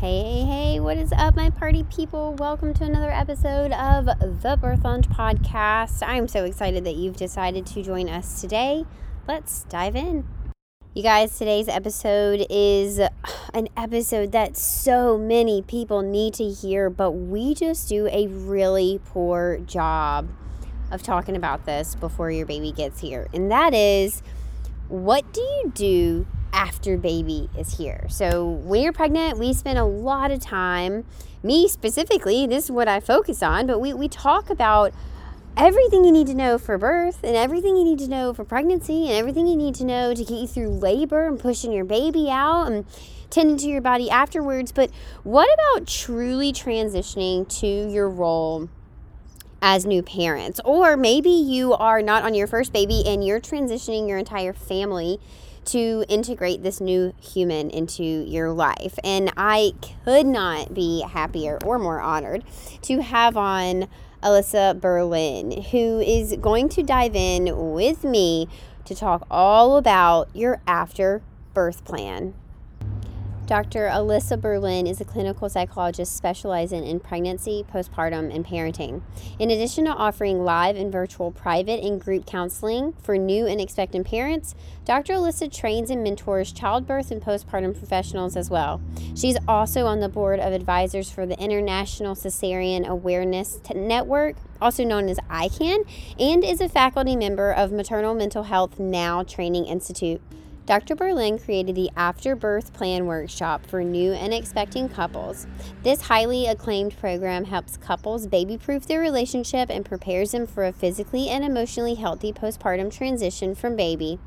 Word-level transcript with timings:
Hey, 0.00 0.22
hey, 0.22 0.44
hey, 0.44 0.80
what 0.80 0.96
is 0.96 1.12
up, 1.12 1.36
my 1.36 1.50
party 1.50 1.82
people? 1.82 2.32
Welcome 2.32 2.72
to 2.72 2.84
another 2.84 3.10
episode 3.10 3.70
of 3.72 4.06
the 4.06 4.56
Birth 4.58 4.82
Lounge 4.82 5.06
Podcast. 5.10 6.02
I'm 6.02 6.26
so 6.26 6.46
excited 6.46 6.84
that 6.84 6.94
you've 6.94 7.18
decided 7.18 7.66
to 7.66 7.82
join 7.82 8.08
us 8.08 8.40
today. 8.40 8.86
Let's 9.28 9.64
dive 9.64 9.94
in. 9.94 10.26
You 10.94 11.02
guys, 11.02 11.36
today's 11.36 11.68
episode 11.68 12.46
is 12.48 12.98
an 13.52 13.68
episode 13.76 14.32
that 14.32 14.56
so 14.56 15.18
many 15.18 15.60
people 15.60 16.00
need 16.00 16.32
to 16.32 16.48
hear, 16.48 16.88
but 16.88 17.10
we 17.10 17.52
just 17.52 17.86
do 17.86 18.06
a 18.06 18.26
really 18.26 19.02
poor 19.04 19.58
job 19.58 20.30
of 20.90 21.02
talking 21.02 21.36
about 21.36 21.66
this 21.66 21.94
before 21.94 22.30
your 22.30 22.46
baby 22.46 22.72
gets 22.72 23.00
here. 23.00 23.28
And 23.34 23.50
that 23.50 23.74
is 23.74 24.22
what 24.88 25.30
do 25.34 25.42
you 25.42 25.72
do 25.74 26.26
after 26.52 26.96
baby 26.96 27.48
is 27.56 27.78
here. 27.78 28.06
So 28.08 28.44
when 28.48 28.82
you're 28.82 28.92
pregnant, 28.92 29.38
we 29.38 29.52
spend 29.52 29.78
a 29.78 29.84
lot 29.84 30.30
of 30.30 30.40
time, 30.40 31.04
me 31.42 31.68
specifically, 31.68 32.46
this 32.46 32.64
is 32.64 32.70
what 32.70 32.88
I 32.88 33.00
focus 33.00 33.42
on, 33.42 33.66
but 33.66 33.80
we, 33.80 33.92
we 33.92 34.08
talk 34.08 34.50
about 34.50 34.92
everything 35.56 36.04
you 36.04 36.12
need 36.12 36.26
to 36.28 36.34
know 36.34 36.58
for 36.58 36.78
birth 36.78 37.22
and 37.22 37.36
everything 37.36 37.76
you 37.76 37.84
need 37.84 37.98
to 37.98 38.08
know 38.08 38.32
for 38.32 38.44
pregnancy 38.44 39.08
and 39.08 39.16
everything 39.16 39.46
you 39.46 39.56
need 39.56 39.74
to 39.76 39.84
know 39.84 40.14
to 40.14 40.24
get 40.24 40.38
you 40.38 40.46
through 40.46 40.70
labor 40.70 41.26
and 41.26 41.38
pushing 41.38 41.72
your 41.72 41.84
baby 41.84 42.28
out 42.30 42.66
and 42.66 42.86
tending 43.30 43.56
to 43.56 43.66
your 43.66 43.80
body 43.80 44.10
afterwards. 44.10 44.72
But 44.72 44.90
what 45.22 45.48
about 45.54 45.86
truly 45.86 46.52
transitioning 46.52 47.48
to 47.60 47.66
your 47.66 48.08
role? 48.08 48.68
as 49.62 49.84
new 49.84 50.02
parents. 50.02 50.60
Or 50.64 50.96
maybe 50.96 51.30
you 51.30 51.74
are 51.74 52.02
not 52.02 52.22
on 52.22 52.34
your 52.34 52.46
first 52.46 52.72
baby 52.72 53.02
and 53.06 53.24
you're 53.24 53.40
transitioning 53.40 54.08
your 54.08 54.18
entire 54.18 54.52
family 54.52 55.20
to 55.66 56.04
integrate 56.08 56.62
this 56.62 56.80
new 56.80 57.14
human 57.20 57.70
into 57.70 58.02
your 58.02 58.50
life. 58.52 58.98
And 59.04 59.32
I 59.36 59.72
could 60.04 60.26
not 60.26 60.74
be 60.74 61.02
happier 61.02 61.58
or 61.64 61.78
more 61.78 62.00
honored 62.00 62.44
to 62.82 63.02
have 63.02 63.36
on 63.36 63.88
Alyssa 64.22 64.80
Berlin, 64.80 65.62
who 65.70 66.00
is 66.00 66.36
going 66.40 66.68
to 66.70 66.82
dive 66.82 67.16
in 67.16 67.72
with 67.72 68.04
me 68.04 68.48
to 68.84 68.94
talk 68.94 69.26
all 69.30 69.76
about 69.76 70.28
your 70.34 70.60
after 70.66 71.22
birth 71.54 71.84
plan. 71.84 72.34
Dr. 73.50 73.88
Alyssa 73.88 74.40
Berlin 74.40 74.86
is 74.86 75.00
a 75.00 75.04
clinical 75.04 75.48
psychologist 75.48 76.16
specializing 76.16 76.86
in 76.86 77.00
pregnancy, 77.00 77.66
postpartum, 77.68 78.32
and 78.32 78.46
parenting. 78.46 79.02
In 79.40 79.50
addition 79.50 79.86
to 79.86 79.90
offering 79.90 80.44
live 80.44 80.76
and 80.76 80.92
virtual 80.92 81.32
private 81.32 81.82
and 81.82 82.00
group 82.00 82.26
counseling 82.26 82.92
for 83.02 83.18
new 83.18 83.48
and 83.48 83.60
expectant 83.60 84.06
parents, 84.06 84.54
Dr. 84.84 85.14
Alyssa 85.14 85.52
trains 85.52 85.90
and 85.90 86.04
mentors 86.04 86.52
childbirth 86.52 87.10
and 87.10 87.20
postpartum 87.20 87.76
professionals 87.76 88.36
as 88.36 88.50
well. 88.50 88.80
She's 89.16 89.36
also 89.48 89.84
on 89.84 89.98
the 89.98 90.08
board 90.08 90.38
of 90.38 90.52
advisors 90.52 91.10
for 91.10 91.26
the 91.26 91.36
International 91.40 92.14
Cesarean 92.14 92.86
Awareness 92.86 93.58
Network, 93.74 94.36
also 94.60 94.84
known 94.84 95.08
as 95.08 95.18
ICAN, 95.28 95.88
and 96.20 96.44
is 96.44 96.60
a 96.60 96.68
faculty 96.68 97.16
member 97.16 97.50
of 97.50 97.72
Maternal 97.72 98.14
Mental 98.14 98.44
Health 98.44 98.78
Now 98.78 99.24
Training 99.24 99.64
Institute. 99.66 100.22
Dr. 100.70 100.94
Berlin 100.94 101.36
created 101.36 101.74
the 101.74 101.90
After 101.96 102.36
Birth 102.36 102.72
Plan 102.72 103.06
Workshop 103.06 103.66
for 103.66 103.82
new 103.82 104.12
and 104.12 104.32
expecting 104.32 104.88
couples. 104.88 105.48
This 105.82 106.02
highly 106.02 106.46
acclaimed 106.46 106.96
program 106.96 107.44
helps 107.44 107.76
couples 107.76 108.28
baby 108.28 108.56
proof 108.56 108.86
their 108.86 109.00
relationship 109.00 109.68
and 109.68 109.84
prepares 109.84 110.30
them 110.30 110.46
for 110.46 110.64
a 110.64 110.72
physically 110.72 111.28
and 111.28 111.44
emotionally 111.44 111.94
healthy 111.94 112.32
postpartum 112.32 112.96
transition 112.96 113.56
from 113.56 113.74
baby. 113.74 114.20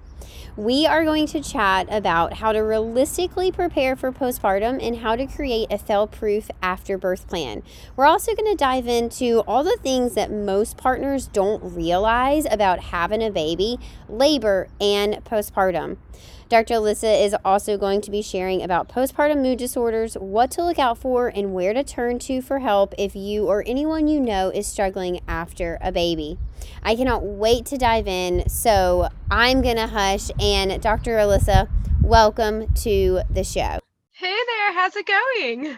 We 0.55 0.85
are 0.85 1.03
going 1.03 1.27
to 1.27 1.41
chat 1.41 1.87
about 1.89 2.33
how 2.33 2.51
to 2.51 2.59
realistically 2.59 3.51
prepare 3.51 3.95
for 3.95 4.11
postpartum 4.11 4.85
and 4.85 4.97
how 4.97 5.15
to 5.15 5.25
create 5.25 5.71
a 5.71 5.77
fail 5.77 6.07
proof 6.07 6.49
afterbirth 6.61 7.27
plan. 7.27 7.63
We're 7.95 8.05
also 8.05 8.35
going 8.35 8.51
to 8.51 8.57
dive 8.57 8.87
into 8.87 9.39
all 9.47 9.63
the 9.63 9.77
things 9.81 10.13
that 10.15 10.31
most 10.31 10.77
partners 10.77 11.27
don't 11.27 11.75
realize 11.75 12.45
about 12.49 12.79
having 12.79 13.23
a 13.23 13.31
baby, 13.31 13.79
labor, 14.07 14.67
and 14.79 15.15
postpartum. 15.23 15.97
Dr. 16.53 16.75
Alyssa 16.75 17.25
is 17.25 17.35
also 17.43 17.79
going 17.79 17.99
to 18.01 18.11
be 18.11 18.21
sharing 18.21 18.61
about 18.61 18.87
postpartum 18.87 19.41
mood 19.41 19.57
disorders, 19.57 20.13
what 20.13 20.51
to 20.51 20.63
look 20.63 20.77
out 20.77 20.99
for, 20.99 21.29
and 21.29 21.51
where 21.51 21.73
to 21.73 21.83
turn 21.83 22.19
to 22.19 22.43
for 22.43 22.59
help 22.59 22.93
if 22.95 23.15
you 23.15 23.47
or 23.47 23.63
anyone 23.65 24.07
you 24.07 24.19
know 24.19 24.51
is 24.51 24.67
struggling 24.67 25.19
after 25.27 25.79
a 25.81 25.91
baby. 25.91 26.37
I 26.83 26.95
cannot 26.95 27.23
wait 27.23 27.65
to 27.65 27.77
dive 27.79 28.07
in, 28.07 28.47
so 28.47 29.09
I'm 29.31 29.63
going 29.63 29.77
to 29.77 29.87
hush. 29.87 30.29
And 30.39 30.79
Dr. 30.79 31.17
Alyssa, 31.17 31.69
welcome 32.03 32.71
to 32.83 33.23
the 33.31 33.43
show. 33.43 33.79
Hey 34.11 34.37
there, 34.45 34.73
how's 34.73 34.95
it 34.95 35.07
going? 35.07 35.75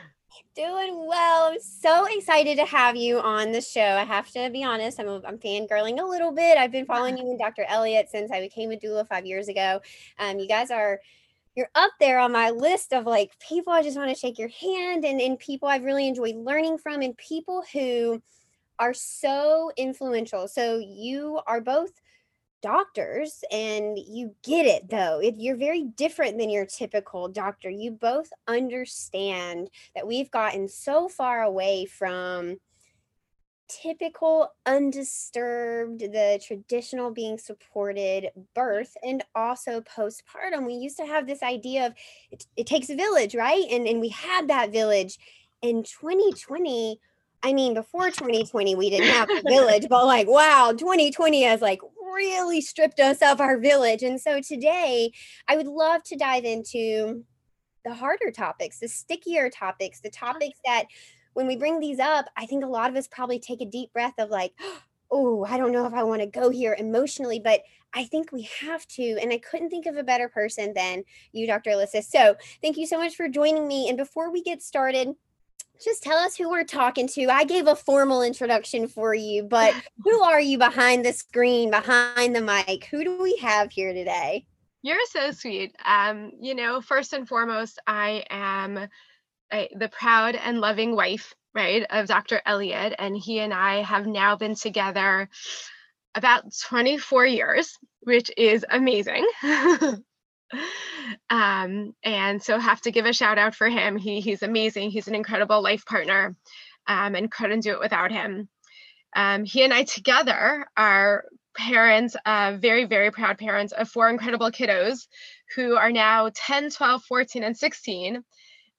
Doing 0.56 1.06
well. 1.06 1.52
I'm 1.52 1.60
so 1.60 2.06
excited 2.06 2.56
to 2.58 2.66
have 2.66 2.96
you 2.96 3.20
on 3.20 3.52
the 3.52 3.60
show. 3.60 3.82
I 3.82 4.06
have 4.06 4.30
to 4.32 4.50
be 4.50 4.64
honest, 4.64 5.02
I'm, 5.02 5.10
I'm 5.26 5.38
fangirling 5.38 6.00
a 6.00 6.06
little 6.06 6.32
bit. 6.32 6.58
I've 6.58 6.72
been 6.72 6.86
following 6.86 7.18
you 7.20 7.30
and 7.30 7.38
Dr. 7.38 7.66
Elliott 7.68 8.10
since 8.10 8.32
I 8.32 8.40
became 8.40 8.72
a 8.72 8.78
doula 8.78 9.06
five 9.06 9.26
years 9.26 9.50
ago. 9.50 9.82
Um, 10.18 10.40
you 10.40 10.48
guys 10.48 10.72
are 10.72 11.02
you're 11.56 11.70
up 11.76 11.92
there 12.00 12.20
on 12.20 12.32
my 12.32 12.52
list 12.52 12.94
of 12.94 13.06
like 13.06 13.38
people 13.40 13.74
I 13.74 13.84
just 13.84 13.98
want 13.98 14.10
to 14.10 14.16
shake 14.16 14.40
your 14.40 14.48
hand 14.48 15.04
and, 15.04 15.20
and 15.20 15.38
people 15.38 15.68
I've 15.68 15.84
really 15.84 16.08
enjoyed 16.08 16.38
learning 16.38 16.78
from 16.78 17.02
and 17.02 17.18
people 17.18 17.62
who 17.74 18.22
are 18.80 18.94
so 18.94 19.72
influential. 19.76 20.48
So 20.48 20.78
you 20.78 21.42
are 21.48 21.60
both 21.60 21.92
doctors 22.66 23.44
and 23.52 23.96
you 24.00 24.34
get 24.44 24.66
it 24.66 24.90
though. 24.90 25.20
It, 25.20 25.36
you're 25.38 25.56
very 25.56 25.84
different 25.84 26.40
than 26.40 26.50
your 26.50 26.66
typical 26.66 27.28
doctor. 27.28 27.70
You 27.70 27.92
both 27.92 28.30
understand 28.48 29.70
that 29.94 30.08
we've 30.08 30.32
gotten 30.32 30.68
so 30.68 31.08
far 31.08 31.44
away 31.44 31.86
from 31.86 32.58
typical 33.68 34.52
undisturbed 34.66 36.00
the 36.00 36.42
traditional 36.44 37.12
being 37.12 37.38
supported 37.38 38.30
birth 38.56 38.98
and 39.04 39.24
also 39.36 39.82
postpartum. 39.82 40.66
We 40.66 40.74
used 40.74 40.98
to 40.98 41.06
have 41.06 41.28
this 41.28 41.44
idea 41.44 41.86
of 41.86 41.94
it, 42.32 42.48
it 42.58 42.66
takes 42.66 42.90
a 42.90 42.96
village 42.96 43.36
right? 43.36 43.66
And 43.70 43.88
and 43.88 44.02
we 44.02 44.10
had 44.10 44.48
that 44.48 44.72
village 44.72 45.20
in 45.62 45.84
2020 45.84 47.00
I 47.44 47.54
mean, 47.54 47.74
before 47.74 48.10
2020, 48.10 48.76
we 48.76 48.90
didn't 48.90 49.10
have 49.10 49.30
a 49.30 49.42
village, 49.48 49.88
but 49.90 50.06
like, 50.06 50.28
wow, 50.28 50.74
2020 50.76 51.44
has 51.44 51.62
like 51.62 51.80
really 52.16 52.62
stripped 52.62 53.00
us 53.00 53.22
of 53.22 53.42
our 53.42 53.58
village. 53.58 54.04
And 54.04 54.20
so 54.20 54.42
today, 54.42 55.12
I 55.48 55.58
would 55.58 55.68
love 55.68 56.04
to 56.04 56.16
dive 56.16 56.46
into 56.46 57.24
the 57.84 57.94
harder 57.94 58.32
topics, 58.32 58.80
the 58.80 58.88
stickier 58.88 59.50
topics, 59.50 60.02
the 60.02 60.10
uh-huh. 60.10 60.34
topics 60.34 60.60
that 60.66 60.86
when 61.34 61.48
we 61.48 61.56
bring 61.56 61.80
these 61.80 62.00
up, 62.00 62.26
I 62.36 62.46
think 62.46 62.64
a 62.64 62.68
lot 62.68 62.90
of 62.90 62.96
us 62.96 63.08
probably 63.08 63.40
take 63.40 63.62
a 63.62 63.66
deep 63.66 63.94
breath 63.94 64.16
of 64.18 64.30
like, 64.30 64.54
oh, 65.12 65.46
I 65.46 65.58
don't 65.58 65.72
know 65.72 65.86
if 65.86 65.94
I 65.94 66.04
want 66.04 66.22
to 66.22 66.28
go 66.28 66.50
here 66.50 66.76
emotionally, 66.78 67.40
but 67.40 67.62
I 67.94 68.06
think 68.06 68.32
we 68.32 68.50
have 68.60 68.86
to. 68.88 69.18
And 69.22 69.32
I 69.32 69.38
couldn't 69.38 69.70
think 69.70 69.86
of 69.86 69.96
a 69.96 70.04
better 70.04 70.28
person 70.28 70.74
than 70.74 71.04
you, 71.32 71.48
Dr. 71.48 71.70
Alyssa. 71.70 72.04
So 72.04 72.36
thank 72.62 72.76
you 72.76 72.88
so 72.88 72.98
much 72.98 73.16
for 73.16 73.30
joining 73.30 73.68
me. 73.68 73.88
And 73.88 73.98
before 73.98 74.32
we 74.32 74.42
get 74.42 74.62
started, 74.62 75.16
just 75.84 76.04
tell 76.04 76.18
us 76.18 76.36
who 76.36 76.50
we're 76.50 76.64
talking 76.64 77.08
to. 77.10 77.28
I 77.28 77.44
gave 77.44 77.68
a 77.68 77.76
formal 77.76 78.22
introduction 78.22 78.88
for 78.88 79.14
you, 79.14 79.44
but 79.44 79.74
who 80.04 80.22
are 80.24 80.40
you 80.40 80.58
behind 80.58 81.06
the 81.06 81.14
screen, 81.14 81.72
behind 81.72 82.36
the 82.36 82.42
mic? 82.42 82.86
Who 82.92 83.04
do 83.04 83.22
we 83.22 83.38
have 83.38 83.72
here 83.72 83.94
today? 83.94 84.46
You're 84.82 84.98
so 85.10 85.32
sweet. 85.32 85.76
Um, 85.84 86.32
you 86.40 86.54
know, 86.54 86.80
first 86.82 87.14
and 87.14 87.28
foremost, 87.28 87.80
I 87.88 88.24
am 88.30 88.88
the 89.52 89.90
proud 89.90 90.36
and 90.36 90.60
loving 90.60 90.96
wife, 90.96 91.34
right, 91.54 91.86
of 91.90 92.08
Dr. 92.08 92.42
Elliott, 92.46 92.94
and 93.00 93.18
he 93.18 93.40
and 93.40 93.54
I 93.54 93.82
have 93.82 94.06
now 94.06 94.36
been 94.36 94.56
together 94.56 95.30
about 96.14 96.44
24 96.68 97.26
years, 97.26 97.78
which 98.02 98.30
is 98.38 98.66
amazing. 98.70 99.28
um, 101.30 101.94
and 102.04 102.42
so 102.42 102.60
have 102.60 102.82
to 102.82 102.92
give 102.92 103.06
a 103.06 103.14
shout 103.14 103.38
out 103.38 103.56
for 103.56 103.70
him. 103.70 103.98
He 103.98 104.22
he's 104.22 104.44
amazing. 104.44 104.92
He's 104.92 105.08
an 105.08 105.16
incredible 105.16 105.62
life 105.62 105.86
partner, 105.86 106.36
um, 106.88 107.16
and 107.16 107.32
couldn't 107.32 107.62
do 107.62 107.72
it 107.72 107.80
without 107.80 108.12
him. 108.12 108.50
Um, 109.16 109.46
he 109.46 109.64
and 109.64 109.74
I 109.74 109.84
together 109.84 110.66
are 110.76 111.26
parents, 111.56 112.16
uh, 112.26 112.58
very, 112.60 112.86
very 112.86 113.12
proud 113.12 113.38
parents 113.38 113.74
of 113.74 113.90
four 113.90 114.10
incredible 114.10 114.52
kiddos 114.52 115.08
who 115.56 115.76
are 115.76 115.92
now 115.92 116.30
10, 116.34 116.70
12, 116.70 117.04
14, 117.04 117.44
and 117.44 117.58
16. 117.58 118.24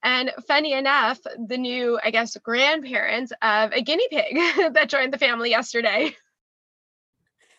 And 0.03 0.31
funny 0.47 0.73
enough, 0.73 1.19
the 1.47 1.57
new, 1.57 1.99
I 2.03 2.11
guess, 2.11 2.37
grandparents 2.37 3.33
of 3.41 3.71
a 3.73 3.81
guinea 3.81 4.07
pig 4.09 4.35
that 4.73 4.89
joined 4.89 5.11
the 5.11 5.17
family 5.17 5.49
yesterday. 5.49 6.15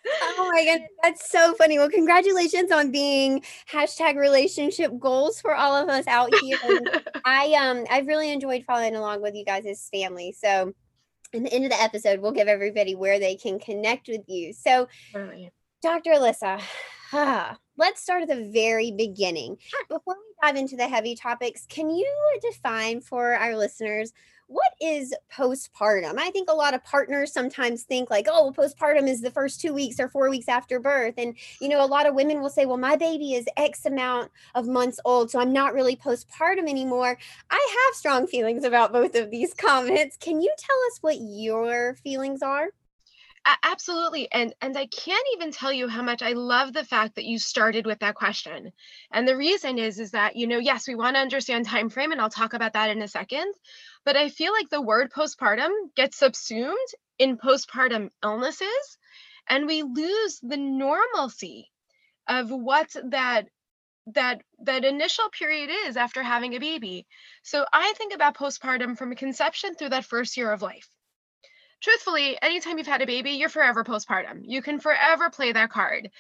Oh 0.07 0.51
my 0.53 0.65
goodness, 0.65 0.91
that's 1.03 1.31
so 1.31 1.55
funny. 1.55 1.79
Well, 1.79 1.91
congratulations 1.91 2.73
on 2.73 2.91
being 2.91 3.43
hashtag 3.71 4.17
relationship 4.17 4.93
goals 4.99 5.41
for 5.41 5.55
all 5.55 5.75
of 5.75 5.89
us 5.89 6.07
out 6.07 6.33
here. 6.41 6.59
I 7.25 7.53
um 7.55 7.85
I've 7.91 8.07
really 8.07 8.33
enjoyed 8.33 8.65
following 8.65 8.97
along 8.97 9.23
with 9.23 9.35
you 9.35 9.45
guys 9.45 9.67
as 9.67 9.89
family. 9.91 10.33
So 10.33 10.73
in 11.33 11.45
the 11.45 11.53
end 11.53 11.65
of 11.65 11.71
the 11.71 11.81
episode, 11.81 12.21
we'll 12.21 12.33
give 12.33 12.49
everybody 12.49 12.95
where 12.95 13.19
they 13.19 13.37
can 13.37 13.59
connect 13.59 14.09
with 14.09 14.23
you. 14.29 14.53
So, 14.53 14.89
Dr. 15.83 16.13
Alyssa, 16.13 16.63
let's 17.77 18.01
start 18.01 18.23
at 18.23 18.29
the 18.29 18.51
very 18.53 18.93
beginning. 18.93 19.59
Before 19.89 20.15
we 20.15 20.47
dive 20.47 20.57
into 20.57 20.77
the 20.77 20.89
heavy 20.89 21.15
topics, 21.15 21.67
can 21.69 21.91
you 21.91 22.11
define 22.41 23.01
for 23.01 23.35
our 23.35 23.57
listeners 23.57 24.13
what 24.49 24.73
is 24.81 25.15
postpartum? 25.33 26.19
I 26.19 26.31
think 26.31 26.51
a 26.51 26.55
lot 26.55 26.75
of 26.75 26.83
partners 26.83 27.33
sometimes 27.33 27.83
think 27.83 28.11
like, 28.11 28.27
oh, 28.29 28.53
postpartum 28.57 29.07
is 29.07 29.21
the 29.21 29.31
first 29.31 29.61
two 29.61 29.75
weeks 29.75 30.01
or 30.01 30.09
four 30.09 30.31
weeks 30.31 30.49
after 30.49 30.81
birth. 30.81 31.15
And, 31.19 31.37
you 31.61 31.69
know, 31.69 31.85
a 31.85 31.87
lot 31.87 32.07
of 32.07 32.15
women 32.15 32.41
will 32.41 32.49
say, 32.49 32.65
well, 32.65 32.79
my 32.79 32.97
baby 32.97 33.35
is 33.35 33.47
X 33.57 33.85
amount 33.85 34.31
of 34.55 34.67
months 34.67 34.99
old, 35.05 35.31
so 35.31 35.39
I'm 35.39 35.53
not 35.53 35.75
really 35.75 35.97
postpartum 35.97 36.69
anymore. 36.69 37.19
I 37.51 37.87
have 37.87 37.97
strong 37.97 38.27
feelings 38.27 38.65
about 38.65 38.93
both 38.93 39.15
of 39.15 39.31
these 39.31 39.53
comments. 39.59 40.17
Can 40.17 40.41
you 40.41 40.53
tell 40.59 40.79
us 40.91 40.99
what 41.03 41.19
your 41.21 41.95
feelings 42.03 42.43
are? 42.43 42.71
Absolutely 43.63 44.31
and 44.33 44.55
and 44.61 44.77
i 44.77 44.87
can't 44.87 45.27
even 45.35 45.51
tell 45.51 45.73
you 45.73 45.89
how 45.89 46.03
much 46.03 46.23
i 46.23 46.33
love 46.33 46.73
the 46.73 46.85
fact 46.85 47.15
that 47.15 47.25
you 47.25 47.39
started 47.39 47.87
with 47.87 47.99
that 48.01 48.15
question 48.15 48.73
and 49.13 49.27
the 49.27 49.37
reason 49.37 49.79
is 49.79 49.99
is 49.99 50.11
that 50.11 50.37
you 50.37 50.47
know 50.47 50.59
yes 50.59 50.87
we 50.87 50.95
want 50.95 51.17
to 51.17 51.21
understand 51.21 51.65
time 51.65 51.89
frame 51.89 52.13
and 52.13 52.21
i'll 52.21 52.31
talk 52.31 52.53
about 52.53 52.75
that 52.75 52.91
in 52.91 53.03
a 53.03 53.09
second 53.09 53.53
but 54.09 54.17
I 54.17 54.31
feel 54.31 54.53
like 54.53 54.71
the 54.71 54.81
word 54.81 55.13
postpartum 55.13 55.71
gets 55.95 56.17
subsumed 56.17 56.89
in 57.19 57.37
postpartum 57.37 58.09
illnesses 58.25 58.99
and 59.49 59.67
we 59.67 59.83
lose 59.83 60.41
the 60.43 60.57
normalcy 60.57 61.71
of 62.27 62.51
what 62.51 62.95
that 63.11 63.49
that 64.15 64.41
that 64.61 64.87
initial 64.87 65.29
period 65.29 65.69
is 65.87 65.99
after 65.99 66.23
having 66.23 66.55
a 66.55 66.61
baby. 66.61 67.07
So 67.43 67.67
I 67.71 67.93
think 67.99 68.15
about 68.15 68.39
postpartum 68.39 68.97
from 68.97 69.15
conception 69.15 69.75
through 69.75 69.91
that 69.91 70.07
first 70.07 70.39
year 70.39 70.51
of 70.53 70.63
life. 70.63 70.89
Truthfully, 71.81 72.39
anytime 72.41 72.79
you've 72.79 72.87
had 72.87 73.03
a 73.03 73.07
baby, 73.07 73.33
you're 73.33 73.49
forever 73.49 73.85
postpartum. 73.85 74.43
You 74.45 74.63
can 74.63 74.81
forever 74.81 75.31
play 75.31 75.53
that 75.53 75.71
card. 75.71 76.11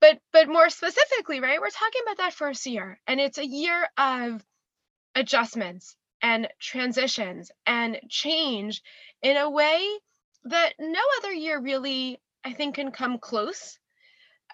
But 0.00 0.18
but 0.32 0.48
more 0.48 0.68
specifically, 0.68 1.40
right? 1.40 1.60
We're 1.60 1.70
talking 1.70 2.02
about 2.04 2.18
that 2.18 2.34
first 2.34 2.66
year 2.66 2.98
and 3.06 3.20
it's 3.20 3.38
a 3.38 3.46
year 3.46 3.86
of 3.96 4.44
adjustments, 5.14 5.96
and 6.22 6.48
transitions 6.60 7.50
and 7.66 8.00
change 8.08 8.82
in 9.22 9.36
a 9.36 9.50
way 9.50 9.84
that 10.44 10.72
no 10.78 11.00
other 11.18 11.32
year 11.32 11.60
really, 11.60 12.20
I 12.44 12.52
think, 12.52 12.76
can 12.76 12.92
come 12.92 13.18
close. 13.18 13.78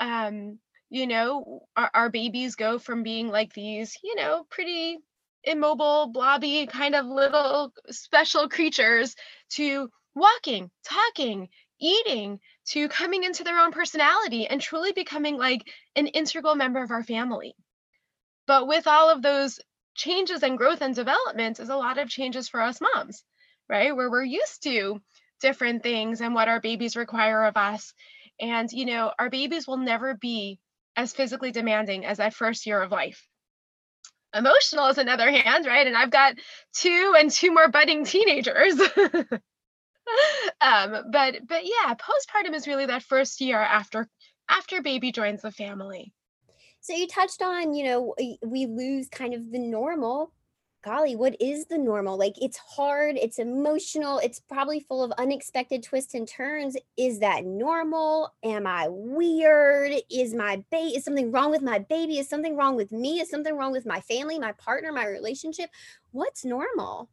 Um, 0.01 0.59
you 0.91 1.07
know, 1.07 1.67
our, 1.77 1.91
our 1.93 2.11
babies 2.11 2.57
go 2.57 2.79
from 2.79 3.03
being 3.03 3.29
like 3.29 3.53
these, 3.53 3.99
you 4.03 4.15
know, 4.15 4.47
pretty 4.51 4.99
immobile, 5.45 6.11
blobby 6.13 6.67
kind 6.67 6.95
of 6.95 7.07
little 7.07 7.73
special 7.91 8.49
creatures 8.49 9.15
to 9.51 9.91
walking, 10.19 10.71
talking, 10.85 11.49
eating, 11.81 12.41
to 12.67 12.89
coming 12.89 13.25
into 13.25 13.45
their 13.45 13.59
own 13.59 13.73
personality 13.73 14.47
and 14.47 14.61
truly 14.61 14.93
becoming 14.93 15.37
like 15.37 15.63
an 15.97 16.07
integral 16.07 16.55
member 16.55 16.83
of 16.83 16.91
our 16.91 17.05
family. 17.05 17.55
But 18.47 18.67
with 18.67 18.87
all 18.87 19.11
of 19.11 19.23
those 19.23 19.61
changes 19.95 20.43
and 20.43 20.59
growth 20.59 20.81
and 20.81 20.95
development 20.95 21.61
is 21.61 21.69
a 21.69 21.77
lot 21.77 21.99
of 21.99 22.09
changes 22.09 22.49
for 22.49 22.61
us 22.61 22.81
moms, 22.81 23.25
right? 23.69 23.95
Where 23.95 24.11
we're 24.11 24.25
used 24.25 24.63
to 24.65 25.01
different 25.41 25.83
things 25.83 26.21
and 26.21 26.35
what 26.35 26.49
our 26.49 26.61
babies 26.61 26.97
require 26.97 27.45
of 27.45 27.57
us. 27.57 27.93
And, 28.41 28.71
you 28.73 28.87
know, 28.87 29.13
our 29.19 29.31
babies 29.31 29.67
will 29.67 29.77
never 29.77 30.15
be 30.15 30.59
as 30.97 31.13
physically 31.13 31.53
demanding 31.53 32.05
as 32.05 32.19
that 32.19 32.35
first 32.35 32.67
year 32.67 32.83
of 32.83 32.91
life. 32.91 33.27
Emotional 34.35 34.87
is 34.89 34.99
another 34.99 35.31
hand, 35.33 35.67
right? 35.67 35.87
And 35.87 35.97
I've 35.97 36.11
got 36.11 36.35
two 36.73 37.15
and 37.19 37.31
two 37.31 37.53
more 37.53 37.69
budding 37.69 38.05
teenagers. 38.05 38.81
um, 40.61 41.05
but 41.11 41.47
but 41.47 41.65
yeah, 41.65 41.95
postpartum 41.95 42.55
is 42.55 42.67
really 42.67 42.87
that 42.87 43.03
first 43.03 43.41
year 43.41 43.59
after 43.59 44.09
after 44.49 44.83
baby 44.83 45.13
joins 45.13 45.43
the 45.43 45.51
family. 45.51 46.13
So 46.81 46.95
you 46.95 47.07
touched 47.07 47.43
on, 47.43 47.75
you 47.75 47.85
know, 47.85 48.15
we 48.43 48.67
lose 48.67 49.09
kind 49.09 49.35
of 49.35 49.51
the 49.51 49.59
normal. 49.59 50.33
Golly, 50.85 51.17
what 51.17 51.35
is 51.41 51.67
the 51.67 51.77
normal? 51.77 52.17
Like 52.17 52.41
it's 52.41 52.57
hard, 52.57 53.17
it's 53.17 53.41
emotional, 53.41 54.21
it's 54.21 54.39
probably 54.39 54.79
full 54.79 55.03
of 55.03 55.11
unexpected 55.19 55.83
twists 55.83 56.15
and 56.15 56.27
turns. 56.27 56.77
Is 56.97 57.19
that 57.19 57.45
normal? 57.45 58.33
Am 58.45 58.65
I 58.67 58.87
weird? 58.89 59.93
Is 60.09 60.35
my 60.35 60.63
baby 60.71 60.97
is 60.97 61.05
something 61.05 61.33
wrong 61.33 61.51
with 61.51 61.63
my 61.63 61.81
baby? 61.81 62.19
Is 62.19 62.29
something 62.29 62.57
wrong 62.57 62.77
with 62.77 62.93
me? 62.93 63.21
Is 63.21 63.29
something 63.29 63.57
wrong 63.57 63.73
with 63.73 63.87
my 63.87 64.01
family, 64.03 64.39
my 64.39 64.53
partner, 64.53 64.93
my 64.93 65.07
relationship? 65.07 65.69
What's 66.13 66.45
normal? 66.45 67.11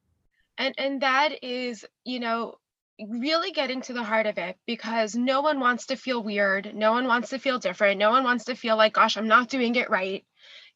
And 0.60 0.76
and 0.78 1.02
that 1.02 1.44
is, 1.44 1.84
you 2.06 2.20
know, 2.20 2.56
really 3.00 3.52
getting 3.52 3.82
to 3.82 3.94
the 3.94 4.04
heart 4.04 4.26
of 4.26 4.38
it 4.38 4.58
because 4.66 5.16
no 5.16 5.42
one 5.42 5.60
wants 5.60 5.88
to 5.88 5.96
feel 5.96 6.24
weird. 6.24 6.74
No 6.74 6.92
one 6.92 7.08
wants 7.08 7.30
to 7.30 7.40
feel 7.40 7.60
different. 7.60 8.00
No 8.00 8.12
one 8.12 8.24
wants 8.24 8.46
to 8.46 8.56
feel 8.56 8.78
like, 8.78 8.94
gosh, 8.94 9.18
I'm 9.18 9.28
not 9.28 9.50
doing 9.50 9.76
it 9.76 9.90
right. 9.90 10.26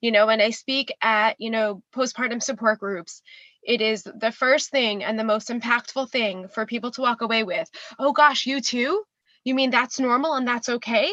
You 0.01 0.11
know, 0.11 0.27
when 0.27 0.41
I 0.41 0.49
speak 0.51 0.93
at, 1.01 1.39
you 1.39 1.49
know, 1.49 1.81
postpartum 1.93 2.41
support 2.41 2.79
groups, 2.79 3.21
it 3.63 3.81
is 3.81 4.03
the 4.03 4.31
first 4.31 4.69
thing 4.69 5.03
and 5.03 5.17
the 5.17 5.23
most 5.23 5.49
impactful 5.49 6.09
thing 6.09 6.47
for 6.47 6.65
people 6.65 6.91
to 6.91 7.01
walk 7.01 7.21
away 7.21 7.43
with. 7.43 7.69
Oh 7.97 8.13
gosh, 8.13 8.45
you 8.45 8.61
too? 8.61 9.03
You 9.43 9.55
mean 9.55 9.69
that's 9.69 9.99
normal 9.99 10.33
and 10.33 10.47
that's 10.47 10.69
okay? 10.69 11.11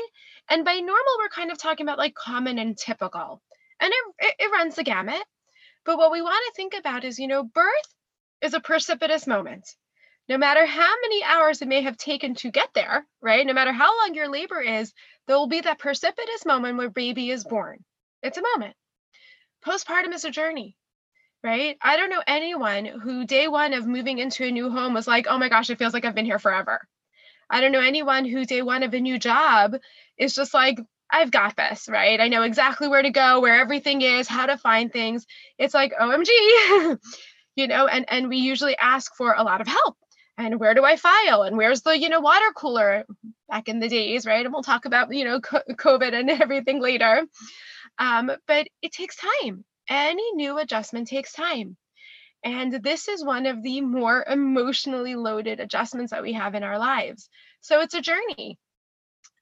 And 0.48 0.64
by 0.64 0.74
normal, 0.74 1.18
we're 1.18 1.28
kind 1.28 1.50
of 1.50 1.58
talking 1.58 1.86
about 1.86 1.98
like 1.98 2.14
common 2.14 2.58
and 2.58 2.76
typical. 2.76 3.42
And 3.80 3.92
it, 3.92 4.26
it, 4.26 4.34
it 4.38 4.52
runs 4.52 4.76
the 4.76 4.84
gamut. 4.84 5.22
But 5.84 5.98
what 5.98 6.12
we 6.12 6.22
want 6.22 6.44
to 6.46 6.56
think 6.56 6.74
about 6.78 7.04
is, 7.04 7.18
you 7.18 7.28
know, 7.28 7.44
birth 7.44 7.94
is 8.42 8.54
a 8.54 8.60
precipitous 8.60 9.26
moment 9.26 9.68
no 10.28 10.38
matter 10.38 10.66
how 10.66 10.92
many 11.02 11.22
hours 11.22 11.62
it 11.62 11.68
may 11.68 11.82
have 11.82 11.96
taken 11.96 12.34
to 12.36 12.50
get 12.50 12.68
there, 12.74 13.06
right? 13.20 13.46
No 13.46 13.52
matter 13.52 13.72
how 13.72 13.98
long 13.98 14.14
your 14.14 14.28
labor 14.28 14.60
is, 14.60 14.92
there 15.26 15.36
will 15.36 15.46
be 15.46 15.60
that 15.60 15.78
precipitous 15.78 16.44
moment 16.44 16.78
where 16.78 16.90
baby 16.90 17.30
is 17.30 17.44
born. 17.44 17.84
It's 18.22 18.38
a 18.38 18.42
moment. 18.42 18.74
Postpartum 19.64 20.12
is 20.12 20.24
a 20.24 20.30
journey, 20.30 20.76
right? 21.44 21.76
I 21.80 21.96
don't 21.96 22.10
know 22.10 22.22
anyone 22.26 22.84
who 22.84 23.24
day 23.24 23.46
one 23.46 23.72
of 23.72 23.86
moving 23.86 24.18
into 24.18 24.44
a 24.44 24.50
new 24.50 24.70
home 24.70 24.94
was 24.94 25.06
like, 25.06 25.26
oh 25.28 25.38
my 25.38 25.48
gosh, 25.48 25.70
it 25.70 25.78
feels 25.78 25.94
like 25.94 26.04
I've 26.04 26.14
been 26.14 26.24
here 26.24 26.38
forever. 26.40 26.80
I 27.48 27.60
don't 27.60 27.72
know 27.72 27.80
anyone 27.80 28.24
who 28.24 28.44
day 28.44 28.62
one 28.62 28.82
of 28.82 28.94
a 28.94 29.00
new 29.00 29.18
job 29.18 29.76
is 30.18 30.34
just 30.34 30.52
like, 30.52 30.78
I've 31.08 31.30
got 31.30 31.56
this, 31.56 31.88
right? 31.88 32.20
I 32.20 32.26
know 32.26 32.42
exactly 32.42 32.88
where 32.88 33.02
to 33.02 33.10
go, 33.10 33.40
where 33.40 33.60
everything 33.60 34.02
is, 34.02 34.26
how 34.26 34.46
to 34.46 34.58
find 34.58 34.92
things. 34.92 35.24
It's 35.56 35.74
like 35.74 35.92
OMG, 36.00 36.98
you 37.56 37.68
know, 37.68 37.86
and 37.86 38.04
and 38.08 38.28
we 38.28 38.38
usually 38.38 38.76
ask 38.76 39.14
for 39.14 39.32
a 39.32 39.44
lot 39.44 39.60
of 39.60 39.68
help 39.68 39.96
and 40.38 40.60
where 40.60 40.74
do 40.74 40.84
I 40.84 40.96
file? 40.96 41.42
And 41.42 41.56
where's 41.56 41.82
the 41.82 41.98
you 41.98 42.08
know 42.08 42.20
water 42.20 42.52
cooler? 42.54 43.04
Back 43.48 43.68
in 43.68 43.78
the 43.78 43.88
days 43.88 44.26
right? 44.26 44.44
And 44.44 44.52
we'll 44.52 44.62
talk 44.62 44.84
about 44.84 45.12
you 45.14 45.24
know 45.24 45.40
COVID 45.40 46.12
and 46.12 46.30
everything 46.42 46.80
later. 46.80 47.26
Um, 47.98 48.30
but 48.46 48.68
it 48.82 48.92
takes 48.92 49.16
time. 49.16 49.64
Any 49.88 50.32
new 50.32 50.58
adjustment 50.58 51.08
takes 51.08 51.32
time. 51.32 51.76
And 52.44 52.72
this 52.72 53.08
is 53.08 53.24
one 53.24 53.46
of 53.46 53.62
the 53.62 53.80
more 53.80 54.24
emotionally 54.28 55.16
loaded 55.16 55.58
adjustments 55.58 56.12
that 56.12 56.22
we 56.22 56.34
have 56.34 56.54
in 56.54 56.62
our 56.62 56.78
lives. 56.78 57.28
So 57.60 57.80
it's 57.80 57.94
a 57.94 58.00
journey. 58.00 58.58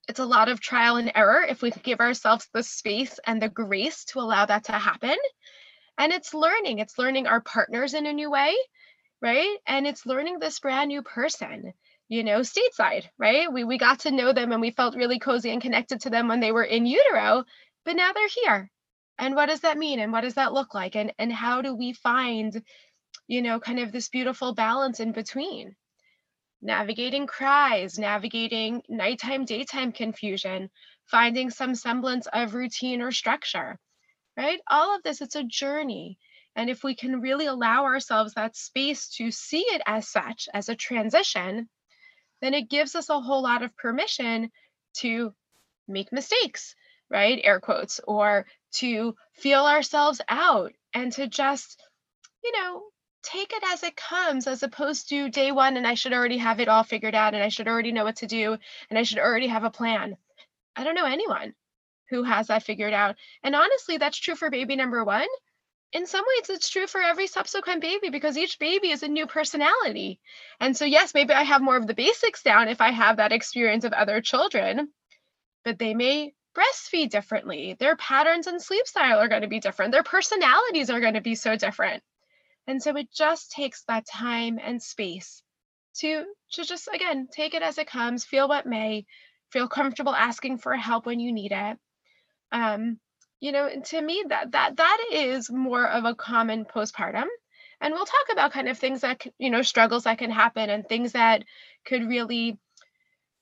It's 0.09 0.21
a 0.21 0.25
lot 0.25 0.49
of 0.49 0.61
trial 0.61 0.97
and 0.97 1.11
error 1.15 1.43
if 1.43 1.63
we 1.63 1.71
give 1.71 2.01
ourselves 2.01 2.49
the 2.53 2.63
space 2.63 3.19
and 3.27 3.41
the 3.41 3.49
grace 3.49 4.05
to 4.07 4.21
allow 4.21 4.47
that 4.47 4.65
to 4.65 4.73
happen. 4.73 5.17
And 5.99 6.13
it's 6.13 6.35
learning, 6.35 6.79
it's 6.79 6.99
learning 6.99 7.27
our 7.27 7.41
partners 7.41 7.95
in 7.95 8.07
a 8.07 8.13
new 8.13 8.31
way, 8.31 8.55
right? 9.25 9.59
And 9.67 9.89
it's 9.89 10.07
learning 10.07 10.39
this 10.39 10.61
brand 10.61 10.89
new 10.91 11.03
person 11.03 11.75
you 12.09 12.23
know, 12.25 12.41
stateside, 12.41 13.09
right? 13.19 13.53
We 13.53 13.65
we 13.65 13.79
got 13.79 14.01
to 14.01 14.11
know 14.11 14.33
them 14.33 14.53
and 14.53 14.61
we 14.61 14.71
felt 14.71 14.97
really 14.97 15.19
cozy 15.19 15.51
and 15.51 15.63
connected 15.63 16.03
to 16.03 16.11
them 16.11 16.29
when 16.29 16.41
they 16.41 16.53
were 16.53 16.65
in 16.65 16.87
utero, 16.87 17.45
but 17.85 17.97
now 17.97 18.13
they're 18.13 18.29
here. 18.45 18.71
And 19.19 19.35
what 19.35 19.47
does 19.47 19.61
that 19.61 19.79
mean? 19.79 20.01
And 20.01 20.13
what 20.13 20.23
does 20.23 20.35
that 20.35 20.53
look 20.53 20.75
like? 20.75 20.97
And 20.97 21.13
and 21.19 21.33
how 21.33 21.63
do 21.63 21.75
we 21.75 21.93
find, 21.95 22.63
you 23.29 23.43
know, 23.43 23.61
kind 23.61 23.81
of 23.81 23.93
this 23.93 24.09
beautiful 24.09 24.55
balance 24.55 25.01
in 25.01 25.13
between? 25.13 25.77
Navigating 26.63 27.27
cries, 27.27 27.99
navigating 27.99 28.83
nighttime, 28.89 29.45
daytime 29.45 29.93
confusion, 29.93 30.71
finding 31.07 31.51
some 31.51 31.75
semblance 31.75 32.27
of 32.33 32.55
routine 32.55 33.03
or 33.03 33.13
structure, 33.13 33.79
right? 34.37 34.61
All 34.69 34.97
of 34.97 35.03
this, 35.05 35.21
it's 35.23 35.37
a 35.37 35.45
journey. 35.45 36.19
And 36.57 36.71
if 36.71 36.85
we 36.85 36.95
can 36.95 37.21
really 37.21 37.47
allow 37.47 37.85
ourselves 37.85 38.35
that 38.35 38.57
space 38.57 39.09
to 39.17 39.31
see 39.31 39.61
it 39.61 39.83
as 39.87 40.09
such, 40.09 40.49
as 40.55 40.69
a 40.69 40.77
transition, 40.77 41.69
then 42.41 42.55
it 42.55 42.71
gives 42.71 42.95
us 42.95 43.09
a 43.09 43.21
whole 43.21 43.43
lot 43.43 43.63
of 43.63 43.77
permission 43.77 44.51
to 44.95 45.35
make 45.89 46.13
mistakes, 46.13 46.75
right? 47.11 47.41
Air 47.43 47.61
quotes, 47.61 48.01
or 48.07 48.47
to 48.75 49.17
feel 49.33 49.67
ourselves 49.67 50.21
out 50.29 50.73
and 50.93 51.13
to 51.13 51.27
just, 51.27 51.83
you 52.43 52.53
know, 52.53 52.83
take 53.23 53.53
it 53.53 53.63
as 53.73 53.83
it 53.83 53.97
comes 53.97 54.47
as 54.47 54.63
opposed 54.63 55.09
to 55.09 55.31
day 55.31 55.51
one 55.51 55.77
and 55.77 55.87
I 55.87 55.95
should 55.95 56.13
already 56.13 56.37
have 56.39 56.61
it 56.61 56.69
all 56.69 56.83
figured 56.83 57.15
out 57.15 57.35
and 57.35 57.43
I 57.43 57.49
should 57.49 57.67
already 57.67 57.91
know 57.91 58.05
what 58.05 58.17
to 58.17 58.27
do 58.27 58.57
and 58.91 58.99
I 58.99 59.03
should 59.03 59.19
already 59.19 59.47
have 59.47 59.65
a 59.65 59.71
plan. 59.71 60.17
I 60.77 60.85
don't 60.85 60.95
know 60.95 61.07
anyone 61.07 61.55
who 62.11 62.23
has 62.25 62.49
that 62.49 62.63
figured 62.63 62.93
out. 62.93 63.17
And 63.43 63.55
honestly, 63.55 63.97
that's 63.97 64.19
true 64.19 64.35
for 64.35 64.51
baby 64.51 64.77
number 64.77 65.03
one 65.05 65.27
in 65.95 66.07
some 66.07 66.25
ways 66.27 66.51
it's 66.51 66.69
true 66.69 66.89
for 66.89 67.01
every 67.01 67.29
subsequent 67.29 67.81
baby 67.81 68.11
because 68.11 68.37
each 68.37 68.59
baby 68.59 68.91
is 68.91 69.05
a 69.05 69.09
new 69.09 69.27
personality. 69.27 70.21
And 70.61 70.77
so, 70.77 70.85
yes, 70.85 71.15
maybe 71.15 71.33
I 71.33 71.45
have 71.45 71.63
more 71.63 71.77
of 71.77 71.87
the 71.87 71.95
basics 71.95 72.43
down 72.43 72.69
if 72.69 72.81
I 72.81 72.91
have 72.91 73.17
that 73.17 73.33
experience 73.33 73.85
of 73.85 73.93
other 73.93 74.21
children, 74.21 74.89
but 75.65 75.79
they 75.79 75.95
may 75.95 76.35
breastfeed 76.57 77.11
differently. 77.11 77.77
Their 77.79 77.97
patterns 77.97 78.49
and 78.49 78.61
sleep 78.61 78.89
style 78.89 79.21
are 79.21 79.29
going 79.29 79.43
to 79.43 79.49
be 79.49 79.61
different. 79.61 79.93
Their 79.93 80.03
personalities 80.03 80.91
are 80.91 81.01
going 81.01 81.15
to 81.15 81.21
be 81.21 81.37
so 81.37 81.57
different. 81.57 82.03
And 82.67 82.83
so 82.83 82.97
it 82.97 83.13
just 83.13 83.53
takes 83.53 83.85
that 83.85 84.05
time 84.07 84.59
and 84.61 84.83
space 84.83 85.43
to, 85.99 86.25
to 86.53 86.65
just, 86.65 86.89
again, 86.93 87.29
take 87.31 87.55
it 87.55 87.63
as 87.63 87.79
it 87.79 87.87
comes, 87.87 88.25
feel 88.25 88.49
what 88.49 88.67
may, 88.67 89.07
feel 89.53 89.69
comfortable 89.69 90.15
asking 90.15 90.59
for 90.59 90.75
help 90.75 91.07
when 91.07 91.21
you 91.21 91.33
need 91.33 91.53
it. 91.53 91.79
Um, 92.51 92.99
you 93.45 93.53
know 93.53 93.69
to 93.79 94.01
me 94.01 94.25
that 94.29 94.53
that 94.53 94.77
that 94.79 95.07
is 95.13 95.51
more 95.51 95.87
of 95.87 96.07
a 96.07 96.15
common 96.15 96.65
postpartum. 96.65 97.27
And 97.79 97.93
we'll 97.93 98.07
talk 98.07 98.29
about 98.33 98.53
kind 98.53 98.69
of 98.69 98.79
things 98.79 99.03
that 99.03 99.27
you 99.39 99.51
know 99.51 99.61
struggles 99.61 100.05
that 100.05 100.17
can 100.17 100.31
happen 100.31 100.71
and 100.71 100.89
things 100.89 101.13
that 101.13 101.45
could 101.85 102.09
really 102.09 102.57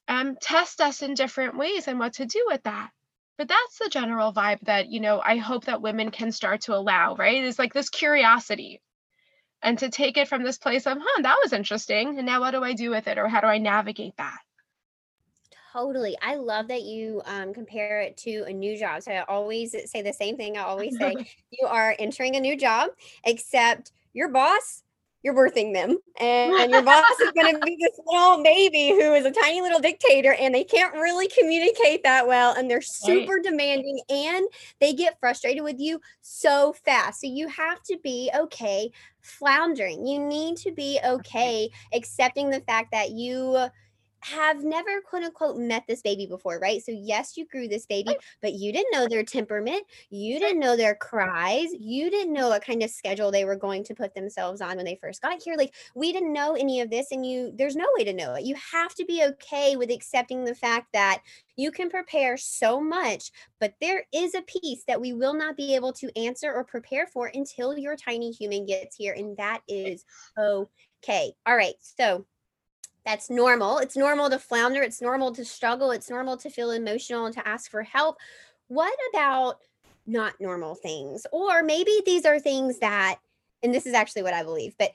um, 0.08 0.36
test 0.40 0.80
us 0.80 1.02
in 1.02 1.14
different 1.14 1.56
ways 1.56 1.86
and 1.86 2.00
what 2.00 2.14
to 2.14 2.26
do 2.26 2.44
with 2.48 2.64
that. 2.64 2.90
But 3.38 3.46
that's 3.46 3.78
the 3.78 3.90
general 3.90 4.32
vibe 4.32 4.62
that 4.62 4.88
you 4.88 4.98
know 4.98 5.22
i 5.24 5.36
hope 5.36 5.66
that 5.66 5.82
women 5.82 6.10
can 6.10 6.32
start 6.32 6.62
to 6.62 6.74
allow 6.74 7.14
right? 7.14 7.44
It's 7.44 7.60
like 7.60 7.72
this 7.72 7.88
curiosity. 7.88 8.80
And 9.62 9.78
to 9.78 9.88
take 9.88 10.16
it 10.16 10.26
from 10.26 10.42
this 10.42 10.58
place 10.58 10.88
of 10.88 10.98
huh 11.00 11.22
that 11.22 11.38
was 11.44 11.52
interesting. 11.52 12.18
And 12.18 12.26
now 12.26 12.40
what 12.40 12.50
do 12.50 12.64
i 12.64 12.72
do 12.72 12.90
with 12.90 13.06
it? 13.06 13.18
Or 13.18 13.28
how 13.28 13.40
do 13.40 13.46
i 13.46 13.58
navigate 13.58 14.16
that 14.16 14.40
Totally. 15.72 16.16
I 16.20 16.34
love 16.34 16.68
that 16.68 16.82
you 16.82 17.22
um, 17.24 17.54
compare 17.54 18.00
it 18.00 18.16
to 18.18 18.44
a 18.46 18.52
new 18.52 18.78
job. 18.78 19.02
So 19.02 19.12
I 19.12 19.22
always 19.22 19.74
say 19.90 20.02
the 20.02 20.12
same 20.12 20.36
thing. 20.36 20.58
I 20.58 20.62
always 20.64 20.96
say 20.98 21.14
you 21.50 21.66
are 21.66 21.96
entering 21.98 22.36
a 22.36 22.40
new 22.40 22.56
job, 22.56 22.90
except 23.24 23.92
your 24.12 24.28
boss, 24.28 24.82
you're 25.22 25.34
birthing 25.34 25.72
them. 25.72 25.96
And, 26.20 26.52
and 26.52 26.70
your 26.70 26.82
boss 26.82 27.18
is 27.20 27.30
going 27.30 27.54
to 27.58 27.64
be 27.64 27.78
this 27.80 27.98
little 28.06 28.42
baby 28.42 28.90
who 28.90 29.14
is 29.14 29.24
a 29.24 29.30
tiny 29.30 29.62
little 29.62 29.80
dictator 29.80 30.34
and 30.34 30.54
they 30.54 30.64
can't 30.64 30.92
really 30.94 31.28
communicate 31.28 32.02
that 32.02 32.26
well. 32.26 32.54
And 32.54 32.70
they're 32.70 32.82
super 32.82 33.34
right. 33.34 33.42
demanding 33.42 34.00
and 34.10 34.46
they 34.78 34.92
get 34.92 35.18
frustrated 35.20 35.62
with 35.62 35.78
you 35.78 36.00
so 36.20 36.74
fast. 36.84 37.22
So 37.22 37.28
you 37.28 37.48
have 37.48 37.82
to 37.84 37.98
be 38.02 38.30
okay 38.36 38.90
floundering. 39.22 40.06
You 40.06 40.18
need 40.18 40.56
to 40.58 40.72
be 40.72 40.98
okay 41.02 41.70
accepting 41.94 42.50
the 42.50 42.60
fact 42.60 42.90
that 42.92 43.12
you 43.12 43.68
have 44.24 44.62
never 44.64 45.00
quote 45.00 45.22
unquote 45.24 45.56
met 45.56 45.84
this 45.86 46.02
baby 46.02 46.26
before, 46.26 46.58
right? 46.58 46.82
So, 46.82 46.92
yes, 46.92 47.36
you 47.36 47.46
grew 47.46 47.68
this 47.68 47.86
baby, 47.86 48.18
but 48.40 48.54
you 48.54 48.72
didn't 48.72 48.92
know 48.92 49.06
their 49.08 49.24
temperament. 49.24 49.84
You 50.10 50.38
didn't 50.38 50.60
know 50.60 50.76
their 50.76 50.94
cries. 50.94 51.70
You 51.78 52.10
didn't 52.10 52.32
know 52.32 52.48
what 52.48 52.64
kind 52.64 52.82
of 52.82 52.90
schedule 52.90 53.30
they 53.30 53.44
were 53.44 53.56
going 53.56 53.84
to 53.84 53.94
put 53.94 54.14
themselves 54.14 54.60
on 54.60 54.76
when 54.76 54.84
they 54.84 54.98
first 55.00 55.22
got 55.22 55.42
here. 55.42 55.56
Like, 55.56 55.74
we 55.94 56.12
didn't 56.12 56.32
know 56.32 56.54
any 56.54 56.80
of 56.80 56.90
this, 56.90 57.10
and 57.10 57.26
you, 57.26 57.52
there's 57.56 57.76
no 57.76 57.86
way 57.96 58.04
to 58.04 58.12
know 58.12 58.34
it. 58.34 58.44
You 58.44 58.54
have 58.72 58.94
to 58.96 59.04
be 59.04 59.24
okay 59.24 59.76
with 59.76 59.90
accepting 59.90 60.44
the 60.44 60.54
fact 60.54 60.88
that 60.92 61.22
you 61.56 61.70
can 61.70 61.90
prepare 61.90 62.36
so 62.36 62.80
much, 62.80 63.30
but 63.60 63.74
there 63.80 64.04
is 64.12 64.34
a 64.34 64.42
piece 64.42 64.84
that 64.86 65.00
we 65.00 65.12
will 65.12 65.34
not 65.34 65.56
be 65.56 65.74
able 65.74 65.92
to 65.94 66.18
answer 66.18 66.52
or 66.52 66.64
prepare 66.64 67.06
for 67.06 67.30
until 67.32 67.76
your 67.76 67.96
tiny 67.96 68.30
human 68.32 68.66
gets 68.66 68.96
here. 68.96 69.12
And 69.12 69.36
that 69.36 69.60
is 69.68 70.04
okay. 70.38 71.34
All 71.46 71.56
right. 71.56 71.74
So, 71.80 72.26
that's 73.04 73.30
normal. 73.30 73.78
It's 73.78 73.96
normal 73.96 74.30
to 74.30 74.38
flounder. 74.38 74.82
It's 74.82 75.02
normal 75.02 75.32
to 75.34 75.44
struggle. 75.44 75.90
It's 75.90 76.10
normal 76.10 76.36
to 76.38 76.50
feel 76.50 76.70
emotional 76.70 77.26
and 77.26 77.34
to 77.34 77.46
ask 77.46 77.70
for 77.70 77.82
help. 77.82 78.16
What 78.68 78.96
about 79.12 79.58
not 80.06 80.34
normal 80.40 80.74
things? 80.74 81.26
Or 81.32 81.62
maybe 81.62 82.00
these 82.06 82.24
are 82.24 82.38
things 82.38 82.78
that, 82.78 83.18
and 83.62 83.74
this 83.74 83.86
is 83.86 83.94
actually 83.94 84.22
what 84.22 84.34
I 84.34 84.42
believe, 84.42 84.74
but 84.78 84.92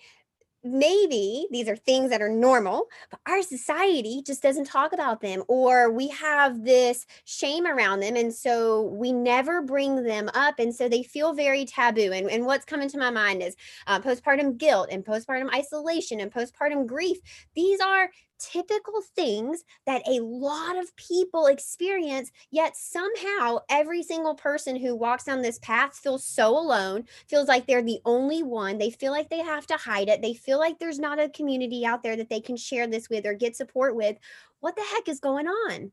maybe 0.71 1.47
these 1.51 1.67
are 1.67 1.75
things 1.75 2.09
that 2.09 2.21
are 2.21 2.29
normal, 2.29 2.87
but 3.09 3.19
our 3.27 3.41
society 3.41 4.21
just 4.25 4.41
doesn't 4.41 4.65
talk 4.65 4.93
about 4.93 5.21
them, 5.21 5.43
or 5.47 5.91
we 5.91 6.07
have 6.09 6.63
this 6.63 7.05
shame 7.25 7.65
around 7.65 7.99
them. 7.99 8.15
And 8.15 8.33
so 8.33 8.83
we 8.83 9.11
never 9.11 9.61
bring 9.61 10.03
them 10.03 10.29
up. 10.33 10.59
And 10.59 10.73
so 10.73 10.87
they 10.87 11.03
feel 11.03 11.33
very 11.33 11.65
taboo. 11.65 12.11
And, 12.13 12.29
and 12.29 12.45
what's 12.45 12.65
coming 12.65 12.89
to 12.89 12.97
my 12.97 13.09
mind 13.09 13.41
is 13.41 13.55
uh, 13.87 13.99
postpartum 13.99 14.57
guilt 14.57 14.89
and 14.91 15.05
postpartum 15.05 15.53
isolation 15.53 16.19
and 16.19 16.31
postpartum 16.31 16.85
grief. 16.85 17.17
These 17.55 17.79
are 17.79 18.09
typical 18.39 19.01
things 19.15 19.63
that 19.85 20.07
a 20.07 20.19
lot 20.21 20.77
of 20.77 20.95
people 20.95 21.47
experience, 21.47 22.31
yet 22.51 22.75
somehow 22.75 23.59
every 23.69 24.03
single 24.03 24.35
person 24.35 24.75
who 24.75 24.95
walks 24.95 25.25
down 25.25 25.41
this 25.41 25.59
path 25.59 25.95
feels 25.95 26.23
so 26.23 26.57
alone, 26.57 27.03
feels 27.27 27.47
like 27.47 27.67
they're 27.67 27.83
the 27.83 27.99
only 28.05 28.43
one. 28.43 28.77
They 28.77 28.89
feel 28.89 29.11
like 29.11 29.29
they 29.29 29.41
have 29.41 29.67
to 29.67 29.77
hide 29.77 30.09
it. 30.09 30.21
They 30.21 30.33
feel 30.33 30.59
like 30.59 30.79
there's 30.79 30.99
not 30.99 31.19
a 31.19 31.29
community 31.29 31.85
out 31.85 32.03
there 32.03 32.15
that 32.15 32.29
they 32.29 32.41
can 32.41 32.57
share 32.57 32.87
this 32.87 33.09
with 33.09 33.25
or 33.25 33.33
get 33.33 33.55
support 33.55 33.95
with. 33.95 34.17
What 34.59 34.75
the 34.75 34.83
heck 34.83 35.07
is 35.07 35.19
going 35.19 35.47
on? 35.47 35.91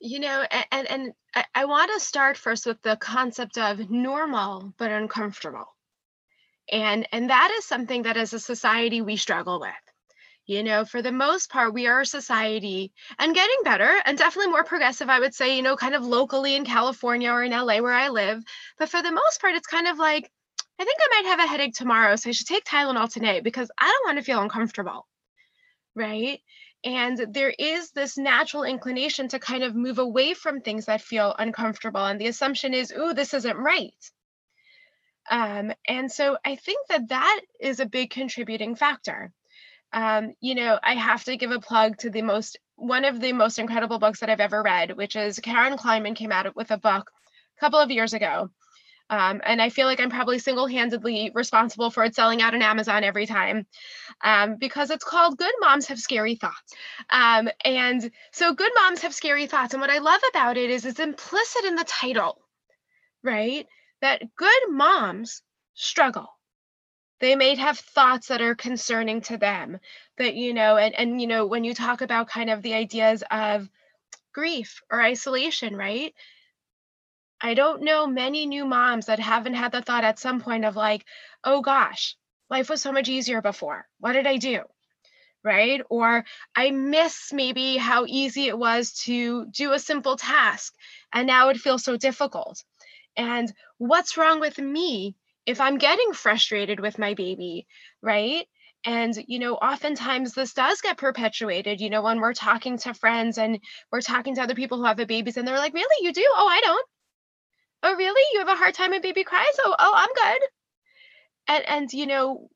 You 0.00 0.20
know, 0.20 0.44
and 0.72 0.90
and 0.90 1.12
I, 1.54 1.66
want 1.66 1.92
to 1.92 2.00
start 2.00 2.38
first 2.38 2.64
with 2.64 2.80
the 2.80 2.96
concept 2.96 3.58
of 3.58 3.90
normal 3.90 4.72
but 4.78 4.90
uncomfortable. 4.90 5.66
And 6.72 7.06
and 7.12 7.28
that 7.28 7.50
is 7.58 7.66
something 7.66 8.02
that 8.02 8.16
as 8.16 8.32
a 8.32 8.40
society 8.40 9.02
we 9.02 9.16
struggle 9.16 9.60
with 9.60 9.89
you 10.50 10.62
know 10.64 10.84
for 10.84 11.00
the 11.00 11.12
most 11.12 11.48
part 11.50 11.72
we 11.72 11.86
are 11.86 12.00
a 12.00 12.06
society 12.06 12.92
and 13.18 13.34
getting 13.34 13.62
better 13.62 13.90
and 14.04 14.18
definitely 14.18 14.50
more 14.50 14.64
progressive 14.64 15.08
i 15.08 15.20
would 15.20 15.34
say 15.34 15.56
you 15.56 15.62
know 15.62 15.76
kind 15.76 15.94
of 15.94 16.04
locally 16.04 16.56
in 16.56 16.64
california 16.64 17.30
or 17.30 17.44
in 17.44 17.52
la 17.52 17.80
where 17.80 17.92
i 17.92 18.08
live. 18.08 18.42
But 18.78 18.88
for 18.88 19.02
the 19.02 19.12
most 19.12 19.40
part 19.40 19.54
it's 19.54 19.66
kind 19.66 19.86
of 19.86 19.98
like 19.98 20.30
i 20.80 20.84
think 20.84 20.98
i 21.00 21.22
might 21.22 21.30
have 21.30 21.40
a 21.40 21.50
headache 21.50 21.74
tomorrow 21.74 22.16
so 22.16 22.30
i 22.30 22.32
should 22.32 22.48
take 22.48 22.64
tylenol 22.64 23.12
today 23.12 23.40
because 23.40 23.70
i 23.78 23.86
don't 23.86 24.06
want 24.06 24.18
to 24.18 24.24
feel 24.24 24.42
uncomfortable 24.42 25.06
right? 25.94 26.40
And 26.84 27.18
there 27.34 27.52
is 27.58 27.90
this 27.90 28.16
natural 28.16 28.62
inclination 28.64 29.28
to 29.28 29.38
kind 29.38 29.62
of 29.62 29.74
move 29.74 29.98
away 29.98 30.34
from 30.34 30.60
things 30.60 30.86
that 30.86 31.02
feel 31.02 31.34
uncomfortable 31.38 32.04
and 32.06 32.20
the 32.20 32.28
assumption 32.28 32.72
is 32.74 32.92
oh 32.96 33.12
this 33.12 33.34
isn't 33.34 33.56
right. 33.56 33.92
Um, 35.30 35.72
and 35.86 36.10
so 36.10 36.38
i 36.44 36.56
think 36.56 36.88
that 36.88 37.08
that 37.08 37.40
is 37.60 37.78
a 37.80 37.86
big 37.86 38.10
contributing 38.10 38.74
factor 38.74 39.32
um, 39.92 40.34
you 40.40 40.54
know, 40.54 40.78
I 40.82 40.94
have 40.94 41.24
to 41.24 41.36
give 41.36 41.50
a 41.50 41.60
plug 41.60 41.98
to 41.98 42.10
the 42.10 42.22
most 42.22 42.58
one 42.76 43.04
of 43.04 43.20
the 43.20 43.32
most 43.32 43.58
incredible 43.58 43.98
books 43.98 44.20
that 44.20 44.30
I've 44.30 44.40
ever 44.40 44.62
read, 44.62 44.96
which 44.96 45.14
is 45.14 45.38
Karen 45.38 45.76
Kleinman 45.76 46.16
came 46.16 46.32
out 46.32 46.54
with 46.56 46.70
a 46.70 46.78
book 46.78 47.10
a 47.58 47.60
couple 47.60 47.78
of 47.78 47.90
years 47.90 48.14
ago. 48.14 48.50
Um, 49.10 49.42
and 49.44 49.60
I 49.60 49.70
feel 49.70 49.86
like 49.86 50.00
I'm 50.00 50.08
probably 50.08 50.38
single 50.38 50.68
handedly 50.68 51.32
responsible 51.34 51.90
for 51.90 52.04
it 52.04 52.14
selling 52.14 52.40
out 52.40 52.54
on 52.54 52.62
Amazon 52.62 53.02
every 53.02 53.26
time 53.26 53.66
um, 54.22 54.56
because 54.58 54.90
it's 54.90 55.04
called 55.04 55.36
Good 55.36 55.52
Moms 55.60 55.86
Have 55.86 55.98
Scary 55.98 56.36
Thoughts. 56.36 56.74
Um, 57.10 57.48
and 57.64 58.10
so, 58.32 58.54
Good 58.54 58.70
Moms 58.76 59.02
Have 59.02 59.12
Scary 59.12 59.46
Thoughts. 59.46 59.74
And 59.74 59.80
what 59.80 59.90
I 59.90 59.98
love 59.98 60.20
about 60.30 60.56
it 60.56 60.70
is 60.70 60.86
it's 60.86 61.00
implicit 61.00 61.64
in 61.64 61.74
the 61.74 61.84
title, 61.84 62.40
right? 63.24 63.66
That 64.00 64.22
good 64.36 64.62
moms 64.70 65.42
struggle 65.74 66.28
they 67.20 67.36
may 67.36 67.54
have 67.54 67.78
thoughts 67.78 68.28
that 68.28 68.40
are 68.40 68.54
concerning 68.54 69.20
to 69.20 69.36
them 69.36 69.78
that 70.18 70.34
you 70.34 70.54
know 70.54 70.76
and 70.76 70.94
and 70.94 71.20
you 71.20 71.26
know 71.26 71.46
when 71.46 71.64
you 71.64 71.74
talk 71.74 72.00
about 72.00 72.28
kind 72.28 72.50
of 72.50 72.62
the 72.62 72.74
ideas 72.74 73.22
of 73.30 73.68
grief 74.32 74.80
or 74.90 75.00
isolation 75.00 75.76
right? 75.76 76.14
I 77.42 77.54
don't 77.54 77.82
know 77.82 78.06
many 78.06 78.46
new 78.46 78.66
moms 78.66 79.06
that 79.06 79.18
haven't 79.18 79.54
had 79.54 79.72
the 79.72 79.80
thought 79.80 80.04
at 80.04 80.18
some 80.18 80.40
point 80.40 80.64
of 80.64 80.76
like 80.76 81.04
oh 81.44 81.60
gosh 81.60 82.16
life 82.48 82.68
was 82.68 82.82
so 82.82 82.92
much 82.92 83.08
easier 83.08 83.40
before. 83.40 83.86
What 83.98 84.12
did 84.12 84.26
i 84.26 84.36
do? 84.36 84.62
Right? 85.44 85.82
Or 85.90 86.24
i 86.56 86.70
miss 86.70 87.32
maybe 87.32 87.76
how 87.76 88.04
easy 88.06 88.48
it 88.48 88.58
was 88.58 88.92
to 89.04 89.46
do 89.46 89.72
a 89.72 89.78
simple 89.78 90.16
task 90.16 90.74
and 91.12 91.26
now 91.26 91.48
it 91.50 91.58
feels 91.58 91.84
so 91.84 91.96
difficult. 91.96 92.64
And 93.16 93.52
what's 93.78 94.16
wrong 94.16 94.40
with 94.40 94.58
me 94.58 95.16
if 95.50 95.60
I'm 95.60 95.78
getting 95.78 96.12
frustrated 96.12 96.78
with 96.78 96.98
my 96.98 97.14
baby, 97.14 97.66
right? 98.02 98.46
And, 98.86 99.12
you 99.26 99.40
know, 99.40 99.56
oftentimes 99.56 100.32
this 100.32 100.54
does 100.54 100.80
get 100.80 100.96
perpetuated, 100.96 101.80
you 101.80 101.90
know, 101.90 102.02
when 102.02 102.20
we're 102.20 102.34
talking 102.34 102.78
to 102.78 102.94
friends 102.94 103.36
and 103.36 103.58
we're 103.90 104.00
talking 104.00 104.36
to 104.36 104.42
other 104.42 104.54
people 104.54 104.78
who 104.78 104.84
have 104.84 104.96
the 104.96 105.06
babies 105.06 105.36
and 105.36 105.46
they're 105.46 105.58
like, 105.58 105.74
really, 105.74 106.06
you 106.06 106.12
do? 106.12 106.24
Oh, 106.34 106.46
I 106.48 106.60
don't. 106.60 106.86
Oh, 107.82 107.94
really? 107.96 108.22
You 108.32 108.38
have 108.38 108.48
a 108.48 108.54
hard 108.54 108.74
time 108.74 108.92
when 108.92 109.02
baby 109.02 109.24
cries? 109.24 109.58
Oh, 109.58 109.74
oh, 109.76 109.92
I'm 109.94 110.14
good. 110.14 110.48
And, 111.48 111.68
and, 111.68 111.92
you 111.92 112.06
know, 112.06 112.48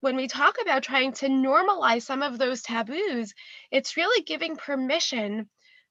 when 0.00 0.16
we 0.16 0.26
talk 0.26 0.56
about 0.60 0.82
trying 0.82 1.12
to 1.12 1.28
normalize 1.28 2.02
some 2.02 2.22
of 2.22 2.36
those 2.36 2.62
taboos, 2.62 3.32
it's 3.70 3.96
really 3.96 4.24
giving 4.24 4.56
permission 4.56 5.48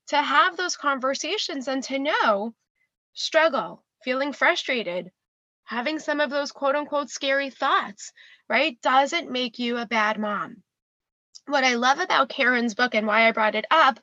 to 0.07 0.21
have 0.21 0.57
those 0.57 0.75
conversations 0.75 1.69
and 1.69 1.83
to 1.83 1.99
know 1.99 2.53
struggle, 3.13 3.85
feeling 4.03 4.33
frustrated, 4.33 5.09
having 5.69 5.99
some 5.99 6.19
of 6.19 6.31
those 6.31 6.51
quote 6.51 6.75
unquote 6.75 7.11
scary 7.11 7.51
thoughts, 7.51 8.11
right, 8.49 8.81
doesn't 8.81 9.31
make 9.31 9.59
you 9.59 9.77
a 9.77 9.85
bad 9.85 10.17
mom. 10.17 10.63
What 11.45 11.63
I 11.63 11.75
love 11.75 11.99
about 11.99 12.29
Karen's 12.29 12.73
book 12.73 12.95
and 12.95 13.05
why 13.05 13.27
I 13.27 13.31
brought 13.33 13.53
it 13.53 13.65
up, 13.69 13.99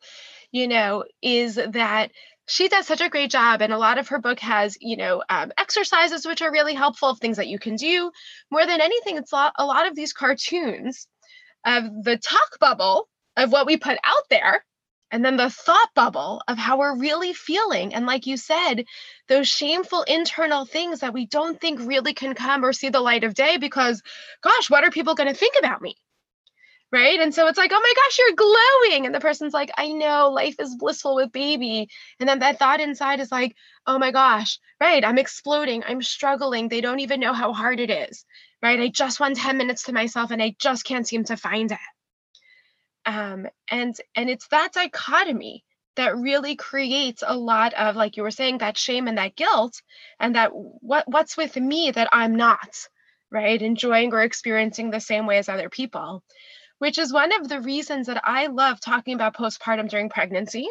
you 0.53 0.69
know, 0.69 1.05
is 1.21 1.57
that 1.57 2.13
she 2.49 2.69
does 2.69 2.87
such 2.87 3.01
a 3.01 3.09
great 3.09 3.33
job 3.33 3.63
and 3.63 3.73
a 3.73 3.79
lot 3.79 3.99
of 3.99 4.09
her 4.09 4.21
book 4.21 4.39
has 4.39 4.79
you 4.81 4.97
know 4.97 5.25
um, 5.29 5.51
exercises 5.59 6.25
which 6.25 6.43
are 6.43 6.53
really 6.53 6.75
helpful 6.75 7.17
things 7.17 7.39
that 7.39 7.49
you 7.49 7.59
can 7.59 7.75
do 7.75 8.13
more 8.53 8.65
than 8.65 8.81
anything 8.81 9.17
it's 9.17 9.33
a 9.33 9.67
lot 9.67 9.89
of 9.89 9.97
these 9.97 10.13
cartoons 10.13 11.09
of 11.65 11.83
the 12.05 12.17
talk 12.17 12.61
bubble 12.61 13.09
of 13.37 13.51
what 13.51 13.67
we 13.67 13.77
put 13.77 13.99
out 14.05 14.23
there 14.31 14.65
and 15.11 15.25
then 15.25 15.37
the 15.37 15.51
thought 15.51 15.89
bubble 15.95 16.43
of 16.49 16.59
how 16.59 16.79
we're 16.79 16.99
really 16.99 17.33
feeling. 17.33 17.95
And 17.95 18.07
like 18.07 18.27
you 18.27 18.37
said, 18.37 18.85
those 19.29 19.49
shameful 19.49 20.03
internal 20.03 20.65
things 20.65 21.01
that 21.01 21.15
we 21.15 21.27
don't 21.27 21.61
think 21.61 21.81
really 21.81 22.13
can 22.13 22.35
come 22.35 22.65
or 22.65 22.73
see 22.73 22.89
the 22.89 23.01
light 23.01 23.25
of 23.25 23.35
day 23.35 23.57
because, 23.57 24.03
gosh, 24.43 24.69
what 24.69 24.85
are 24.85 24.91
people 24.91 25.15
going 25.15 25.29
to 25.29 25.39
think 25.39 25.55
about 25.59 25.81
me? 25.81 25.97
Right. 26.93 27.19
And 27.21 27.35
so 27.35 27.49
it's 27.49 27.59
like, 27.59 27.73
oh 27.75 27.81
my 27.81 27.93
gosh, 27.97 28.19
you're 28.19 28.37
glowing. 28.37 29.07
And 29.07 29.15
the 29.15 29.21
person's 29.21 29.53
like, 29.53 29.71
I 29.77 29.89
know 29.93 30.31
life 30.31 30.55
is 30.61 30.77
blissful 30.77 31.17
with 31.17 31.33
baby. 31.33 31.89
And 32.21 32.29
then 32.29 32.39
that 32.41 32.59
thought 32.59 32.81
inside 32.81 33.19
is 33.21 33.33
like, 33.33 33.57
oh 33.87 33.99
my 33.99 34.13
gosh, 34.13 34.59
right. 34.81 35.05
I'm 35.05 35.19
exploding. 35.19 35.83
I'm 35.85 36.01
struggling. 36.01 36.69
They 36.69 36.81
don't 36.81 37.01
even 37.01 37.21
know 37.21 37.33
how 37.33 37.53
hard 37.53 37.81
it 37.81 37.91
is. 37.91 38.25
Right. 38.63 38.81
I 38.81 38.89
just 38.89 39.21
want 39.21 39.37
10 39.37 39.57
minutes 39.57 39.85
to 39.85 39.93
myself 39.93 40.31
and 40.31 40.43
I 40.43 40.55
just 40.61 40.85
can't 40.85 41.07
seem 41.07 41.25
to 41.25 41.37
find 41.37 41.73
it 41.73 41.79
um, 43.07 43.47
and 43.71 43.97
and 44.15 44.29
it's 44.29 44.49
that 44.49 44.73
dichotomy 44.73 45.65
that 45.95 46.17
really 46.17 46.57
creates 46.57 47.23
a 47.27 47.37
lot 47.37 47.73
of 47.75 47.97
like 47.97 48.17
you 48.17 48.23
were 48.23 48.31
saying 48.31 48.59
that 48.59 48.77
shame 48.77 49.09
and 49.09 49.17
that 49.19 49.37
guilt 49.37 49.81
and 50.21 50.35
that 50.35 50.51
what 50.53 51.05
what's 51.07 51.37
with 51.37 51.57
me 51.57 51.91
that 51.91 52.09
i'm 52.13 52.37
not 52.37 52.89
right 53.31 53.63
enjoying 53.63 54.13
or 54.13 54.23
experiencing 54.23 54.91
the 54.91 55.01
same 55.01 55.27
way 55.27 55.39
as 55.39 55.49
other 55.49 55.71
people 55.71 56.23
which 56.79 56.99
is 56.99 57.13
one 57.13 57.33
of 57.41 57.49
the 57.49 57.61
reasons 57.61 58.09
that 58.09 58.21
i 58.25 58.47
love 58.47 58.81
talking 58.81 59.15
about 59.15 59.37
postpartum 59.37 59.89
during 59.89 60.11
pregnancy. 60.11 60.69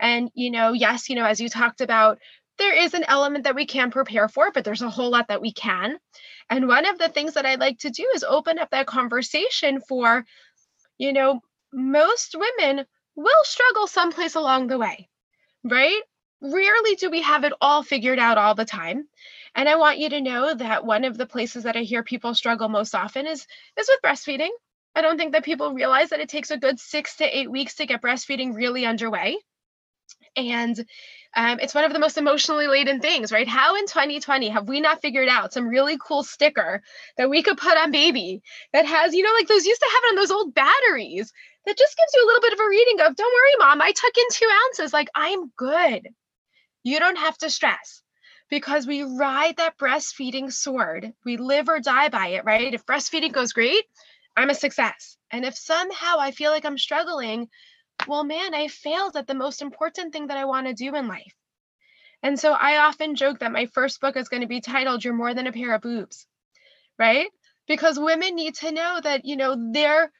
And 0.00 0.30
you 0.34 0.50
know 0.50 0.72
yes 0.72 1.08
you 1.08 1.16
know 1.16 1.24
as 1.24 1.40
you 1.40 1.48
talked 1.48 1.80
about 1.80 2.18
there 2.58 2.74
is 2.74 2.94
an 2.94 3.04
element 3.06 3.44
that 3.44 3.54
we 3.54 3.66
can 3.66 3.90
prepare 3.90 4.28
for 4.28 4.50
but 4.52 4.64
there's 4.64 4.82
a 4.82 4.90
whole 4.90 5.10
lot 5.10 5.28
that 5.28 5.40
we 5.40 5.52
can. 5.52 5.96
And 6.50 6.66
one 6.66 6.86
of 6.86 6.98
the 6.98 7.08
things 7.08 7.34
that 7.34 7.46
i 7.46 7.56
like 7.56 7.78
to 7.80 7.90
do 7.90 8.08
is 8.14 8.24
open 8.24 8.58
up 8.58 8.70
that 8.70 8.86
conversation 8.86 9.80
for 9.80 10.24
you 10.98 11.12
know 11.12 11.40
most 11.72 12.34
women 12.36 12.86
will 13.16 13.44
struggle 13.44 13.86
someplace 13.86 14.34
along 14.34 14.68
the 14.68 14.78
way, 14.78 15.08
right? 15.64 16.02
Rarely 16.40 16.96
do 16.96 17.10
we 17.10 17.22
have 17.22 17.44
it 17.44 17.52
all 17.60 17.82
figured 17.82 18.18
out 18.18 18.38
all 18.38 18.54
the 18.54 18.64
time. 18.64 19.08
And 19.54 19.68
I 19.68 19.76
want 19.76 19.98
you 19.98 20.08
to 20.10 20.20
know 20.20 20.54
that 20.54 20.84
one 20.86 21.04
of 21.04 21.18
the 21.18 21.26
places 21.26 21.64
that 21.64 21.76
I 21.76 21.82
hear 21.82 22.02
people 22.04 22.34
struggle 22.34 22.68
most 22.68 22.94
often 22.94 23.26
is 23.26 23.46
is 23.76 23.88
with 23.88 24.00
breastfeeding. 24.04 24.50
I 24.94 25.02
don't 25.02 25.18
think 25.18 25.32
that 25.32 25.44
people 25.44 25.74
realize 25.74 26.10
that 26.10 26.20
it 26.20 26.28
takes 26.28 26.50
a 26.50 26.58
good 26.58 26.80
6 26.80 27.16
to 27.16 27.38
8 27.38 27.50
weeks 27.50 27.76
to 27.76 27.86
get 27.86 28.02
breastfeeding 28.02 28.54
really 28.54 28.86
underway. 28.86 29.38
And 30.36 30.78
um, 31.36 31.58
it's 31.60 31.74
one 31.74 31.84
of 31.84 31.92
the 31.92 31.98
most 31.98 32.16
emotionally 32.16 32.66
laden 32.66 33.00
things, 33.00 33.32
right? 33.32 33.46
How 33.48 33.76
in 33.76 33.86
2020 33.86 34.48
have 34.48 34.68
we 34.68 34.80
not 34.80 35.00
figured 35.02 35.28
out 35.28 35.52
some 35.52 35.68
really 35.68 35.98
cool 35.98 36.22
sticker 36.22 36.82
that 37.16 37.28
we 37.30 37.42
could 37.42 37.58
put 37.58 37.76
on 37.76 37.90
baby 37.90 38.42
that 38.72 38.86
has, 38.86 39.14
you 39.14 39.22
know, 39.22 39.32
like 39.32 39.48
those 39.48 39.66
used 39.66 39.80
to 39.80 39.90
have 39.92 40.04
it 40.04 40.08
on 40.10 40.16
those 40.16 40.30
old 40.30 40.54
batteries 40.54 41.32
that 41.68 41.76
just 41.76 41.96
gives 41.98 42.12
you 42.14 42.24
a 42.24 42.26
little 42.26 42.40
bit 42.40 42.54
of 42.54 42.60
a 42.60 42.68
reading 42.68 43.00
of, 43.00 43.14
don't 43.14 43.34
worry, 43.34 43.56
mom, 43.58 43.82
I 43.82 43.92
took 43.92 44.16
in 44.16 44.24
two 44.32 44.48
ounces. 44.66 44.92
Like, 44.94 45.10
I'm 45.14 45.50
good. 45.56 46.08
You 46.82 46.98
don't 46.98 47.18
have 47.18 47.36
to 47.38 47.50
stress 47.50 48.02
because 48.48 48.86
we 48.86 49.02
ride 49.02 49.58
that 49.58 49.76
breastfeeding 49.76 50.50
sword. 50.50 51.12
We 51.26 51.36
live 51.36 51.68
or 51.68 51.78
die 51.78 52.08
by 52.08 52.28
it, 52.28 52.46
right? 52.46 52.72
If 52.72 52.86
breastfeeding 52.86 53.32
goes 53.32 53.52
great, 53.52 53.84
I'm 54.34 54.48
a 54.48 54.54
success. 54.54 55.18
And 55.30 55.44
if 55.44 55.58
somehow 55.58 56.16
I 56.18 56.30
feel 56.30 56.50
like 56.50 56.64
I'm 56.64 56.78
struggling, 56.78 57.48
well, 58.06 58.24
man, 58.24 58.54
I 58.54 58.68
failed 58.68 59.16
at 59.16 59.26
the 59.26 59.34
most 59.34 59.60
important 59.60 60.14
thing 60.14 60.28
that 60.28 60.38
I 60.38 60.46
want 60.46 60.68
to 60.68 60.72
do 60.72 60.94
in 60.94 61.06
life. 61.06 61.34
And 62.22 62.40
so 62.40 62.52
I 62.52 62.78
often 62.78 63.14
joke 63.14 63.40
that 63.40 63.52
my 63.52 63.66
first 63.66 64.00
book 64.00 64.16
is 64.16 64.30
going 64.30 64.40
to 64.40 64.48
be 64.48 64.62
titled 64.62 65.04
You're 65.04 65.12
More 65.12 65.34
Than 65.34 65.46
a 65.46 65.52
Pair 65.52 65.74
of 65.74 65.82
Boobs, 65.82 66.26
right? 66.98 67.28
Because 67.66 67.98
women 67.98 68.34
need 68.34 68.54
to 68.56 68.72
know 68.72 69.00
that, 69.02 69.26
you 69.26 69.36
know, 69.36 69.70
their 69.72 70.10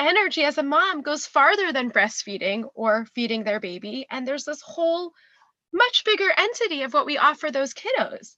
energy 0.00 0.44
as 0.44 0.58
a 0.58 0.62
mom 0.62 1.02
goes 1.02 1.26
farther 1.26 1.72
than 1.72 1.90
breastfeeding 1.90 2.64
or 2.74 3.06
feeding 3.14 3.44
their 3.44 3.60
baby. 3.60 4.06
And 4.10 4.26
there's 4.26 4.44
this 4.44 4.62
whole 4.62 5.12
much 5.72 6.04
bigger 6.04 6.30
entity 6.36 6.82
of 6.82 6.94
what 6.94 7.06
we 7.06 7.18
offer 7.18 7.50
those 7.50 7.74
kiddos, 7.74 8.34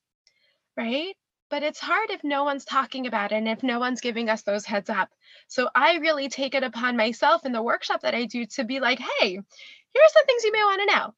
right? 0.77 1.15
But 1.51 1.63
it's 1.63 1.81
hard 1.81 2.11
if 2.11 2.25
no 2.25 2.45
one's 2.45 2.65
talking 2.65 3.07
about 3.07 3.33
it 3.33 3.37
and 3.37 3.49
if 3.49 3.63
no 3.63 3.79
one's 3.79 4.01
giving 4.01 4.29
us 4.29 4.43
those 4.43 4.65
heads 4.65 4.91
up. 4.91 5.11
So 5.49 5.69
I 5.75 5.97
really 5.97 6.29
take 6.29 6.55
it 6.55 6.65
upon 6.65 6.97
myself 6.97 7.45
in 7.45 7.53
the 7.53 7.63
workshop 7.63 8.03
that 8.03 8.15
I 8.15 8.25
do 8.25 8.47
to 8.47 8.65
be 8.65 8.81
like, 8.81 8.99
hey, 8.99 9.31
here's 9.31 10.13
some 10.13 10.27
things 10.27 10.45
you 10.45 10.53
may 10.53 10.65
want 10.65 10.81
to 10.81 10.97
know. 10.97 11.15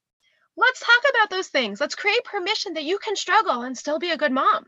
Let's 0.56 0.80
talk 0.80 1.10
about 1.10 1.30
those 1.30 1.48
things. 1.48 1.80
Let's 1.80 1.94
create 1.94 2.24
permission 2.24 2.74
that 2.74 2.84
you 2.84 2.98
can 2.98 3.16
struggle 3.16 3.62
and 3.62 3.76
still 3.76 3.98
be 3.98 4.10
a 4.10 4.16
good 4.16 4.32
mom, 4.32 4.66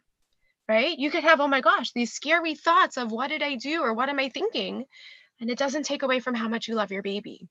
right? 0.68 0.96
You 0.96 1.10
could 1.10 1.24
have, 1.24 1.40
oh 1.40 1.48
my 1.48 1.60
gosh, 1.60 1.92
these 1.92 2.12
scary 2.12 2.54
thoughts 2.54 2.96
of 2.96 3.12
what 3.12 3.28
did 3.28 3.42
I 3.42 3.56
do 3.56 3.82
or 3.82 3.92
what 3.92 4.08
am 4.08 4.18
I 4.18 4.28
thinking? 4.28 4.86
And 5.40 5.50
it 5.50 5.58
doesn't 5.58 5.84
take 5.84 6.02
away 6.02 6.20
from 6.20 6.34
how 6.34 6.48
much 6.48 6.68
you 6.68 6.74
love 6.74 6.90
your 6.90 7.02
baby. 7.02 7.48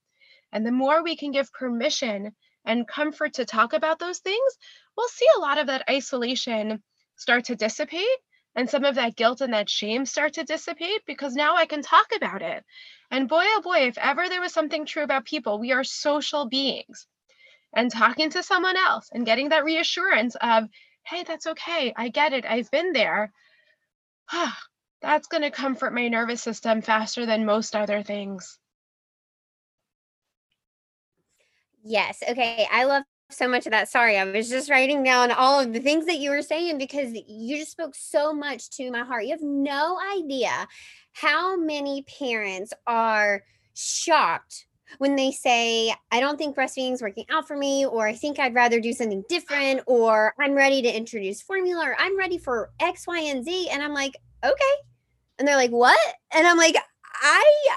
And 0.52 0.66
the 0.66 0.72
more 0.72 1.02
we 1.02 1.16
can 1.16 1.32
give 1.32 1.52
permission 1.52 2.34
and 2.64 2.88
comfort 2.88 3.34
to 3.34 3.44
talk 3.44 3.72
about 3.72 3.98
those 3.98 4.18
things, 4.18 4.58
we'll 4.96 5.08
see 5.08 5.26
a 5.36 5.40
lot 5.40 5.58
of 5.58 5.68
that 5.68 5.88
isolation 5.88 6.82
start 7.16 7.44
to 7.44 7.56
dissipate 7.56 8.18
and 8.56 8.68
some 8.70 8.84
of 8.84 8.94
that 8.94 9.16
guilt 9.16 9.40
and 9.42 9.52
that 9.52 9.68
shame 9.68 10.06
start 10.06 10.32
to 10.34 10.44
dissipate 10.44 11.02
because 11.06 11.34
now 11.34 11.56
I 11.56 11.66
can 11.66 11.82
talk 11.82 12.06
about 12.14 12.42
it. 12.42 12.64
And 13.10 13.28
boy, 13.28 13.44
oh 13.44 13.60
boy, 13.62 13.86
if 13.86 13.98
ever 13.98 14.28
there 14.28 14.40
was 14.40 14.52
something 14.52 14.86
true 14.86 15.02
about 15.02 15.26
people, 15.26 15.58
we 15.58 15.72
are 15.72 15.84
social 15.84 16.48
beings. 16.48 17.06
And 17.74 17.90
talking 17.92 18.30
to 18.30 18.42
someone 18.42 18.76
else 18.76 19.10
and 19.12 19.26
getting 19.26 19.50
that 19.50 19.64
reassurance 19.64 20.34
of, 20.40 20.64
hey, 21.04 21.22
that's 21.24 21.46
okay. 21.46 21.92
I 21.96 22.08
get 22.08 22.32
it. 22.32 22.46
I've 22.46 22.70
been 22.70 22.92
there. 22.92 23.32
Ah, 24.32 24.58
that's 25.02 25.28
going 25.28 25.42
to 25.42 25.50
comfort 25.50 25.94
my 25.94 26.08
nervous 26.08 26.42
system 26.42 26.82
faster 26.82 27.26
than 27.26 27.44
most 27.44 27.76
other 27.76 28.02
things. 28.02 28.58
Yes. 31.84 32.22
Okay. 32.28 32.66
I 32.70 32.84
love 32.84 33.04
so 33.30 33.48
much 33.48 33.66
of 33.66 33.72
that. 33.72 33.88
Sorry, 33.88 34.16
I 34.16 34.24
was 34.24 34.48
just 34.48 34.70
writing 34.70 35.02
down 35.02 35.32
all 35.32 35.60
of 35.60 35.72
the 35.72 35.80
things 35.80 36.06
that 36.06 36.18
you 36.18 36.30
were 36.30 36.42
saying 36.42 36.78
because 36.78 37.12
you 37.26 37.58
just 37.58 37.72
spoke 37.72 37.94
so 37.94 38.32
much 38.32 38.70
to 38.70 38.90
my 38.90 39.04
heart. 39.04 39.24
You 39.24 39.32
have 39.32 39.42
no 39.42 39.98
idea 40.16 40.66
how 41.12 41.56
many 41.56 42.02
parents 42.02 42.72
are 42.86 43.42
shocked 43.74 44.66
when 44.98 45.16
they 45.16 45.32
say, 45.32 45.92
I 46.12 46.20
don't 46.20 46.38
think 46.38 46.56
breastfeeding 46.56 46.92
is 46.92 47.02
working 47.02 47.24
out 47.30 47.48
for 47.48 47.56
me, 47.56 47.84
or 47.84 48.06
I 48.06 48.14
think 48.14 48.38
I'd 48.38 48.54
rather 48.54 48.80
do 48.80 48.92
something 48.92 49.24
different, 49.28 49.80
or 49.86 50.32
I'm 50.38 50.54
ready 50.54 50.80
to 50.82 50.96
introduce 50.96 51.42
formula, 51.42 51.88
or 51.88 51.96
I'm 51.98 52.16
ready 52.16 52.38
for 52.38 52.70
X, 52.78 53.06
Y, 53.06 53.18
and 53.18 53.44
Z. 53.44 53.68
And 53.70 53.82
I'm 53.82 53.92
like, 53.92 54.14
okay. 54.44 54.74
And 55.38 55.46
they're 55.46 55.56
like, 55.56 55.70
what? 55.70 55.98
And 56.32 56.46
I'm 56.46 56.56
like, 56.56 56.76
I 57.22 57.76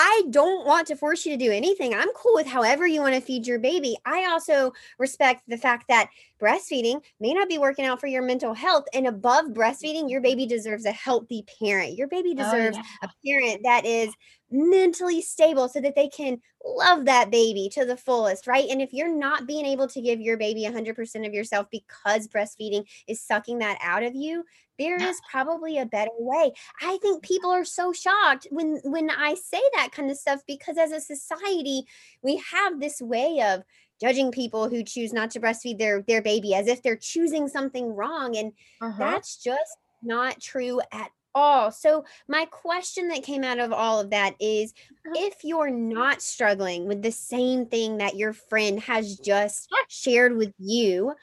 I 0.00 0.22
don't 0.30 0.64
want 0.64 0.86
to 0.88 0.96
force 0.96 1.26
you 1.26 1.36
to 1.36 1.44
do 1.44 1.50
anything. 1.50 1.92
I'm 1.92 2.12
cool 2.14 2.34
with 2.34 2.46
however 2.46 2.86
you 2.86 3.00
want 3.00 3.16
to 3.16 3.20
feed 3.20 3.46
your 3.46 3.58
baby. 3.58 3.96
I 4.06 4.26
also 4.30 4.72
respect 4.98 5.42
the 5.48 5.58
fact 5.58 5.86
that 5.88 6.08
breastfeeding 6.38 7.02
may 7.20 7.34
not 7.34 7.48
be 7.48 7.58
working 7.58 7.84
out 7.84 8.00
for 8.00 8.06
your 8.06 8.22
mental 8.22 8.54
health. 8.54 8.84
And 8.94 9.06
above 9.06 9.46
breastfeeding, 9.46 10.10
your 10.10 10.20
baby 10.20 10.42
mm-hmm. 10.42 10.56
deserves 10.56 10.84
a 10.84 10.92
healthy 10.92 11.44
parent. 11.60 11.96
Your 11.96 12.08
baby 12.08 12.34
oh, 12.38 12.42
deserves 12.42 12.78
oh, 12.78 12.82
yeah. 13.02 13.08
a 13.08 13.26
parent 13.26 13.62
that 13.64 13.84
is 13.84 14.14
mentally 14.50 15.20
stable 15.20 15.68
so 15.68 15.80
that 15.80 15.94
they 15.94 16.08
can 16.08 16.40
love 16.64 17.04
that 17.04 17.30
baby 17.30 17.68
to 17.72 17.84
the 17.84 17.96
fullest, 17.96 18.46
right? 18.46 18.68
And 18.68 18.80
if 18.80 18.92
you're 18.92 19.14
not 19.14 19.46
being 19.46 19.66
able 19.66 19.86
to 19.88 20.00
give 20.00 20.20
your 20.20 20.36
baby 20.36 20.64
100% 20.64 21.26
of 21.26 21.34
yourself 21.34 21.66
because 21.70 22.28
breastfeeding 22.28 22.84
is 23.06 23.20
sucking 23.20 23.58
that 23.58 23.78
out 23.82 24.02
of 24.02 24.14
you, 24.14 24.44
there 24.78 24.96
is 25.02 25.20
probably 25.30 25.78
a 25.78 25.86
better 25.86 26.10
way. 26.18 26.52
I 26.80 26.98
think 27.02 27.22
people 27.22 27.50
are 27.50 27.64
so 27.64 27.92
shocked 27.92 28.46
when 28.50 28.80
when 28.84 29.10
I 29.10 29.34
say 29.34 29.60
that 29.74 29.90
kind 29.90 30.08
of 30.08 30.16
stuff 30.16 30.40
because 30.46 30.78
as 30.78 30.92
a 30.92 31.00
society, 31.00 31.82
we 32.22 32.40
have 32.52 32.78
this 32.78 33.02
way 33.02 33.42
of 33.44 33.64
judging 34.00 34.30
people 34.30 34.68
who 34.68 34.82
choose 34.82 35.12
not 35.12 35.30
to 35.32 35.40
breastfeed 35.40 35.78
their 35.78 36.02
their 36.02 36.22
baby 36.22 36.54
as 36.54 36.66
if 36.66 36.82
they're 36.82 36.96
choosing 36.96 37.48
something 37.48 37.94
wrong 37.94 38.36
and 38.36 38.52
uh-huh. 38.80 38.96
that's 38.98 39.42
just 39.42 39.76
not 40.02 40.40
true 40.40 40.80
at 40.92 41.10
all. 41.34 41.70
So, 41.70 42.04
my 42.26 42.46
question 42.46 43.08
that 43.08 43.22
came 43.22 43.44
out 43.44 43.58
of 43.58 43.72
all 43.72 44.00
of 44.00 44.10
that 44.10 44.34
is 44.40 44.72
uh-huh. 45.06 45.14
if 45.16 45.44
you're 45.44 45.70
not 45.70 46.22
struggling 46.22 46.86
with 46.86 47.02
the 47.02 47.12
same 47.12 47.66
thing 47.66 47.98
that 47.98 48.16
your 48.16 48.32
friend 48.32 48.80
has 48.80 49.18
just 49.18 49.72
shared 49.88 50.36
with 50.36 50.52
you, 50.58 51.14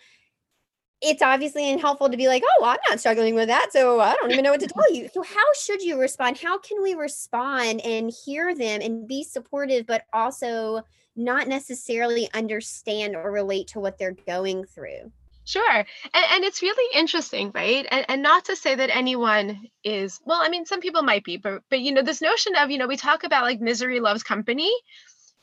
it's 1.02 1.22
obviously 1.22 1.70
unhelpful 1.72 2.10
to 2.10 2.18
be 2.18 2.28
like, 2.28 2.44
oh, 2.46 2.62
well, 2.62 2.72
I'm 2.72 2.78
not 2.90 3.00
struggling 3.00 3.36
with 3.36 3.50
that. 3.50 3.72
So 3.72 4.00
I 4.00 4.16
don't 4.16 4.32
even 4.32 4.44
know 4.44 4.52
what 4.52 4.62
to 4.62 4.68
tell 4.68 4.94
you. 4.94 5.10
So, 5.14 5.22
how 5.22 5.54
should 5.60 5.82
you 5.82 6.00
respond? 6.00 6.38
How 6.38 6.58
can 6.58 6.82
we 6.82 6.94
respond 6.94 7.82
and 7.82 8.12
hear 8.26 8.56
them 8.56 8.82
and 8.82 9.08
be 9.08 9.24
supportive, 9.24 9.86
but 9.86 10.06
also 10.14 10.84
not 11.16 11.48
necessarily 11.48 12.30
understand 12.34 13.16
or 13.16 13.32
relate 13.32 13.68
to 13.70 13.80
what 13.80 13.98
they're 13.98 14.18
going 14.28 14.66
through? 14.66 15.12
Sure. 15.46 15.78
And, 15.78 16.26
and 16.32 16.44
it's 16.44 16.62
really 16.62 16.98
interesting, 16.98 17.52
right? 17.54 17.86
And, 17.90 18.06
and 18.10 18.24
not 18.24 18.46
to 18.46 18.56
say 18.56 18.76
that 18.76 18.96
anyone 18.96 19.68
is, 19.84 20.20
well, 20.26 20.42
I 20.42 20.50
mean, 20.50 20.66
some 20.66 20.82
people 20.82 21.04
might 21.04 21.24
be, 21.24 21.38
but, 21.38 21.62
but, 21.70 21.80
you 21.80 21.92
know, 21.92 22.02
this 22.02 22.22
notion 22.22 22.56
of, 22.56 22.72
you 22.72 22.80
know, 22.80 22.88
we 22.88 22.98
talk 22.98 23.24
about 23.24 23.44
like 23.44 23.62
misery 23.62 24.00
loves 24.00 24.24
company. 24.24 24.72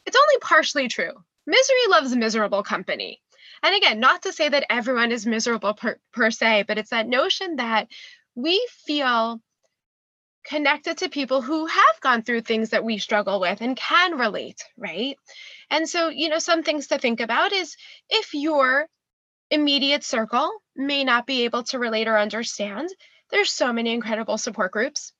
It's 0.04 0.16
only 0.16 0.40
partially 0.40 0.88
true. 0.88 1.12
Misery 1.46 1.86
loves 1.88 2.14
miserable 2.16 2.64
company. 2.64 3.20
And 3.62 3.76
again, 3.76 4.00
not 4.00 4.22
to 4.22 4.32
say 4.32 4.48
that 4.48 4.66
everyone 4.68 5.12
is 5.12 5.24
miserable 5.24 5.74
per, 5.74 5.96
per 6.12 6.32
se, 6.32 6.64
but 6.66 6.78
it's 6.78 6.90
that 6.90 7.08
notion 7.08 7.56
that 7.56 7.86
we 8.34 8.66
feel 8.84 9.40
connected 10.44 10.98
to 10.98 11.08
people 11.08 11.40
who 11.42 11.66
have 11.66 12.00
gone 12.00 12.22
through 12.22 12.40
things 12.40 12.70
that 12.70 12.84
we 12.84 12.98
struggle 12.98 13.38
with 13.38 13.60
and 13.60 13.76
can 13.76 14.18
relate, 14.18 14.64
right? 14.76 15.16
And 15.72 15.88
so, 15.88 16.10
you 16.10 16.28
know, 16.28 16.38
some 16.38 16.62
things 16.62 16.88
to 16.88 16.98
think 16.98 17.20
about 17.20 17.52
is 17.52 17.76
if 18.10 18.34
you're 18.34 18.86
immediate 19.50 20.04
circle 20.04 20.50
may 20.76 21.02
not 21.02 21.26
be 21.26 21.44
able 21.44 21.62
to 21.64 21.78
relate 21.78 22.08
or 22.08 22.18
understand, 22.18 22.90
there's 23.30 23.50
so 23.50 23.72
many 23.72 23.92
incredible 23.92 24.36
support 24.36 24.70
groups. 24.70 25.12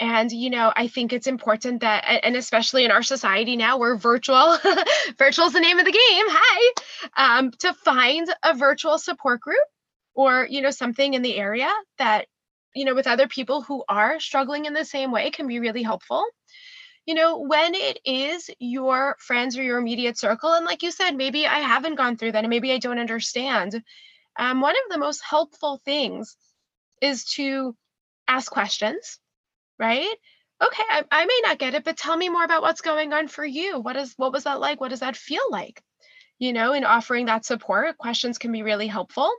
And, 0.00 0.32
you 0.32 0.50
know, 0.50 0.72
I 0.74 0.88
think 0.88 1.12
it's 1.12 1.28
important 1.28 1.82
that, 1.82 2.04
and 2.24 2.34
especially 2.34 2.84
in 2.84 2.90
our 2.90 3.04
society 3.04 3.56
now, 3.56 3.78
we're 3.78 3.96
virtual, 3.96 4.58
virtual 5.18 5.46
is 5.46 5.52
the 5.52 5.60
name 5.60 5.78
of 5.78 5.84
the 5.84 5.92
game. 5.92 6.26
Hi. 6.28 7.38
Um, 7.38 7.52
to 7.60 7.72
find 7.72 8.28
a 8.42 8.56
virtual 8.56 8.98
support 8.98 9.40
group 9.40 9.64
or, 10.12 10.48
you 10.50 10.60
know, 10.60 10.70
something 10.70 11.14
in 11.14 11.22
the 11.22 11.36
area 11.36 11.70
that, 11.98 12.26
you 12.74 12.84
know, 12.84 12.96
with 12.96 13.06
other 13.06 13.28
people 13.28 13.62
who 13.62 13.84
are 13.88 14.18
struggling 14.18 14.64
in 14.64 14.74
the 14.74 14.84
same 14.84 15.12
way 15.12 15.30
can 15.30 15.46
be 15.46 15.60
really 15.60 15.84
helpful 15.84 16.24
you 17.06 17.14
know, 17.14 17.38
when 17.38 17.74
it 17.74 18.00
is 18.04 18.50
your 18.58 19.16
friends 19.18 19.58
or 19.58 19.62
your 19.62 19.78
immediate 19.78 20.18
circle, 20.18 20.52
and 20.52 20.64
like 20.64 20.82
you 20.82 20.90
said, 20.90 21.16
maybe 21.16 21.46
I 21.46 21.60
haven't 21.60 21.96
gone 21.96 22.16
through 22.16 22.32
that 22.32 22.44
and 22.44 22.50
maybe 22.50 22.72
I 22.72 22.78
don't 22.78 22.98
understand. 22.98 23.82
Um, 24.38 24.60
one 24.60 24.74
of 24.74 24.92
the 24.92 24.98
most 24.98 25.22
helpful 25.22 25.80
things 25.84 26.36
is 27.00 27.24
to 27.34 27.76
ask 28.26 28.50
questions, 28.50 29.18
right? 29.78 30.14
Okay, 30.62 30.82
I, 30.88 31.02
I 31.10 31.26
may 31.26 31.40
not 31.42 31.58
get 31.58 31.74
it, 31.74 31.84
but 31.84 31.96
tell 31.96 32.16
me 32.16 32.28
more 32.28 32.44
about 32.44 32.62
what's 32.62 32.80
going 32.80 33.12
on 33.12 33.28
for 33.28 33.44
you. 33.44 33.80
What 33.80 33.96
is 33.96 34.14
what 34.16 34.32
was 34.32 34.44
that 34.44 34.60
like? 34.60 34.80
What 34.80 34.90
does 34.90 35.00
that 35.00 35.16
feel 35.16 35.42
like? 35.50 35.82
You 36.38 36.52
know, 36.52 36.72
in 36.72 36.84
offering 36.84 37.26
that 37.26 37.44
support, 37.44 37.98
questions 37.98 38.38
can 38.38 38.50
be 38.50 38.62
really 38.62 38.86
helpful. 38.86 39.30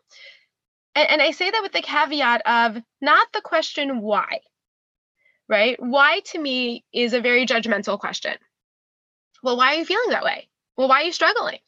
And, 0.93 1.09
and 1.09 1.21
I 1.21 1.31
say 1.31 1.49
that 1.49 1.63
with 1.63 1.71
the 1.71 1.81
caveat 1.81 2.41
of 2.45 2.81
not 3.01 3.27
the 3.33 3.41
question 3.41 4.01
why, 4.01 4.39
right? 5.47 5.77
Why 5.81 6.21
to 6.31 6.39
me 6.39 6.83
is 6.93 7.13
a 7.13 7.21
very 7.21 7.45
judgmental 7.45 7.99
question. 7.99 8.33
Well, 9.43 9.57
why 9.57 9.75
are 9.75 9.79
you 9.79 9.85
feeling 9.85 10.09
that 10.09 10.23
way? 10.23 10.47
Well, 10.77 10.87
why 10.87 11.01
are 11.01 11.05
you 11.05 11.11
struggling? 11.11 11.59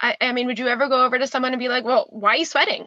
I, 0.00 0.16
I 0.20 0.32
mean, 0.32 0.46
would 0.46 0.58
you 0.58 0.68
ever 0.68 0.88
go 0.88 1.04
over 1.04 1.18
to 1.18 1.26
someone 1.26 1.52
and 1.52 1.60
be 1.60 1.68
like, 1.68 1.84
well, 1.84 2.06
why 2.10 2.34
are 2.34 2.36
you 2.36 2.44
sweating? 2.44 2.86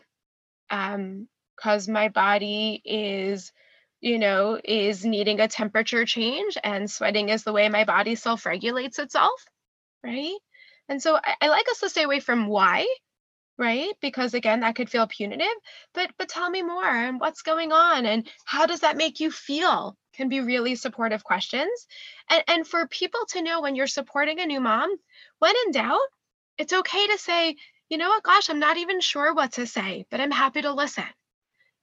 Um, 0.69 1.27
because 1.55 1.87
my 1.87 2.09
body 2.09 2.81
is, 2.85 3.51
you 3.99 4.19
know, 4.19 4.59
is 4.63 5.03
needing 5.03 5.39
a 5.39 5.47
temperature 5.47 6.05
change, 6.05 6.57
and 6.63 6.89
sweating 6.89 7.29
is 7.29 7.43
the 7.43 7.53
way 7.53 7.67
my 7.69 7.83
body 7.83 8.13
self 8.15 8.45
regulates 8.45 8.99
itself, 8.99 9.45
right? 10.03 10.35
And 10.87 11.01
so 11.01 11.15
I, 11.15 11.35
I 11.41 11.47
like 11.47 11.65
us 11.71 11.79
to 11.79 11.89
stay 11.89 12.03
away 12.03 12.19
from 12.19 12.47
why 12.47 12.85
right? 13.57 13.93
Because 14.01 14.33
again 14.33 14.61
that 14.61 14.75
could 14.75 14.89
feel 14.89 15.07
punitive 15.07 15.47
but 15.93 16.11
but 16.17 16.29
tell 16.29 16.49
me 16.49 16.61
more 16.61 16.85
and 16.85 17.19
what's 17.19 17.41
going 17.41 17.71
on 17.71 18.05
and 18.05 18.27
how 18.45 18.65
does 18.65 18.81
that 18.81 18.97
make 18.97 19.19
you 19.19 19.31
feel 19.31 19.97
can 20.13 20.29
be 20.29 20.41
really 20.41 20.75
supportive 20.75 21.23
questions. 21.23 21.87
And 22.29 22.43
and 22.47 22.67
for 22.67 22.87
people 22.87 23.21
to 23.29 23.41
know 23.41 23.61
when 23.61 23.75
you're 23.75 23.87
supporting 23.87 24.39
a 24.39 24.45
new 24.45 24.59
mom 24.59 24.89
when 25.39 25.53
in 25.65 25.71
doubt 25.71 25.99
it's 26.57 26.73
okay 26.73 27.07
to 27.07 27.17
say 27.17 27.55
you 27.89 27.97
know 27.97 28.09
what? 28.09 28.23
Gosh 28.23 28.49
i'm 28.49 28.59
not 28.59 28.77
even 28.77 29.01
sure 29.01 29.33
what 29.33 29.53
to 29.53 29.65
say 29.67 30.05
but 30.11 30.19
i'm 30.19 30.31
happy 30.31 30.61
to 30.61 30.73
listen 30.73 31.05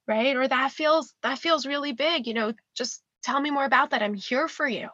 right? 0.07 0.35
Or 0.35 0.47
that 0.47 0.71
feels 0.71 1.13
that 1.23 1.39
feels 1.39 1.65
really 1.65 1.93
big 1.93 2.27
you 2.27 2.33
know 2.33 2.53
just 2.75 3.01
tell 3.23 3.39
me 3.39 3.51
more 3.51 3.65
about 3.65 3.89
that. 3.91 4.03
I'm 4.03 4.13
here 4.13 4.47
for 4.47 4.67
you 4.67 4.89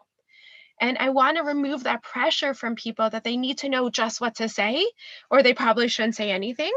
and 0.81 0.97
I 0.99 1.09
want 1.09 1.37
to 1.37 1.43
remove 1.43 1.83
that 1.83 2.03
pressure 2.03 2.55
from 2.55 2.75
people 2.75 3.09
that 3.09 3.23
they 3.23 3.37
need 3.37 3.59
to 3.59 3.69
know 3.69 3.89
just 3.91 4.19
what 4.19 4.35
to 4.37 4.49
say, 4.49 4.85
or 5.29 5.43
they 5.43 5.53
probably 5.53 5.87
shouldn't 5.87 6.15
say 6.15 6.31
anything. 6.31 6.73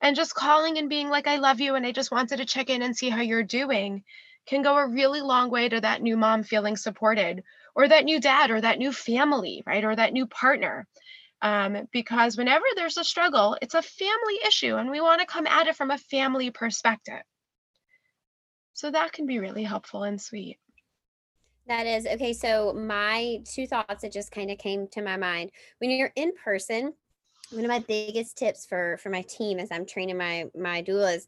And 0.00 0.16
just 0.16 0.34
calling 0.34 0.76
and 0.76 0.88
being 0.88 1.08
like, 1.08 1.28
I 1.28 1.36
love 1.36 1.60
you, 1.60 1.76
and 1.76 1.86
I 1.86 1.92
just 1.92 2.10
wanted 2.10 2.38
to 2.38 2.44
check 2.44 2.68
in 2.68 2.82
and 2.82 2.96
see 2.96 3.08
how 3.08 3.22
you're 3.22 3.44
doing 3.44 4.02
can 4.44 4.62
go 4.62 4.76
a 4.76 4.88
really 4.88 5.20
long 5.20 5.50
way 5.50 5.68
to 5.68 5.80
that 5.80 6.02
new 6.02 6.16
mom 6.16 6.42
feeling 6.42 6.76
supported, 6.76 7.44
or 7.76 7.86
that 7.86 8.04
new 8.04 8.20
dad, 8.20 8.50
or 8.50 8.60
that 8.60 8.78
new 8.78 8.92
family, 8.92 9.62
right? 9.64 9.84
Or 9.84 9.94
that 9.94 10.12
new 10.12 10.26
partner. 10.26 10.86
Um, 11.40 11.88
because 11.92 12.36
whenever 12.36 12.64
there's 12.74 12.98
a 12.98 13.04
struggle, 13.04 13.56
it's 13.62 13.74
a 13.74 13.82
family 13.82 14.38
issue, 14.46 14.74
and 14.74 14.90
we 14.90 15.00
want 15.00 15.20
to 15.20 15.26
come 15.26 15.46
at 15.46 15.68
it 15.68 15.76
from 15.76 15.92
a 15.92 15.98
family 15.98 16.50
perspective. 16.50 17.22
So 18.74 18.90
that 18.90 19.12
can 19.12 19.26
be 19.26 19.38
really 19.38 19.62
helpful 19.62 20.02
and 20.02 20.20
sweet. 20.20 20.58
That 21.66 21.86
is 21.86 22.06
okay. 22.06 22.32
So, 22.32 22.72
my 22.72 23.38
two 23.44 23.66
thoughts 23.66 24.02
that 24.02 24.12
just 24.12 24.32
kind 24.32 24.50
of 24.50 24.58
came 24.58 24.88
to 24.88 25.02
my 25.02 25.16
mind 25.16 25.50
when 25.78 25.90
you're 25.90 26.12
in 26.16 26.32
person, 26.34 26.92
one 27.50 27.64
of 27.64 27.68
my 27.68 27.80
biggest 27.80 28.36
tips 28.36 28.66
for 28.66 28.98
for 29.02 29.10
my 29.10 29.22
team 29.22 29.58
as 29.58 29.70
I'm 29.70 29.86
training 29.86 30.18
my 30.18 30.46
my 30.56 30.82
doulas 30.82 31.26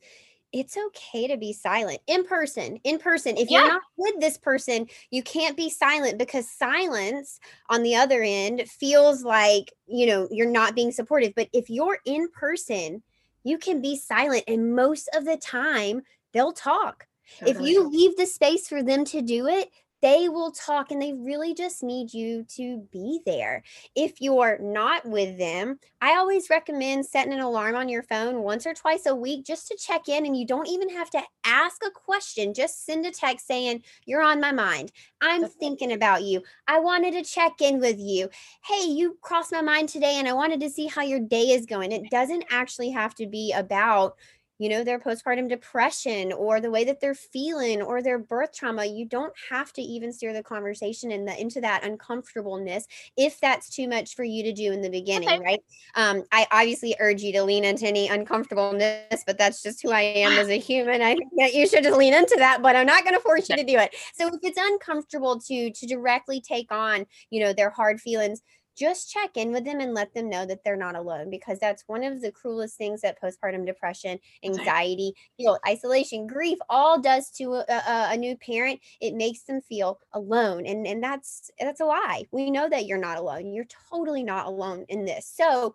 it's 0.54 0.76
okay 0.76 1.26
to 1.26 1.36
be 1.36 1.52
silent 1.52 1.98
in 2.06 2.24
person 2.24 2.78
in 2.84 2.98
person 2.98 3.36
if 3.36 3.50
yeah. 3.50 3.58
you're 3.58 3.68
not 3.68 3.82
with 3.98 4.20
this 4.20 4.38
person 4.38 4.86
you 5.10 5.22
can't 5.22 5.56
be 5.56 5.68
silent 5.68 6.16
because 6.16 6.48
silence 6.48 7.40
on 7.68 7.82
the 7.82 7.96
other 7.96 8.22
end 8.22 8.62
feels 8.70 9.24
like 9.24 9.72
you 9.86 10.06
know 10.06 10.28
you're 10.30 10.50
not 10.50 10.76
being 10.76 10.92
supportive 10.92 11.32
but 11.34 11.48
if 11.52 11.68
you're 11.68 11.98
in 12.06 12.28
person 12.30 13.02
you 13.42 13.58
can 13.58 13.82
be 13.82 13.96
silent 13.96 14.44
and 14.46 14.74
most 14.74 15.08
of 15.14 15.24
the 15.24 15.36
time 15.36 16.00
they'll 16.32 16.52
talk 16.52 17.08
totally. 17.40 17.50
if 17.50 17.68
you 17.68 17.88
leave 17.88 18.16
the 18.16 18.24
space 18.24 18.68
for 18.68 18.82
them 18.82 19.04
to 19.04 19.20
do 19.20 19.48
it 19.48 19.68
they 20.04 20.28
will 20.28 20.50
talk 20.50 20.90
and 20.90 21.00
they 21.00 21.14
really 21.14 21.54
just 21.54 21.82
need 21.82 22.12
you 22.12 22.44
to 22.56 22.86
be 22.92 23.20
there. 23.24 23.62
If 23.96 24.20
you're 24.20 24.58
not 24.60 25.08
with 25.08 25.38
them, 25.38 25.78
I 26.02 26.16
always 26.16 26.50
recommend 26.50 27.06
setting 27.06 27.32
an 27.32 27.40
alarm 27.40 27.74
on 27.74 27.88
your 27.88 28.02
phone 28.02 28.42
once 28.42 28.66
or 28.66 28.74
twice 28.74 29.06
a 29.06 29.14
week 29.14 29.46
just 29.46 29.66
to 29.68 29.78
check 29.78 30.10
in. 30.10 30.26
And 30.26 30.36
you 30.36 30.46
don't 30.46 30.68
even 30.68 30.90
have 30.90 31.08
to 31.08 31.22
ask 31.46 31.82
a 31.82 31.90
question, 31.90 32.52
just 32.52 32.84
send 32.84 33.06
a 33.06 33.10
text 33.10 33.46
saying, 33.46 33.82
You're 34.04 34.20
on 34.20 34.42
my 34.42 34.52
mind. 34.52 34.92
I'm 35.22 35.46
thinking 35.46 35.92
about 35.92 36.22
you. 36.22 36.42
I 36.68 36.80
wanted 36.80 37.14
to 37.14 37.22
check 37.22 37.62
in 37.62 37.80
with 37.80 37.98
you. 37.98 38.28
Hey, 38.62 38.84
you 38.84 39.16
crossed 39.22 39.52
my 39.52 39.62
mind 39.62 39.88
today 39.88 40.16
and 40.18 40.28
I 40.28 40.34
wanted 40.34 40.60
to 40.60 40.68
see 40.68 40.86
how 40.86 41.00
your 41.00 41.20
day 41.20 41.52
is 41.52 41.64
going. 41.64 41.92
It 41.92 42.10
doesn't 42.10 42.44
actually 42.50 42.90
have 42.90 43.14
to 43.14 43.26
be 43.26 43.54
about, 43.56 44.16
you 44.58 44.68
know, 44.68 44.84
their 44.84 44.98
postpartum 44.98 45.48
depression 45.48 46.32
or 46.32 46.60
the 46.60 46.70
way 46.70 46.84
that 46.84 47.00
they're 47.00 47.14
feeling 47.14 47.82
or 47.82 48.02
their 48.02 48.18
birth 48.18 48.54
trauma. 48.54 48.84
You 48.84 49.04
don't 49.04 49.32
have 49.50 49.72
to 49.74 49.82
even 49.82 50.12
steer 50.12 50.32
the 50.32 50.42
conversation 50.42 51.10
in 51.10 51.24
the, 51.24 51.38
into 51.40 51.60
that 51.60 51.84
uncomfortableness 51.84 52.86
if 53.16 53.40
that's 53.40 53.68
too 53.68 53.88
much 53.88 54.14
for 54.14 54.24
you 54.24 54.42
to 54.44 54.52
do 54.52 54.72
in 54.72 54.80
the 54.80 54.90
beginning, 54.90 55.28
okay. 55.28 55.42
right? 55.42 55.60
Um, 55.96 56.22
I 56.30 56.46
obviously 56.52 56.94
urge 57.00 57.22
you 57.22 57.32
to 57.32 57.42
lean 57.42 57.64
into 57.64 57.86
any 57.86 58.08
uncomfortableness, 58.08 59.24
but 59.26 59.38
that's 59.38 59.62
just 59.62 59.82
who 59.82 59.90
I 59.90 60.02
am 60.02 60.32
as 60.38 60.48
a 60.48 60.58
human. 60.58 61.02
I 61.02 61.14
think 61.14 61.32
that 61.38 61.54
you 61.54 61.66
should 61.66 61.82
just 61.82 61.98
lean 61.98 62.14
into 62.14 62.36
that, 62.38 62.62
but 62.62 62.76
I'm 62.76 62.86
not 62.86 63.04
going 63.04 63.14
to 63.14 63.20
force 63.20 63.48
you 63.48 63.56
to 63.56 63.64
do 63.64 63.78
it. 63.78 63.94
So 64.14 64.28
if 64.28 64.40
it's 64.42 64.58
uncomfortable 64.60 65.40
to 65.40 65.70
to 65.70 65.86
directly 65.86 66.40
take 66.40 66.70
on, 66.70 67.06
you 67.30 67.40
know, 67.40 67.52
their 67.52 67.70
hard 67.70 68.00
feelings, 68.00 68.42
just 68.76 69.10
check 69.10 69.36
in 69.36 69.52
with 69.52 69.64
them 69.64 69.80
and 69.80 69.94
let 69.94 70.12
them 70.14 70.28
know 70.28 70.44
that 70.46 70.64
they're 70.64 70.76
not 70.76 70.96
alone 70.96 71.30
because 71.30 71.58
that's 71.58 71.84
one 71.86 72.02
of 72.02 72.20
the 72.20 72.30
cruelest 72.30 72.76
things 72.76 73.00
that 73.02 73.20
postpartum 73.20 73.64
depression, 73.64 74.18
anxiety, 74.44 75.14
you 75.38 75.46
know, 75.46 75.58
isolation, 75.66 76.26
grief 76.26 76.58
all 76.68 77.00
does 77.00 77.30
to 77.30 77.54
a, 77.54 77.64
a, 77.68 78.08
a, 78.12 78.16
new 78.16 78.36
parent. 78.36 78.80
It 79.00 79.14
makes 79.14 79.42
them 79.42 79.60
feel 79.60 80.00
alone. 80.12 80.66
And, 80.66 80.86
and 80.86 81.02
that's, 81.02 81.50
that's 81.60 81.80
a 81.80 81.84
lie. 81.84 82.24
We 82.32 82.50
know 82.50 82.68
that 82.68 82.86
you're 82.86 82.98
not 82.98 83.18
alone. 83.18 83.52
You're 83.52 83.66
totally 83.90 84.22
not 84.22 84.46
alone 84.46 84.84
in 84.88 85.04
this. 85.04 85.26
So, 85.26 85.74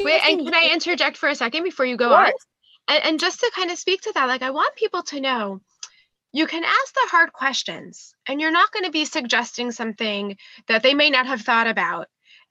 Wait, 0.00 0.20
and 0.24 0.44
can 0.44 0.54
I 0.54 0.70
interject 0.72 1.16
for 1.16 1.28
a 1.28 1.34
second 1.34 1.64
before 1.64 1.86
you 1.86 1.96
go 1.96 2.12
on? 2.12 2.30
And, 2.86 3.04
and 3.04 3.20
just 3.20 3.40
to 3.40 3.50
kind 3.54 3.70
of 3.70 3.78
speak 3.78 4.02
to 4.02 4.12
that, 4.14 4.26
like 4.26 4.42
I 4.42 4.50
want 4.50 4.76
people 4.76 5.02
to 5.04 5.20
know 5.20 5.60
you 6.32 6.46
can 6.46 6.64
ask 6.64 6.94
the 6.94 7.08
hard 7.10 7.32
questions 7.32 8.14
and 8.28 8.40
you're 8.40 8.52
not 8.52 8.72
going 8.72 8.84
to 8.84 8.90
be 8.90 9.04
suggesting 9.04 9.72
something 9.72 10.36
that 10.68 10.82
they 10.82 10.94
may 10.94 11.10
not 11.10 11.26
have 11.26 11.42
thought 11.42 11.66
about 11.66 12.06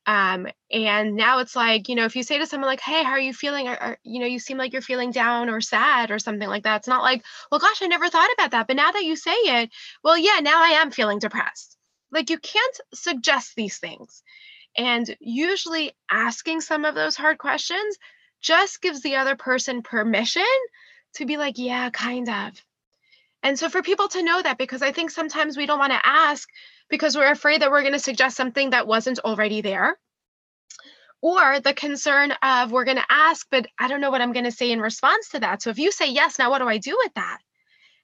um, 0.06 0.48
and 0.72 1.16
now 1.16 1.40
it's 1.40 1.56
like 1.56 1.90
you 1.90 1.96
know 1.96 2.06
if 2.06 2.16
you 2.16 2.24
say 2.24 2.40
to 2.40 2.46
someone 2.46 2.70
like 2.70 2.82
hey 2.82 3.04
how 3.04 3.12
are 3.12 3.20
you 3.20 3.34
feeling? 3.34 3.68
Or, 3.68 3.84
or, 3.84 3.98
you 4.04 4.20
know 4.20 4.26
you 4.26 4.40
seem 4.40 4.58
like 4.58 4.74
you're 4.74 4.82
feeling 4.82 5.12
down 5.12 5.50
or 5.50 5.62
sad 5.62 6.10
or 6.10 6.20
something 6.20 6.48
like 6.48 6.64
that 6.64 6.78
it's 6.78 6.88
not 6.88 7.04
like 7.04 7.24
well 7.52 7.60
gosh 7.60 7.82
i 7.82 7.88
never 7.88 8.10
thought 8.10 8.30
about 8.34 8.52
that 8.52 8.68
but 8.68 8.76
now 8.76 8.92
that 8.92 9.04
you 9.04 9.16
say 9.16 9.32
it 9.32 9.70
well 10.04 10.18
yeah 10.18 10.40
now 10.42 10.64
i 10.64 10.70
am 10.70 10.92
feeling 10.92 11.20
depressed. 11.20 11.78
Like 12.12 12.32
you 12.32 12.40
can't 12.40 12.80
suggest 12.94 13.54
these 13.56 13.78
things 13.78 14.24
and 14.76 15.16
usually 15.20 15.92
asking 16.10 16.62
some 16.62 16.86
of 16.86 16.96
those 16.96 17.16
hard 17.16 17.38
questions 17.38 17.98
just 18.42 18.82
gives 18.82 19.02
the 19.02 19.18
other 19.18 19.36
person 19.36 19.84
permission 19.84 20.44
to 21.16 21.26
be 21.26 21.38
like 21.38 21.58
yeah 21.58 21.90
kind 21.92 22.30
of 22.30 22.54
and 23.44 23.58
so 23.58 23.70
for 23.70 23.82
people 23.82 24.08
to 24.10 24.24
know 24.24 24.42
that, 24.42 24.58
because 24.58 24.82
I 24.82 24.92
think 24.92 25.12
sometimes 25.12 25.58
we 25.58 25.66
don't 25.66 25.80
want 25.80 25.94
to 25.94 26.02
ask 26.04 26.48
because 26.90 27.16
we're 27.16 27.32
afraid 27.32 27.62
that 27.62 27.72
we're 27.72 27.82
going 27.82 27.94
to 27.94 28.00
suggest 28.00 28.36
something 28.36 28.72
that 28.72 28.88
wasn't 28.88 29.20
already 29.20 29.62
there. 29.62 29.98
Or 31.22 31.60
the 31.60 31.74
concern 31.74 32.32
of 32.42 32.72
we're 32.72 32.86
going 32.86 32.98
to 32.98 33.06
ask, 33.10 33.46
but 33.52 33.68
I 33.78 33.88
don't 33.88 34.02
know 34.02 34.10
what 34.10 34.22
I'm 34.22 34.32
going 34.32 34.46
to 34.46 34.52
say 34.52 34.72
in 34.72 34.80
response 34.80 35.30
to 35.30 35.40
that. 35.42 35.62
So 35.62 35.70
if 35.70 35.78
you 35.78 35.92
say 35.92 36.10
yes, 36.10 36.40
now 36.40 36.50
what 36.50 36.60
do 36.60 36.68
I 36.68 36.78
do 36.78 36.98
with 36.98 37.14
that? 37.16 37.40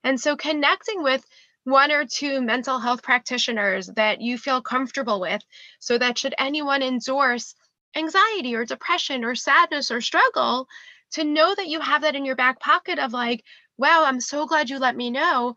And 0.04 0.20
so 0.20 0.36
connecting 0.36 1.02
with 1.02 1.26
one 1.64 1.92
or 1.92 2.06
two 2.06 2.42
mental 2.42 2.78
health 2.78 3.02
practitioners 3.02 3.88
that 3.96 4.22
you 4.22 4.38
feel 4.38 4.62
comfortable 4.62 5.20
with, 5.20 5.42
so 5.80 5.98
that 5.98 6.18
should 6.18 6.36
anyone 6.38 6.84
endorse 6.84 7.56
anxiety 7.96 8.54
or 8.54 8.66
depression 8.66 9.24
or 9.24 9.34
sadness 9.34 9.90
or 9.92 10.02
struggle, 10.02 10.68
to 11.12 11.24
know 11.24 11.56
that 11.56 11.68
you 11.68 11.80
have 11.80 12.02
that 12.02 12.16
in 12.16 12.26
your 12.26 12.36
back 12.36 12.60
pocket 12.60 13.00
of 13.00 13.14
like, 13.14 13.44
wow, 13.78 14.04
I'm 14.06 14.22
so 14.22 14.46
glad 14.46 14.70
you 14.70 14.80
let 14.80 14.96
me 14.96 15.10
know. 15.10 15.56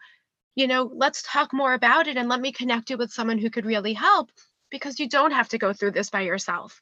You 0.55 0.67
know, 0.67 0.91
let's 0.95 1.23
talk 1.23 1.53
more 1.53 1.75
about 1.75 2.09
it 2.09 2.17
and 2.17 2.29
let 2.29 2.41
me 2.41 2.53
connect 2.53 2.91
you 2.91 2.97
with 2.97 3.13
someone 3.13 3.39
who 3.39 3.51
could 3.51 3.67
really 3.67 3.93
help 3.93 4.31
because 4.71 4.99
you 4.99 5.09
don't 5.09 5.33
have 5.33 5.49
to 5.51 5.59
go 5.59 5.73
through 5.73 5.93
this 5.93 6.11
by 6.11 6.23
yourself, 6.23 6.81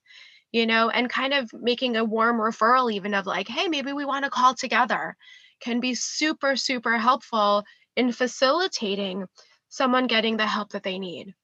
you 0.51 0.67
know, 0.67 0.89
and 0.89 1.11
kind 1.11 1.35
of 1.35 1.51
making 1.53 1.97
a 1.97 2.05
warm 2.05 2.39
referral, 2.39 2.93
even 2.93 3.15
of 3.15 3.27
like, 3.27 3.49
hey, 3.49 3.69
maybe 3.69 3.93
we 3.93 4.05
want 4.05 4.25
to 4.25 4.31
call 4.31 4.55
together 4.55 5.17
can 5.61 5.81
be 5.81 5.95
super, 5.95 6.57
super 6.57 6.99
helpful 6.99 7.65
in 7.97 8.13
facilitating 8.13 9.27
someone 9.69 10.07
getting 10.07 10.37
the 10.37 10.47
help 10.47 10.71
that 10.71 10.83
they 10.83 10.99
need. 10.99 11.35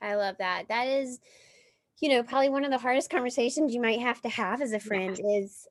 I 0.00 0.16
love 0.16 0.36
that. 0.38 0.68
That 0.68 0.88
is, 0.88 1.20
you 2.00 2.08
know, 2.08 2.22
probably 2.22 2.48
one 2.48 2.64
of 2.64 2.70
the 2.70 2.78
hardest 2.78 3.10
conversations 3.10 3.74
you 3.74 3.80
might 3.80 4.00
have 4.00 4.20
to 4.22 4.28
have 4.28 4.60
as 4.60 4.72
a 4.72 4.80
friend 4.80 5.18
yes. 5.18 5.42
is 5.42 5.68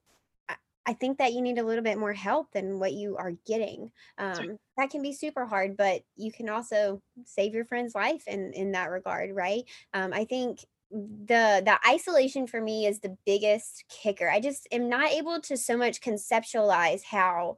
I 0.86 0.94
think 0.94 1.20
that 1.20 1.34
you 1.34 1.42
need 1.42 1.60
a 1.60 1.64
little 1.64 1.84
bit 1.84 1.98
more 1.98 2.14
help 2.14 2.52
than 2.52 2.80
what 2.80 2.94
you 2.94 3.16
are 3.18 3.34
getting. 3.46 3.92
Um, 4.18 4.58
that 4.78 4.90
can 4.90 5.02
be 5.02 5.14
super 5.14 5.46
hard, 5.46 5.78
but 5.78 6.04
you 6.16 6.32
can 6.32 6.50
also 6.50 7.02
save 7.26 7.54
your 7.54 7.66
friend's 7.66 7.94
life 7.96 8.28
in 8.28 8.54
in 8.54 8.72
that 8.72 8.90
regard, 8.90 9.36
right? 9.36 9.64
Um, 9.94 10.12
I 10.14 10.26
think 10.26 10.66
the 10.90 11.62
the 11.64 11.80
isolation 11.88 12.48
for 12.48 12.60
me 12.62 12.86
is 12.88 13.00
the 13.00 13.18
biggest 13.26 13.86
kicker. 13.90 14.30
I 14.30 14.40
just 14.40 14.68
am 14.72 14.90
not 14.90 15.12
able 15.12 15.40
to 15.42 15.56
so 15.58 15.78
much 15.78 16.02
conceptualize 16.02 17.04
how 17.04 17.58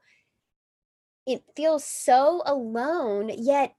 it 1.26 1.44
feels 1.56 1.86
so 1.86 2.42
alone, 2.46 3.30
yet 3.30 3.76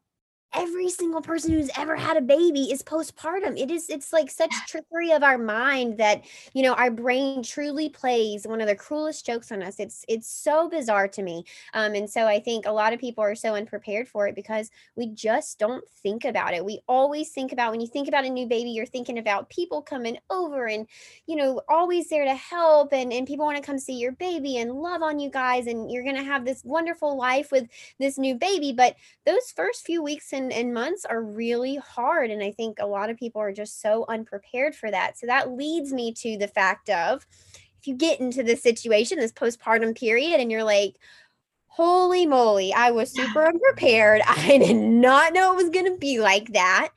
every 0.54 0.88
single 0.88 1.20
person 1.20 1.52
who's 1.52 1.70
ever 1.76 1.96
had 1.96 2.16
a 2.16 2.20
baby 2.20 2.70
is 2.70 2.82
postpartum. 2.82 3.58
It 3.58 3.70
is 3.70 3.88
it's 3.88 4.12
like 4.12 4.30
such 4.30 4.52
trickery 4.66 5.12
of 5.12 5.22
our 5.22 5.38
mind 5.38 5.98
that 5.98 6.22
you 6.52 6.62
know 6.62 6.74
our 6.74 6.90
brain 6.90 7.42
truly 7.42 7.88
plays 7.88 8.46
one 8.46 8.60
of 8.60 8.66
the 8.66 8.74
cruelest 8.74 9.26
jokes 9.26 9.50
on 9.52 9.62
us. 9.62 9.80
It's 9.80 10.04
it's 10.08 10.28
so 10.28 10.68
bizarre 10.68 11.08
to 11.08 11.22
me. 11.22 11.44
Um 11.72 11.94
and 11.94 12.08
so 12.08 12.26
i 12.26 12.40
think 12.40 12.66
a 12.66 12.72
lot 12.72 12.92
of 12.92 13.00
people 13.00 13.24
are 13.24 13.34
so 13.34 13.54
unprepared 13.54 14.08
for 14.08 14.28
it 14.28 14.34
because 14.34 14.70
we 14.96 15.08
just 15.08 15.58
don't 15.58 15.84
think 16.02 16.24
about 16.24 16.54
it. 16.54 16.64
We 16.64 16.80
always 16.88 17.30
think 17.30 17.52
about 17.52 17.72
when 17.72 17.80
you 17.80 17.88
think 17.88 18.08
about 18.08 18.24
a 18.24 18.30
new 18.30 18.46
baby 18.46 18.70
you're 18.70 18.86
thinking 18.86 19.18
about 19.18 19.50
people 19.50 19.82
coming 19.82 20.18
over 20.30 20.66
and 20.66 20.86
you 21.26 21.36
know 21.36 21.62
always 21.68 22.08
there 22.08 22.24
to 22.24 22.34
help 22.34 22.92
and 22.92 23.12
and 23.12 23.26
people 23.26 23.44
want 23.44 23.56
to 23.56 23.62
come 23.62 23.78
see 23.78 23.94
your 23.94 24.12
baby 24.12 24.58
and 24.58 24.72
love 24.72 25.02
on 25.02 25.18
you 25.18 25.30
guys 25.30 25.66
and 25.66 25.90
you're 25.90 26.04
going 26.04 26.16
to 26.16 26.22
have 26.22 26.44
this 26.44 26.62
wonderful 26.64 27.16
life 27.16 27.50
with 27.50 27.68
this 27.98 28.18
new 28.18 28.34
baby. 28.34 28.72
But 28.72 28.96
those 29.26 29.52
first 29.54 29.84
few 29.84 30.02
weeks 30.02 30.32
in 30.32 30.43
and, 30.44 30.52
and 30.52 30.74
months 30.74 31.04
are 31.04 31.22
really 31.22 31.76
hard. 31.76 32.30
And 32.30 32.42
I 32.42 32.52
think 32.52 32.78
a 32.78 32.86
lot 32.86 33.10
of 33.10 33.16
people 33.16 33.40
are 33.40 33.52
just 33.52 33.80
so 33.80 34.04
unprepared 34.08 34.74
for 34.74 34.90
that. 34.90 35.18
So 35.18 35.26
that 35.26 35.52
leads 35.52 35.92
me 35.92 36.12
to 36.14 36.36
the 36.36 36.48
fact 36.48 36.90
of 36.90 37.26
if 37.80 37.88
you 37.88 37.94
get 37.94 38.20
into 38.20 38.42
this 38.42 38.62
situation, 38.62 39.18
this 39.18 39.32
postpartum 39.32 39.98
period, 39.98 40.40
and 40.40 40.50
you're 40.50 40.64
like, 40.64 40.96
holy 41.66 42.26
moly, 42.26 42.72
I 42.72 42.90
was 42.90 43.12
super 43.12 43.46
unprepared. 43.46 44.22
I 44.26 44.58
did 44.58 44.76
not 44.76 45.32
know 45.32 45.52
it 45.52 45.62
was 45.62 45.70
going 45.70 45.92
to 45.92 45.98
be 45.98 46.20
like 46.20 46.52
that. 46.52 46.90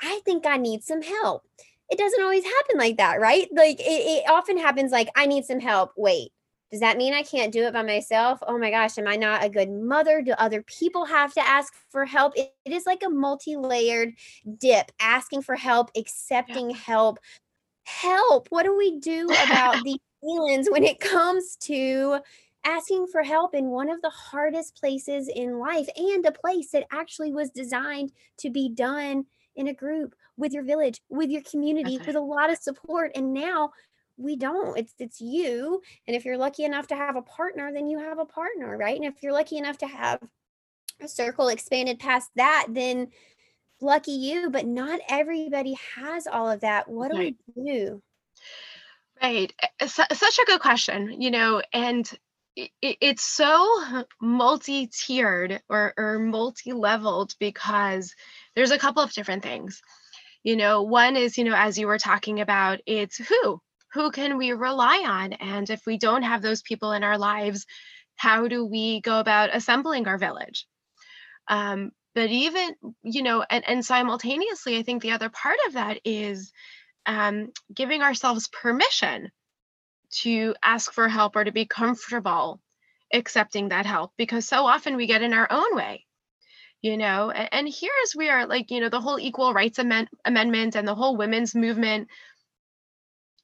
I 0.00 0.20
think 0.24 0.46
I 0.46 0.56
need 0.56 0.82
some 0.82 1.02
help. 1.02 1.42
It 1.90 1.98
doesn't 1.98 2.22
always 2.22 2.44
happen 2.44 2.78
like 2.78 2.98
that, 2.98 3.20
right? 3.20 3.48
Like 3.52 3.80
it, 3.80 3.84
it 3.84 4.30
often 4.30 4.58
happens 4.58 4.92
like, 4.92 5.08
I 5.16 5.26
need 5.26 5.44
some 5.44 5.60
help. 5.60 5.92
Wait, 5.96 6.32
does 6.70 6.80
that 6.80 6.98
mean 6.98 7.14
I 7.14 7.22
can't 7.22 7.52
do 7.52 7.64
it 7.64 7.72
by 7.72 7.82
myself? 7.82 8.40
Oh 8.46 8.58
my 8.58 8.70
gosh, 8.70 8.98
am 8.98 9.08
I 9.08 9.16
not 9.16 9.42
a 9.42 9.48
good 9.48 9.70
mother? 9.70 10.20
Do 10.20 10.32
other 10.32 10.62
people 10.62 11.06
have 11.06 11.32
to 11.34 11.46
ask 11.46 11.72
for 11.90 12.04
help? 12.04 12.34
it, 12.36 12.52
it 12.64 12.72
is 12.72 12.84
like 12.84 13.02
a 13.04 13.08
multi 13.08 13.56
layered 13.56 14.14
dip 14.58 14.92
asking 15.00 15.42
for 15.42 15.56
help, 15.56 15.90
accepting 15.96 16.70
yeah. 16.70 16.76
help. 16.76 17.18
Help. 17.84 18.48
What 18.50 18.64
do 18.64 18.76
we 18.76 18.98
do 18.98 19.26
about 19.46 19.76
these 19.84 19.98
feelings 20.20 20.68
when 20.70 20.84
it 20.84 21.00
comes 21.00 21.56
to 21.62 22.18
asking 22.64 23.06
for 23.06 23.22
help 23.22 23.54
in 23.54 23.66
one 23.66 23.88
of 23.88 24.02
the 24.02 24.10
hardest 24.10 24.76
places 24.76 25.28
in 25.34 25.58
life 25.58 25.88
and 25.96 26.26
a 26.26 26.32
place 26.32 26.70
that 26.72 26.86
actually 26.92 27.32
was 27.32 27.50
designed 27.50 28.12
to 28.36 28.50
be 28.50 28.68
done 28.68 29.24
in 29.56 29.68
a 29.68 29.74
group 29.74 30.14
with 30.36 30.52
your 30.52 30.62
village, 30.62 31.00
with 31.08 31.30
your 31.30 31.42
community, 31.42 31.96
okay. 31.96 32.06
with 32.06 32.16
a 32.16 32.20
lot 32.20 32.50
of 32.50 32.58
support. 32.58 33.10
And 33.14 33.32
now 33.32 33.70
we 34.18 34.36
don't. 34.36 34.76
It's 34.76 34.94
it's 34.98 35.20
you 35.20 35.80
and 36.06 36.16
if 36.16 36.24
you're 36.24 36.36
lucky 36.36 36.64
enough 36.64 36.88
to 36.88 36.96
have 36.96 37.16
a 37.16 37.22
partner 37.22 37.72
then 37.72 37.86
you 37.86 37.98
have 37.98 38.18
a 38.18 38.26
partner 38.26 38.76
right? 38.76 38.96
And 38.96 39.04
if 39.04 39.22
you're 39.22 39.32
lucky 39.32 39.56
enough 39.56 39.78
to 39.78 39.86
have 39.86 40.20
a 41.00 41.08
circle 41.08 41.48
expanded 41.48 41.98
past 42.00 42.30
that 42.34 42.66
then 42.68 43.08
lucky 43.80 44.12
you 44.12 44.50
but 44.50 44.66
not 44.66 45.00
everybody 45.08 45.78
has 45.96 46.26
all 46.26 46.50
of 46.50 46.60
that. 46.60 46.88
What 46.88 47.12
do 47.12 47.18
right. 47.18 47.36
we 47.54 47.64
do? 47.64 48.02
Right. 49.22 49.52
Eh, 49.80 49.86
such 49.86 50.38
a 50.38 50.46
good 50.46 50.60
question 50.60 51.20
you 51.20 51.30
know 51.30 51.62
and 51.72 52.10
it's 52.82 53.22
so 53.22 54.04
multi-tiered 54.20 55.62
or, 55.68 55.94
or 55.96 56.18
multi-leveled 56.18 57.34
because 57.38 58.16
there's 58.56 58.72
a 58.72 58.78
couple 58.78 59.00
of 59.00 59.12
different 59.12 59.44
things. 59.44 59.80
You 60.42 60.56
know 60.56 60.82
one 60.82 61.14
is 61.14 61.38
you 61.38 61.44
know 61.44 61.54
as 61.54 61.78
you 61.78 61.86
were 61.86 61.98
talking 61.98 62.40
about 62.40 62.80
it's 62.86 63.18
who 63.18 63.60
who 63.92 64.10
can 64.10 64.36
we 64.36 64.52
rely 64.52 65.04
on? 65.06 65.32
And 65.34 65.68
if 65.70 65.86
we 65.86 65.98
don't 65.98 66.22
have 66.22 66.42
those 66.42 66.62
people 66.62 66.92
in 66.92 67.04
our 67.04 67.18
lives, 67.18 67.66
how 68.16 68.48
do 68.48 68.64
we 68.64 69.00
go 69.00 69.20
about 69.20 69.54
assembling 69.54 70.06
our 70.08 70.18
village? 70.18 70.66
Um, 71.48 71.92
but 72.14 72.30
even, 72.30 72.74
you 73.02 73.22
know, 73.22 73.44
and, 73.48 73.64
and 73.66 73.84
simultaneously, 73.84 74.76
I 74.76 74.82
think 74.82 75.02
the 75.02 75.12
other 75.12 75.30
part 75.30 75.58
of 75.66 75.74
that 75.74 76.00
is 76.04 76.52
um, 77.06 77.52
giving 77.72 78.02
ourselves 78.02 78.48
permission 78.48 79.30
to 80.10 80.54
ask 80.62 80.92
for 80.92 81.08
help 81.08 81.36
or 81.36 81.44
to 81.44 81.52
be 81.52 81.66
comfortable 81.66 82.60
accepting 83.12 83.70
that 83.70 83.86
help 83.86 84.12
because 84.16 84.46
so 84.46 84.66
often 84.66 84.96
we 84.96 85.06
get 85.06 85.22
in 85.22 85.32
our 85.32 85.46
own 85.50 85.74
way 85.74 86.04
you 86.82 86.96
know 86.96 87.30
and, 87.30 87.48
and 87.52 87.68
here 87.68 87.92
as 88.04 88.14
we 88.14 88.28
are 88.28 88.46
like 88.46 88.70
you 88.70 88.80
know 88.80 88.90
the 88.90 89.00
whole 89.00 89.18
equal 89.18 89.54
rights 89.54 89.78
amend- 89.78 90.10
amendment 90.26 90.76
and 90.76 90.86
the 90.86 90.94
whole 90.94 91.16
women's 91.16 91.54
movement 91.54 92.08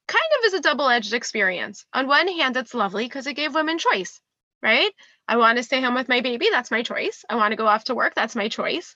kind 0.06 0.30
of 0.38 0.44
is 0.46 0.54
a 0.54 0.60
double 0.60 0.88
edged 0.88 1.14
experience. 1.14 1.86
On 1.92 2.06
one 2.06 2.28
hand, 2.28 2.56
it's 2.56 2.74
lovely 2.74 3.04
because 3.04 3.26
it 3.26 3.34
gave 3.34 3.54
women 3.54 3.78
choice, 3.78 4.20
right? 4.62 4.90
I 5.26 5.36
want 5.36 5.56
to 5.56 5.64
stay 5.64 5.80
home 5.80 5.94
with 5.94 6.08
my 6.08 6.20
baby, 6.20 6.48
that's 6.50 6.70
my 6.70 6.82
choice. 6.82 7.24
I 7.28 7.36
want 7.36 7.52
to 7.52 7.56
go 7.56 7.66
off 7.66 7.84
to 7.84 7.94
work, 7.94 8.14
that's 8.14 8.36
my 8.36 8.48
choice. 8.48 8.94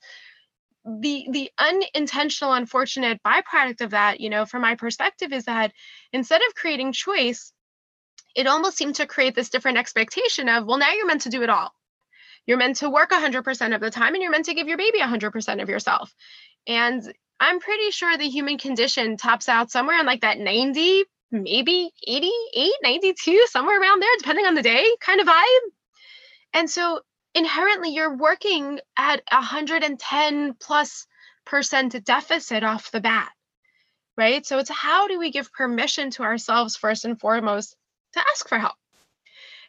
The 0.85 1.27
the 1.31 1.51
unintentional 1.59 2.53
unfortunate 2.53 3.21
byproduct 3.23 3.81
of 3.81 3.91
that, 3.91 4.21
you 4.21 4.31
know, 4.31 4.47
from 4.47 4.63
my 4.63 4.75
perspective 4.75 5.33
is 5.33 5.45
that 5.45 5.73
instead 6.13 6.41
of 6.47 6.55
creating 6.55 6.93
choice, 6.93 7.53
it 8.35 8.47
almost 8.47 8.77
seemed 8.77 8.97
to 8.97 9.07
create 9.07 9.35
this 9.35 9.51
different 9.51 9.79
expectation 9.79 10.49
of, 10.49 10.65
well, 10.65 10.79
now 10.79 10.93
you're 10.93 11.07
meant 11.07 11.23
to 11.23 11.31
do 11.31 11.43
it 11.43 11.51
all. 11.51 11.73
You're 12.47 12.57
meant 12.57 12.77
to 12.77 12.89
work 12.89 13.11
100% 13.11 13.75
of 13.75 13.81
the 13.81 13.91
time 13.91 14.15
and 14.15 14.23
you're 14.23 14.31
meant 14.31 14.47
to 14.47 14.55
give 14.55 14.69
your 14.69 14.79
baby 14.79 15.01
100% 15.01 15.63
of 15.63 15.69
yourself. 15.69 16.15
And 16.67 17.03
I'm 17.41 17.61
pretty 17.61 17.91
sure 17.91 18.17
the 18.17 18.29
human 18.29 18.59
condition 18.59 19.17
tops 19.17 19.49
out 19.49 19.71
somewhere 19.71 20.01
in 20.01 20.07
like 20.07 20.23
that 20.23 20.39
90, 20.39 21.05
maybe 21.31 21.91
88, 22.07 22.73
92, 22.83 23.47
somewhere 23.49 23.81
around 23.81 24.01
there, 24.01 24.11
depending 24.19 24.47
on 24.47 24.55
the 24.55 24.63
day 24.63 24.85
kind 25.01 25.21
of 25.21 25.27
vibe. 25.27 25.71
And 26.55 26.69
so 26.69 27.01
inherently 27.35 27.91
you're 27.91 28.17
working 28.17 28.81
at 28.97 29.23
110 29.31 30.55
plus 30.55 31.07
percent 31.45 32.05
deficit 32.05 32.65
off 32.65 32.91
the 32.91 33.01
bat, 33.01 33.31
right? 34.17 34.45
So 34.45 34.59
it's 34.59 34.71
how 34.71 35.07
do 35.07 35.19
we 35.19 35.31
give 35.31 35.53
permission 35.53 36.11
to 36.13 36.23
ourselves 36.23 36.77
first 36.77 37.05
and 37.05 37.19
foremost 37.19 37.77
to 38.15 38.21
ask 38.21 38.49
for 38.49 38.59
help? 38.59 38.75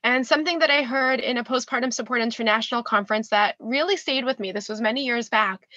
And 0.04 0.26
something 0.26 0.60
that 0.60 0.72
I 0.72 0.84
heard 0.84 1.20
in 1.20 1.38
a 1.38 1.44
postpartum 1.44 1.94
support 1.94 2.22
international 2.22 2.84
conference 2.84 3.30
that 3.30 3.56
really 3.60 3.98
stayed 3.98 4.24
with 4.24 4.40
me, 4.40 4.54
this 4.54 4.70
was 4.70 4.80
many 4.80 5.06
years 5.06 5.30
back, 5.30 5.68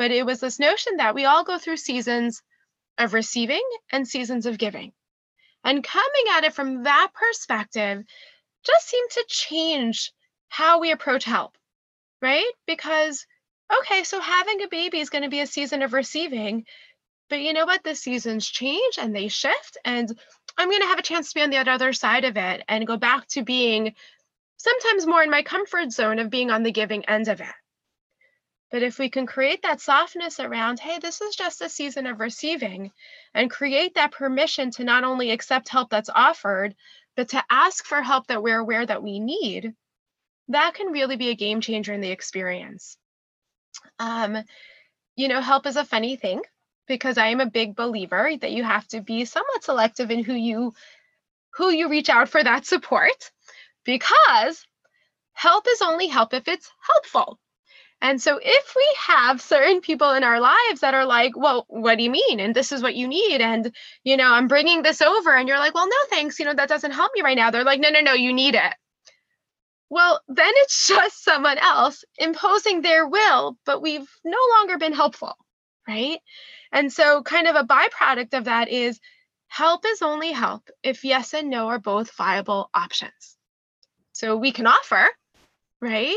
but 0.00 0.10
it 0.10 0.24
was 0.24 0.40
this 0.40 0.58
notion 0.58 0.96
that 0.96 1.14
we 1.14 1.26
all 1.26 1.44
go 1.44 1.58
through 1.58 1.76
seasons 1.76 2.40
of 2.96 3.12
receiving 3.12 3.60
and 3.92 4.08
seasons 4.08 4.46
of 4.46 4.56
giving. 4.56 4.92
And 5.62 5.84
coming 5.84 6.24
at 6.32 6.44
it 6.44 6.54
from 6.54 6.84
that 6.84 7.10
perspective 7.12 8.02
just 8.64 8.88
seemed 8.88 9.10
to 9.10 9.24
change 9.28 10.10
how 10.48 10.80
we 10.80 10.90
approach 10.90 11.24
help, 11.24 11.54
right? 12.22 12.50
Because, 12.66 13.26
okay, 13.80 14.02
so 14.02 14.22
having 14.22 14.62
a 14.62 14.68
baby 14.68 15.00
is 15.00 15.10
going 15.10 15.24
to 15.24 15.28
be 15.28 15.40
a 15.40 15.46
season 15.46 15.82
of 15.82 15.92
receiving, 15.92 16.64
but 17.28 17.42
you 17.42 17.52
know 17.52 17.66
what? 17.66 17.84
The 17.84 17.94
seasons 17.94 18.48
change 18.48 18.96
and 18.98 19.14
they 19.14 19.28
shift. 19.28 19.76
And 19.84 20.18
I'm 20.56 20.70
going 20.70 20.80
to 20.80 20.88
have 20.88 20.98
a 20.98 21.02
chance 21.02 21.28
to 21.28 21.34
be 21.34 21.42
on 21.42 21.50
the 21.50 21.58
other 21.58 21.92
side 21.92 22.24
of 22.24 22.38
it 22.38 22.62
and 22.66 22.86
go 22.86 22.96
back 22.96 23.26
to 23.32 23.42
being 23.42 23.94
sometimes 24.56 25.06
more 25.06 25.22
in 25.22 25.30
my 25.30 25.42
comfort 25.42 25.92
zone 25.92 26.20
of 26.20 26.30
being 26.30 26.50
on 26.50 26.62
the 26.62 26.72
giving 26.72 27.04
end 27.04 27.28
of 27.28 27.42
it. 27.42 27.54
But 28.70 28.82
if 28.82 28.98
we 28.98 29.10
can 29.10 29.26
create 29.26 29.62
that 29.62 29.80
softness 29.80 30.38
around, 30.38 30.78
hey, 30.78 30.98
this 30.98 31.20
is 31.20 31.34
just 31.34 31.60
a 31.60 31.68
season 31.68 32.06
of 32.06 32.20
receiving, 32.20 32.92
and 33.34 33.50
create 33.50 33.94
that 33.94 34.12
permission 34.12 34.70
to 34.72 34.84
not 34.84 35.04
only 35.04 35.30
accept 35.30 35.68
help 35.68 35.90
that's 35.90 36.08
offered, 36.08 36.76
but 37.16 37.28
to 37.30 37.44
ask 37.50 37.84
for 37.84 38.00
help 38.00 38.28
that 38.28 38.42
we're 38.42 38.60
aware 38.60 38.86
that 38.86 39.02
we 39.02 39.18
need, 39.18 39.74
that 40.48 40.74
can 40.74 40.88
really 40.88 41.16
be 41.16 41.30
a 41.30 41.34
game 41.34 41.60
changer 41.60 41.92
in 41.92 42.00
the 42.00 42.10
experience. 42.10 42.96
Um, 43.98 44.38
you 45.16 45.28
know, 45.28 45.40
help 45.40 45.66
is 45.66 45.76
a 45.76 45.84
funny 45.84 46.16
thing 46.16 46.42
because 46.86 47.18
I 47.18 47.28
am 47.28 47.40
a 47.40 47.50
big 47.50 47.76
believer 47.76 48.30
that 48.40 48.52
you 48.52 48.64
have 48.64 48.86
to 48.88 49.00
be 49.00 49.24
somewhat 49.24 49.64
selective 49.64 50.10
in 50.10 50.24
who 50.24 50.34
you 50.34 50.74
who 51.54 51.70
you 51.70 51.88
reach 51.88 52.08
out 52.08 52.28
for 52.28 52.42
that 52.42 52.66
support 52.72 53.30
because 53.84 54.64
help 55.32 55.66
is 55.68 55.82
only 55.82 56.06
help 56.06 56.34
if 56.34 56.48
it's 56.48 56.70
helpful. 56.86 57.38
And 58.02 58.20
so 58.20 58.40
if 58.42 58.74
we 58.74 58.96
have 59.08 59.42
certain 59.42 59.80
people 59.80 60.12
in 60.12 60.24
our 60.24 60.40
lives 60.40 60.80
that 60.80 60.94
are 60.94 61.04
like, 61.04 61.36
well, 61.36 61.66
what 61.68 61.98
do 61.98 62.04
you 62.04 62.10
mean? 62.10 62.40
And 62.40 62.54
this 62.54 62.72
is 62.72 62.82
what 62.82 62.94
you 62.94 63.06
need. 63.06 63.42
And, 63.42 63.74
you 64.04 64.16
know, 64.16 64.32
I'm 64.32 64.48
bringing 64.48 64.82
this 64.82 65.02
over. 65.02 65.34
And 65.34 65.46
you're 65.46 65.58
like, 65.58 65.74
well, 65.74 65.86
no, 65.86 65.96
thanks. 66.08 66.38
You 66.38 66.46
know, 66.46 66.54
that 66.54 66.68
doesn't 66.68 66.92
help 66.92 67.12
me 67.14 67.20
right 67.20 67.36
now. 67.36 67.50
They're 67.50 67.64
like, 67.64 67.80
no, 67.80 67.90
no, 67.90 68.00
no, 68.00 68.14
you 68.14 68.32
need 68.32 68.54
it. 68.54 68.74
Well, 69.90 70.20
then 70.28 70.52
it's 70.56 70.88
just 70.88 71.22
someone 71.22 71.58
else 71.58 72.04
imposing 72.16 72.80
their 72.80 73.06
will, 73.06 73.58
but 73.66 73.82
we've 73.82 74.08
no 74.24 74.38
longer 74.56 74.78
been 74.78 74.94
helpful, 74.94 75.34
right? 75.86 76.20
And 76.72 76.90
so, 76.92 77.22
kind 77.22 77.48
of 77.48 77.56
a 77.56 77.64
byproduct 77.64 78.32
of 78.32 78.44
that 78.44 78.68
is 78.68 79.00
help 79.48 79.84
is 79.84 80.00
only 80.00 80.30
help 80.30 80.70
if 80.84 81.04
yes 81.04 81.34
and 81.34 81.50
no 81.50 81.68
are 81.68 81.80
both 81.80 82.12
viable 82.12 82.70
options. 82.72 83.36
So, 84.12 84.36
we 84.36 84.52
can 84.52 84.68
offer, 84.68 85.06
right? 85.80 86.16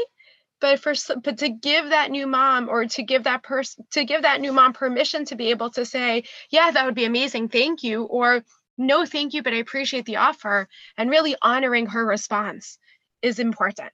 But 0.63 0.79
for 0.79 0.93
but 1.21 1.39
to 1.39 1.49
give 1.49 1.89
that 1.89 2.09
new 2.09 2.25
mom 2.25 2.69
or 2.69 2.85
to 2.85 3.03
give 3.03 3.25
that 3.25 3.43
person 3.43 3.85
to 3.91 4.05
give 4.05 4.21
that 4.21 4.39
new 4.39 4.53
mom 4.53 4.71
permission 4.71 5.25
to 5.25 5.35
be 5.35 5.49
able 5.49 5.71
to 5.71 5.83
say, 5.83 6.23
yeah, 6.49 6.71
that 6.71 6.85
would 6.85 6.95
be 6.95 7.03
amazing, 7.03 7.49
thank 7.49 7.83
you, 7.83 8.03
or 8.03 8.45
no, 8.77 9.05
thank 9.05 9.33
you, 9.33 9.43
but 9.43 9.51
I 9.51 9.57
appreciate 9.57 10.05
the 10.05 10.15
offer, 10.15 10.69
and 10.97 11.09
really 11.09 11.35
honoring 11.41 11.87
her 11.87 12.05
response 12.05 12.79
is 13.21 13.39
important. 13.39 13.91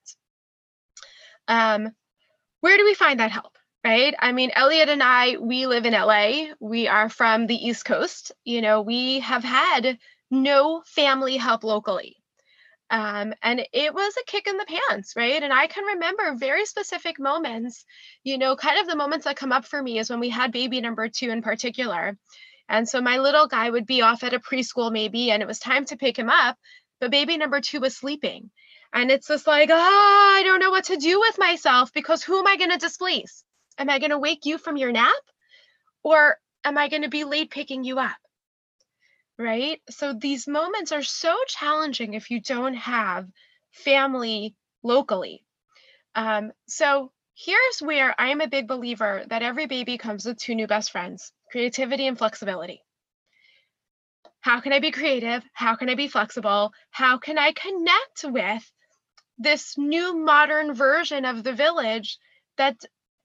Um, 1.47 1.89
where 2.61 2.77
do 2.77 2.85
we 2.85 2.93
find 2.93 3.19
that 3.19 3.31
help? 3.31 3.57
Right. 3.83 4.13
I 4.19 4.31
mean, 4.31 4.51
Elliot 4.53 4.89
and 4.89 5.01
I, 5.01 5.37
we 5.37 5.65
live 5.65 5.87
in 5.87 5.93
LA. 5.93 6.53
We 6.59 6.87
are 6.87 7.09
from 7.09 7.47
the 7.47 7.55
East 7.55 7.83
Coast. 7.83 8.31
You 8.45 8.61
know, 8.61 8.83
we 8.83 9.21
have 9.21 9.43
had 9.43 9.97
no 10.29 10.83
family 10.85 11.37
help 11.37 11.63
locally. 11.63 12.17
Um, 12.91 13.33
and 13.43 13.61
it 13.71 13.93
was 13.93 14.15
a 14.17 14.25
kick 14.25 14.47
in 14.47 14.57
the 14.57 14.65
pants, 14.65 15.13
right? 15.15 15.41
And 15.41 15.53
I 15.53 15.67
can 15.67 15.83
remember 15.83 16.33
very 16.35 16.65
specific 16.65 17.19
moments, 17.19 17.85
you 18.23 18.37
know, 18.37 18.55
kind 18.55 18.79
of 18.79 18.87
the 18.87 18.95
moments 18.95 19.25
that 19.25 19.35
come 19.35 19.51
up 19.51 19.65
for 19.65 19.81
me 19.81 19.99
is 19.99 20.09
when 20.09 20.19
we 20.19 20.29
had 20.29 20.51
baby 20.51 20.81
number 20.81 21.07
two 21.07 21.29
in 21.29 21.43
particular. 21.43 22.17
And 22.67 22.89
so 22.89 23.01
my 23.01 23.17
little 23.17 23.47
guy 23.47 23.69
would 23.69 23.85
be 23.85 24.01
off 24.01 24.23
at 24.23 24.33
a 24.33 24.39
preschool 24.39 24.91
maybe, 24.91 25.31
and 25.31 25.43
it 25.43 25.47
was 25.47 25.59
time 25.59 25.85
to 25.85 25.97
pick 25.97 26.17
him 26.17 26.29
up, 26.29 26.57
but 26.99 27.11
baby 27.11 27.37
number 27.37 27.61
two 27.61 27.79
was 27.79 27.95
sleeping. 27.95 28.49
And 28.91 29.11
it's 29.11 29.27
just 29.27 29.45
like, 29.45 29.69
oh, 29.71 30.33
I 30.35 30.41
don't 30.43 30.59
know 30.59 30.71
what 30.71 30.85
to 30.85 30.97
do 30.97 31.19
with 31.19 31.37
myself 31.37 31.93
because 31.93 32.23
who 32.23 32.39
am 32.39 32.47
I 32.47 32.57
going 32.57 32.71
to 32.71 32.77
displease? 32.77 33.43
Am 33.77 33.89
I 33.89 33.99
going 33.99 34.09
to 34.09 34.17
wake 34.17 34.45
you 34.45 34.57
from 34.57 34.77
your 34.77 34.91
nap? 34.91 35.13
Or 36.03 36.37
am 36.63 36.77
I 36.77 36.89
going 36.89 37.03
to 37.03 37.09
be 37.09 37.23
late 37.23 37.51
picking 37.51 37.83
you 37.83 37.99
up? 37.99 38.17
Right. 39.39 39.81
So 39.89 40.13
these 40.13 40.47
moments 40.47 40.91
are 40.91 41.01
so 41.01 41.35
challenging 41.47 42.13
if 42.13 42.29
you 42.29 42.41
don't 42.41 42.75
have 42.75 43.27
family 43.71 44.55
locally. 44.83 45.45
Um, 46.13 46.51
so 46.67 47.11
here's 47.35 47.81
where 47.81 48.13
I 48.19 48.29
am 48.29 48.41
a 48.41 48.49
big 48.49 48.67
believer 48.67 49.23
that 49.29 49.41
every 49.41 49.65
baby 49.65 49.97
comes 49.97 50.25
with 50.25 50.37
two 50.37 50.55
new 50.55 50.67
best 50.67 50.91
friends 50.91 51.31
creativity 51.51 52.05
and 52.05 52.17
flexibility. 52.17 52.83
How 54.41 54.59
can 54.59 54.73
I 54.73 54.79
be 54.79 54.91
creative? 54.91 55.43
How 55.53 55.75
can 55.75 55.89
I 55.89 55.95
be 55.95 56.09
flexible? 56.09 56.73
How 56.91 57.17
can 57.17 57.37
I 57.37 57.53
connect 57.53 58.25
with 58.25 58.69
this 59.37 59.77
new 59.77 60.17
modern 60.17 60.73
version 60.73 61.23
of 61.23 61.43
the 61.45 61.53
village 61.53 62.17
that 62.57 62.75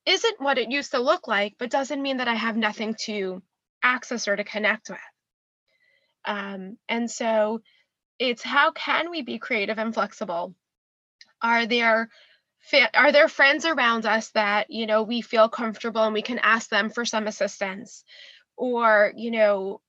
isn't 0.07 0.41
what 0.41 0.59
it 0.59 0.71
used 0.71 0.93
to 0.93 1.01
look 1.01 1.27
like, 1.27 1.57
but 1.59 1.71
doesn't 1.71 2.03
mean 2.03 2.19
that 2.19 2.29
I 2.29 2.35
have 2.35 2.57
nothing 2.57 2.95
to 3.07 3.43
access 3.83 4.29
or 4.29 4.37
to 4.37 4.45
connect 4.45 4.91
with. 4.91 5.14
Um, 6.25 6.79
and 6.89 7.11
so 7.11 7.63
it's 8.19 8.43
how 8.43 8.73
can 8.73 9.11
we 9.11 9.23
be 9.23 9.39
creative 9.39 9.79
and 9.79 9.93
flexible? 9.93 10.55
Are 11.43 11.67
there 11.67 12.09
are 12.95 13.13
there 13.13 13.29
friends 13.29 13.67
around 13.67 14.07
us 14.07 14.31
that 14.31 14.71
you 14.71 14.87
know 14.87 15.03
we 15.03 15.21
feel 15.21 15.51
comfortable 15.51 16.03
and 16.03 16.15
we 16.15 16.23
can 16.23 16.39
ask 16.39 16.71
them 16.71 16.91
for 16.91 17.05
some 17.05 17.27
assistance? 17.27 18.05
Or 18.57 19.13
you 19.17 19.31
know 19.31 19.81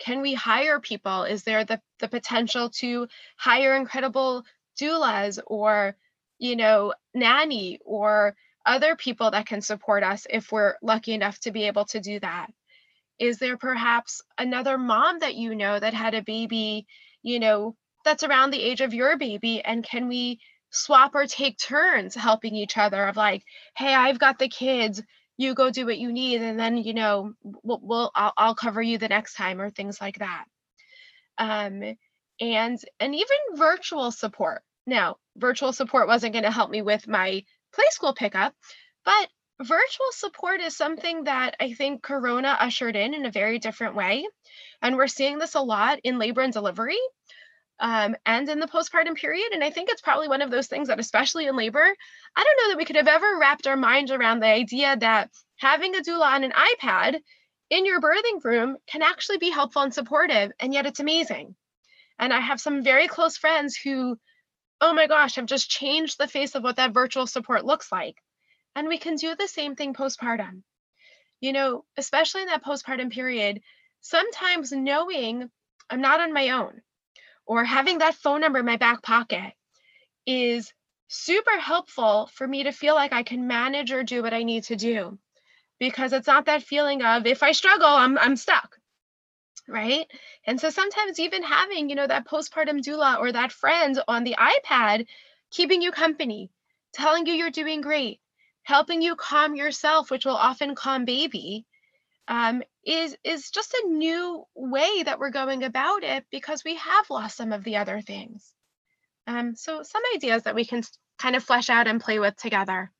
can 0.00 0.22
we 0.22 0.34
hire 0.34 0.80
people? 0.80 1.22
Is 1.22 1.44
there 1.44 1.64
the, 1.64 1.80
the 2.00 2.08
potential 2.08 2.70
to 2.80 3.06
hire 3.36 3.76
incredible 3.76 4.44
doulas 4.80 5.38
or 5.46 5.96
you 6.38 6.56
know 6.56 6.94
nanny 7.14 7.78
or 7.84 8.34
other 8.66 8.96
people 8.96 9.30
that 9.30 9.46
can 9.46 9.60
support 9.60 10.02
us 10.02 10.26
if 10.28 10.50
we're 10.50 10.74
lucky 10.82 11.12
enough 11.12 11.38
to 11.40 11.52
be 11.52 11.64
able 11.64 11.84
to 11.84 12.00
do 12.00 12.18
that 12.20 12.50
is 13.18 13.38
there 13.38 13.56
perhaps 13.56 14.22
another 14.38 14.78
mom 14.78 15.20
that 15.20 15.34
you 15.34 15.54
know 15.54 15.78
that 15.78 15.94
had 15.94 16.14
a 16.14 16.22
baby 16.22 16.86
you 17.22 17.38
know 17.40 17.76
that's 18.04 18.22
around 18.22 18.50
the 18.50 18.62
age 18.62 18.80
of 18.80 18.94
your 18.94 19.16
baby 19.16 19.62
and 19.64 19.84
can 19.84 20.08
we 20.08 20.40
swap 20.70 21.14
or 21.14 21.26
take 21.26 21.56
turns 21.58 22.14
helping 22.14 22.54
each 22.56 22.76
other 22.76 23.06
of 23.06 23.16
like 23.16 23.42
hey 23.76 23.94
i've 23.94 24.18
got 24.18 24.38
the 24.38 24.48
kids 24.48 25.02
you 25.36 25.54
go 25.54 25.70
do 25.70 25.86
what 25.86 25.98
you 25.98 26.12
need 26.12 26.42
and 26.42 26.58
then 26.58 26.76
you 26.76 26.94
know 26.94 27.32
we'll, 27.42 27.80
we'll 27.82 28.10
I'll, 28.14 28.32
I'll 28.36 28.54
cover 28.54 28.82
you 28.82 28.98
the 28.98 29.08
next 29.08 29.34
time 29.34 29.60
or 29.60 29.70
things 29.70 30.00
like 30.00 30.18
that 30.18 30.44
um 31.38 31.96
and 32.40 32.78
and 33.00 33.14
even 33.14 33.36
virtual 33.54 34.10
support. 34.10 34.62
Now, 34.86 35.16
virtual 35.36 35.72
support 35.72 36.08
wasn't 36.08 36.32
going 36.32 36.44
to 36.44 36.50
help 36.50 36.70
me 36.70 36.82
with 36.82 37.08
my 37.08 37.44
play 37.72 37.86
school 37.90 38.14
pickup, 38.14 38.54
but 39.04 39.28
virtual 39.62 40.06
support 40.10 40.60
is 40.60 40.76
something 40.76 41.24
that 41.24 41.56
I 41.60 41.72
think 41.72 42.02
Corona 42.02 42.56
ushered 42.60 42.96
in 42.96 43.14
in 43.14 43.26
a 43.26 43.30
very 43.30 43.58
different 43.58 43.94
way. 43.94 44.26
And 44.82 44.96
we're 44.96 45.06
seeing 45.06 45.38
this 45.38 45.54
a 45.54 45.60
lot 45.60 46.00
in 46.02 46.18
labor 46.18 46.40
and 46.40 46.52
delivery 46.52 46.98
um, 47.80 48.16
and 48.26 48.48
in 48.48 48.60
the 48.60 48.66
postpartum 48.66 49.14
period. 49.14 49.52
And 49.52 49.62
I 49.62 49.70
think 49.70 49.88
it's 49.88 50.02
probably 50.02 50.28
one 50.28 50.42
of 50.42 50.50
those 50.50 50.66
things 50.66 50.88
that, 50.88 51.00
especially 51.00 51.46
in 51.46 51.56
labor, 51.56 51.94
I 52.36 52.44
don't 52.44 52.56
know 52.62 52.68
that 52.70 52.78
we 52.78 52.84
could 52.84 52.96
have 52.96 53.08
ever 53.08 53.38
wrapped 53.38 53.66
our 53.66 53.76
minds 53.76 54.10
around 54.10 54.40
the 54.40 54.46
idea 54.46 54.96
that 54.96 55.30
having 55.56 55.94
a 55.94 56.00
doula 56.00 56.26
on 56.26 56.44
an 56.44 56.52
iPad 56.52 57.20
in 57.70 57.86
your 57.86 58.00
birthing 58.00 58.42
room 58.44 58.76
can 58.86 59.02
actually 59.02 59.38
be 59.38 59.50
helpful 59.50 59.82
and 59.82 59.94
supportive. 59.94 60.52
And 60.60 60.72
yet 60.72 60.86
it's 60.86 61.00
amazing. 61.00 61.54
And 62.18 62.32
I 62.32 62.40
have 62.40 62.60
some 62.60 62.84
very 62.84 63.08
close 63.08 63.36
friends 63.36 63.76
who, 63.76 64.16
oh 64.80 64.92
my 64.92 65.06
gosh, 65.06 65.36
have 65.36 65.46
just 65.46 65.70
changed 65.70 66.18
the 66.18 66.28
face 66.28 66.54
of 66.54 66.62
what 66.62 66.76
that 66.76 66.94
virtual 66.94 67.26
support 67.26 67.64
looks 67.64 67.90
like. 67.90 68.16
And 68.76 68.88
we 68.88 68.98
can 68.98 69.16
do 69.16 69.34
the 69.34 69.48
same 69.48 69.76
thing 69.76 69.94
postpartum. 69.94 70.62
You 71.40 71.52
know, 71.52 71.84
especially 71.96 72.42
in 72.42 72.48
that 72.48 72.64
postpartum 72.64 73.10
period, 73.12 73.60
sometimes 74.00 74.72
knowing 74.72 75.50
I'm 75.90 76.00
not 76.00 76.20
on 76.20 76.32
my 76.32 76.50
own 76.50 76.82
or 77.46 77.64
having 77.64 77.98
that 77.98 78.14
phone 78.14 78.40
number 78.40 78.60
in 78.60 78.66
my 78.66 78.76
back 78.76 79.02
pocket 79.02 79.52
is 80.26 80.72
super 81.08 81.58
helpful 81.58 82.30
for 82.34 82.46
me 82.46 82.64
to 82.64 82.72
feel 82.72 82.94
like 82.94 83.12
I 83.12 83.22
can 83.24 83.46
manage 83.46 83.92
or 83.92 84.02
do 84.04 84.22
what 84.22 84.34
I 84.34 84.42
need 84.44 84.64
to 84.64 84.76
do. 84.76 85.18
because 85.78 86.12
it's 86.12 86.26
not 86.26 86.46
that 86.46 86.62
feeling 86.62 87.02
of 87.02 87.26
if 87.26 87.42
I 87.42 87.52
struggle, 87.52 87.86
I'm 87.88 88.18
I'm 88.18 88.36
stuck. 88.36 88.78
Right. 89.68 90.06
And 90.46 90.60
so 90.60 90.70
sometimes 90.70 91.18
even 91.20 91.42
having, 91.42 91.88
you 91.88 91.96
know, 91.96 92.06
that 92.06 92.26
postpartum 92.26 92.80
doula 92.80 93.18
or 93.18 93.32
that 93.32 93.52
friend 93.52 93.98
on 94.08 94.24
the 94.24 94.36
iPad 94.38 95.06
keeping 95.50 95.82
you 95.82 95.90
company, 95.92 96.50
telling 96.92 97.26
you 97.26 97.34
you're 97.34 97.50
doing 97.50 97.80
great, 97.80 98.20
helping 98.64 99.00
you 99.00 99.14
calm 99.14 99.54
yourself, 99.54 100.10
which 100.10 100.24
will 100.24 100.36
often 100.36 100.74
calm 100.74 101.04
baby, 101.04 101.64
um, 102.28 102.62
is 102.84 103.16
is 103.24 103.50
just 103.50 103.72
a 103.74 103.88
new 103.88 104.44
way 104.54 105.02
that 105.04 105.18
we're 105.18 105.30
going 105.30 105.62
about 105.64 106.02
it 106.02 106.24
because 106.30 106.64
we 106.64 106.74
have 106.76 107.08
lost 107.10 107.36
some 107.36 107.52
of 107.52 107.64
the 107.64 107.76
other 107.76 108.00
things. 108.00 108.52
Um, 109.26 109.54
so 109.54 109.82
some 109.82 110.02
ideas 110.14 110.42
that 110.42 110.54
we 110.54 110.64
can 110.64 110.82
kind 111.18 111.36
of 111.36 111.44
flesh 111.44 111.70
out 111.70 111.86
and 111.86 112.00
play 112.00 112.18
with 112.18 112.36
together. 112.36 112.90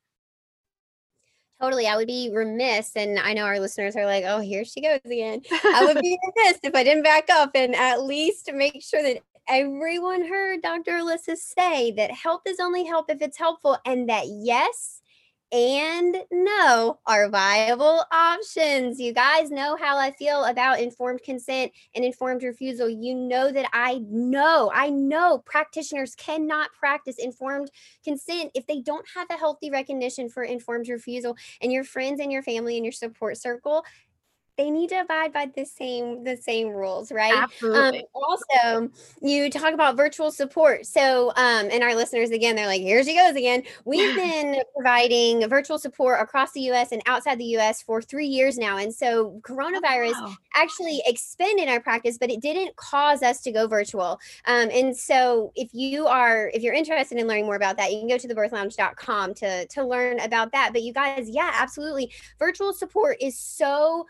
Totally. 1.61 1.87
I 1.87 1.95
would 1.95 2.07
be 2.07 2.31
remiss, 2.33 2.95
and 2.95 3.17
I 3.17 3.33
know 3.33 3.45
our 3.45 3.59
listeners 3.59 3.95
are 3.95 4.05
like, 4.05 4.25
oh, 4.27 4.39
here 4.39 4.65
she 4.65 4.81
goes 4.81 4.99
again. 5.05 5.41
I 5.51 5.85
would 5.85 6.01
be 6.01 6.17
remiss 6.35 6.59
if 6.63 6.75
I 6.75 6.83
didn't 6.83 7.03
back 7.03 7.29
up 7.29 7.51
and 7.55 7.75
at 7.75 8.03
least 8.03 8.51
make 8.53 8.83
sure 8.83 9.01
that 9.01 9.21
everyone 9.47 10.27
heard 10.27 10.61
Dr. 10.61 10.91
Alyssa 10.93 11.37
say 11.37 11.91
that 11.91 12.11
help 12.11 12.41
is 12.45 12.59
only 12.59 12.83
help 12.83 13.09
if 13.09 13.21
it's 13.21 13.37
helpful, 13.37 13.77
and 13.85 14.09
that 14.09 14.25
yes, 14.27 15.01
and 15.51 16.17
no 16.31 16.99
are 17.05 17.29
viable 17.29 18.03
options. 18.11 18.99
You 18.99 19.13
guys 19.13 19.51
know 19.51 19.77
how 19.79 19.97
I 19.97 20.11
feel 20.11 20.45
about 20.45 20.79
informed 20.79 21.21
consent 21.23 21.71
and 21.95 22.03
informed 22.03 22.43
refusal. 22.43 22.89
You 22.89 23.15
know 23.15 23.51
that 23.51 23.69
I 23.71 24.01
know, 24.09 24.71
I 24.73 24.89
know 24.89 25.43
practitioners 25.45 26.15
cannot 26.15 26.71
practice 26.73 27.17
informed 27.17 27.69
consent 28.03 28.51
if 28.53 28.65
they 28.67 28.81
don't 28.81 29.05
have 29.15 29.27
a 29.29 29.37
healthy 29.37 29.69
recognition 29.69 30.29
for 30.29 30.43
informed 30.43 30.89
refusal. 30.89 31.37
And 31.61 31.71
your 31.71 31.83
friends 31.83 32.19
and 32.19 32.31
your 32.31 32.43
family 32.43 32.75
and 32.77 32.85
your 32.85 32.91
support 32.91 33.37
circle 33.37 33.85
they 34.57 34.69
need 34.69 34.89
to 34.89 35.01
abide 35.01 35.33
by 35.33 35.49
the 35.55 35.65
same 35.65 36.23
the 36.23 36.37
same 36.37 36.69
rules 36.69 37.11
right? 37.11 37.33
Um, 37.33 37.43
absolutely. 37.43 37.99
um, 37.99 38.05
also 38.13 38.91
you 39.21 39.49
talk 39.49 39.73
about 39.73 39.97
virtual 39.97 40.31
support. 40.31 40.85
So 40.85 41.29
um 41.29 41.69
and 41.71 41.83
our 41.83 41.95
listeners 41.95 42.29
again 42.29 42.55
they're 42.55 42.67
like 42.67 42.81
here 42.81 43.03
she 43.03 43.15
goes 43.15 43.35
again. 43.35 43.63
We've 43.83 44.15
been 44.15 44.61
providing 44.73 45.47
virtual 45.49 45.77
support 45.77 46.21
across 46.21 46.51
the 46.53 46.61
us 46.71 46.91
and 46.91 47.01
outside 47.05 47.37
the 47.37 47.45
us 47.57 47.81
for 47.81 48.01
three 48.01 48.27
years 48.27 48.57
now 48.57 48.77
and 48.77 48.93
so 48.93 49.05
oh, 49.05 49.41
coronavirus 49.43 50.13
oh, 50.15 50.25
wow. 50.25 50.35
actually 50.55 51.01
expanded 51.05 51.67
our 51.67 51.79
practice 51.79 52.17
but 52.17 52.29
it 52.29 52.41
didn't 52.41 52.75
cause 52.75 53.23
us 53.23 53.41
to 53.41 53.51
go 53.51 53.67
virtual. 53.67 54.19
Um 54.45 54.69
and 54.71 54.95
so 54.95 55.51
if 55.55 55.69
you 55.73 56.07
are 56.07 56.49
if 56.53 56.63
you're 56.63 56.73
interested 56.73 57.17
in 57.17 57.27
learning 57.27 57.45
more 57.45 57.55
about 57.55 57.77
that 57.77 57.91
you 57.91 57.99
can 57.99 58.07
go 58.07 58.17
to 58.17 58.27
thebirthlounge.com 58.27 59.33
to 59.35 59.67
to 59.67 59.83
learn 59.83 60.19
about 60.19 60.51
that. 60.53 60.71
But 60.71 60.83
you 60.83 60.93
guys 60.93 61.29
yeah 61.29 61.51
absolutely. 61.53 62.11
Virtual 62.39 62.73
support 62.73 63.17
is 63.19 63.37
so 63.37 64.05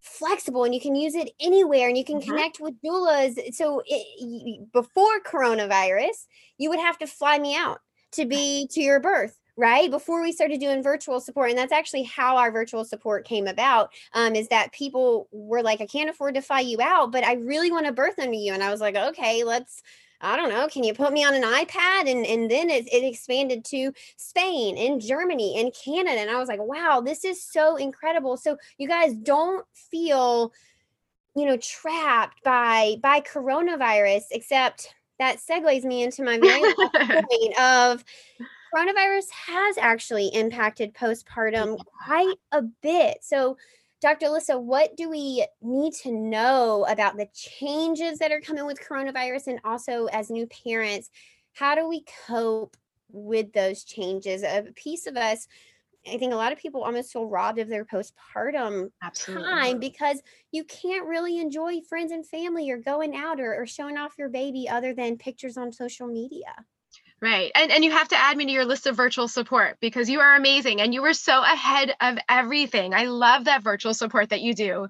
flexible 0.00 0.64
and 0.64 0.74
you 0.74 0.80
can 0.80 0.94
use 0.94 1.14
it 1.14 1.30
anywhere 1.40 1.88
and 1.88 1.98
you 1.98 2.04
can 2.04 2.20
mm-hmm. 2.20 2.30
connect 2.30 2.60
with 2.60 2.80
doulas. 2.82 3.54
So 3.54 3.82
it, 3.86 4.72
before 4.72 5.20
coronavirus, 5.20 6.26
you 6.56 6.70
would 6.70 6.80
have 6.80 6.98
to 6.98 7.06
fly 7.06 7.38
me 7.38 7.56
out 7.56 7.80
to 8.12 8.24
be 8.24 8.68
to 8.72 8.80
your 8.80 9.00
birth 9.00 9.38
right 9.58 9.90
before 9.90 10.22
we 10.22 10.32
started 10.32 10.60
doing 10.60 10.82
virtual 10.82 11.20
support 11.20 11.50
and 11.50 11.58
that's 11.58 11.72
actually 11.72 12.04
how 12.04 12.36
our 12.36 12.50
virtual 12.50 12.84
support 12.84 13.26
came 13.26 13.46
about 13.46 13.90
um, 14.14 14.34
is 14.34 14.48
that 14.48 14.72
people 14.72 15.28
were 15.32 15.62
like 15.62 15.80
i 15.80 15.86
can't 15.86 16.08
afford 16.08 16.34
to 16.34 16.40
fly 16.40 16.60
you 16.60 16.80
out 16.80 17.10
but 17.10 17.24
i 17.24 17.34
really 17.34 17.70
want 17.70 17.84
to 17.84 17.92
birth 17.92 18.18
under 18.18 18.36
you 18.36 18.54
and 18.54 18.62
i 18.62 18.70
was 18.70 18.80
like 18.80 18.96
okay 18.96 19.42
let's 19.42 19.82
I 20.20 20.36
don't 20.36 20.50
know, 20.50 20.66
can 20.68 20.82
you 20.82 20.94
put 20.94 21.12
me 21.12 21.24
on 21.24 21.34
an 21.34 21.42
iPad? 21.42 22.10
And, 22.10 22.26
and 22.26 22.50
then 22.50 22.70
it, 22.70 22.92
it 22.92 23.04
expanded 23.04 23.64
to 23.66 23.92
Spain 24.16 24.76
and 24.76 25.00
Germany 25.00 25.60
and 25.60 25.72
Canada. 25.72 26.20
And 26.20 26.30
I 26.30 26.38
was 26.38 26.48
like, 26.48 26.60
wow, 26.60 27.00
this 27.00 27.24
is 27.24 27.42
so 27.42 27.76
incredible. 27.76 28.36
So 28.36 28.56
you 28.78 28.88
guys 28.88 29.14
don't 29.14 29.64
feel, 29.72 30.52
you 31.36 31.46
know, 31.46 31.56
trapped 31.58 32.42
by 32.42 32.96
by 33.00 33.20
coronavirus, 33.20 34.24
except 34.32 34.92
that 35.20 35.38
segues 35.38 35.84
me 35.84 36.02
into 36.02 36.24
my 36.24 36.38
very 36.38 36.74
point 36.74 37.60
of 37.60 38.04
coronavirus 38.74 39.30
has 39.30 39.78
actually 39.78 40.28
impacted 40.28 40.94
postpartum 40.94 41.78
quite 42.04 42.36
a 42.52 42.62
bit. 42.62 43.18
So 43.22 43.56
Dr. 44.00 44.26
Alyssa, 44.26 44.60
what 44.60 44.96
do 44.96 45.10
we 45.10 45.44
need 45.60 45.92
to 46.02 46.12
know 46.12 46.86
about 46.88 47.16
the 47.16 47.28
changes 47.34 48.18
that 48.18 48.30
are 48.30 48.40
coming 48.40 48.64
with 48.64 48.80
coronavirus 48.80 49.48
and 49.48 49.60
also 49.64 50.06
as 50.06 50.30
new 50.30 50.46
parents? 50.46 51.10
How 51.54 51.74
do 51.74 51.88
we 51.88 52.04
cope 52.26 52.76
with 53.10 53.52
those 53.52 53.82
changes? 53.82 54.44
A 54.44 54.66
piece 54.76 55.08
of 55.08 55.16
us, 55.16 55.48
I 56.06 56.16
think 56.16 56.32
a 56.32 56.36
lot 56.36 56.52
of 56.52 56.58
people 56.58 56.84
almost 56.84 57.12
feel 57.12 57.26
robbed 57.26 57.58
of 57.58 57.68
their 57.68 57.84
postpartum 57.84 58.90
Absolutely. 59.02 59.50
time 59.50 59.80
because 59.80 60.22
you 60.52 60.62
can't 60.62 61.06
really 61.06 61.40
enjoy 61.40 61.80
friends 61.88 62.12
and 62.12 62.24
family 62.24 62.70
or 62.70 62.78
going 62.78 63.16
out 63.16 63.40
or, 63.40 63.60
or 63.60 63.66
showing 63.66 63.98
off 63.98 64.14
your 64.16 64.28
baby 64.28 64.68
other 64.68 64.94
than 64.94 65.18
pictures 65.18 65.56
on 65.56 65.72
social 65.72 66.06
media. 66.06 66.54
Right. 67.20 67.50
And 67.56 67.72
and 67.72 67.84
you 67.84 67.90
have 67.90 68.08
to 68.08 68.16
add 68.16 68.36
me 68.36 68.46
to 68.46 68.52
your 68.52 68.64
list 68.64 68.86
of 68.86 68.96
virtual 68.96 69.26
support 69.26 69.78
because 69.80 70.08
you 70.08 70.20
are 70.20 70.36
amazing 70.36 70.80
and 70.80 70.94
you 70.94 71.02
were 71.02 71.14
so 71.14 71.42
ahead 71.42 71.92
of 72.00 72.16
everything. 72.28 72.94
I 72.94 73.06
love 73.06 73.46
that 73.46 73.62
virtual 73.62 73.92
support 73.92 74.30
that 74.30 74.40
you 74.40 74.54
do. 74.54 74.86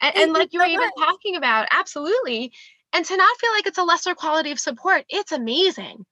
And, 0.00 0.16
and 0.16 0.32
like 0.32 0.52
you 0.52 0.60
were 0.60 0.66
even 0.66 0.90
talking 0.96 1.34
about, 1.34 1.66
absolutely. 1.72 2.52
And 2.92 3.04
to 3.04 3.16
not 3.16 3.36
feel 3.38 3.50
like 3.52 3.66
it's 3.66 3.78
a 3.78 3.82
lesser 3.82 4.14
quality 4.14 4.52
of 4.52 4.60
support, 4.60 5.04
it's 5.08 5.32
amazing. 5.32 6.06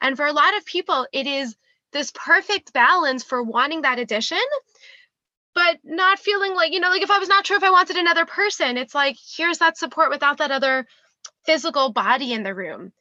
And 0.00 0.14
for 0.14 0.26
a 0.26 0.32
lot 0.32 0.56
of 0.58 0.66
people, 0.66 1.06
it 1.10 1.26
is 1.26 1.56
this 1.92 2.10
perfect 2.10 2.74
balance 2.74 3.24
for 3.24 3.42
wanting 3.42 3.82
that 3.82 3.98
addition, 3.98 4.36
but 5.54 5.78
not 5.84 6.18
feeling 6.18 6.54
like, 6.54 6.72
you 6.72 6.80
know, 6.80 6.90
like 6.90 7.02
if 7.02 7.10
I 7.10 7.18
was 7.18 7.28
not 7.28 7.46
sure 7.46 7.56
if 7.56 7.62
I 7.62 7.70
wanted 7.70 7.96
another 7.96 8.26
person, 8.26 8.76
it's 8.76 8.94
like, 8.94 9.16
here's 9.36 9.58
that 9.58 9.78
support 9.78 10.10
without 10.10 10.38
that 10.38 10.50
other 10.50 10.86
physical 11.46 11.92
body 11.92 12.34
in 12.34 12.42
the 12.42 12.54
room 12.54 12.92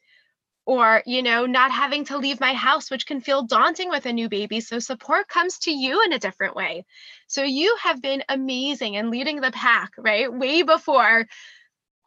or 0.65 1.03
you 1.05 1.21
know 1.21 1.45
not 1.45 1.71
having 1.71 2.05
to 2.05 2.17
leave 2.17 2.39
my 2.39 2.53
house 2.53 2.89
which 2.89 3.05
can 3.05 3.19
feel 3.19 3.43
daunting 3.43 3.89
with 3.89 4.05
a 4.05 4.13
new 4.13 4.29
baby 4.29 4.61
so 4.61 4.79
support 4.79 5.27
comes 5.27 5.59
to 5.59 5.71
you 5.71 6.01
in 6.03 6.13
a 6.13 6.19
different 6.19 6.55
way. 6.55 6.85
So 7.27 7.43
you 7.43 7.75
have 7.81 8.01
been 8.01 8.23
amazing 8.29 8.95
and 8.95 9.09
leading 9.09 9.41
the 9.41 9.51
pack 9.51 9.91
right 9.97 10.31
way 10.31 10.61
before 10.61 11.25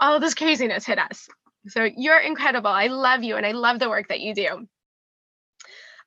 all 0.01 0.21
this 0.21 0.35
craziness 0.35 0.87
hit 0.87 0.99
us. 0.99 1.29
So 1.69 1.89
you're 1.97 2.21
incredible. 2.21 2.71
I 2.71 2.87
love 2.87 3.25
you 3.25 3.37
and 3.37 3.45
i 3.45 3.53
love 3.53 3.79
the 3.79 3.89
work 3.89 4.09
that 4.09 4.21
you 4.21 4.35
do. 4.35 4.67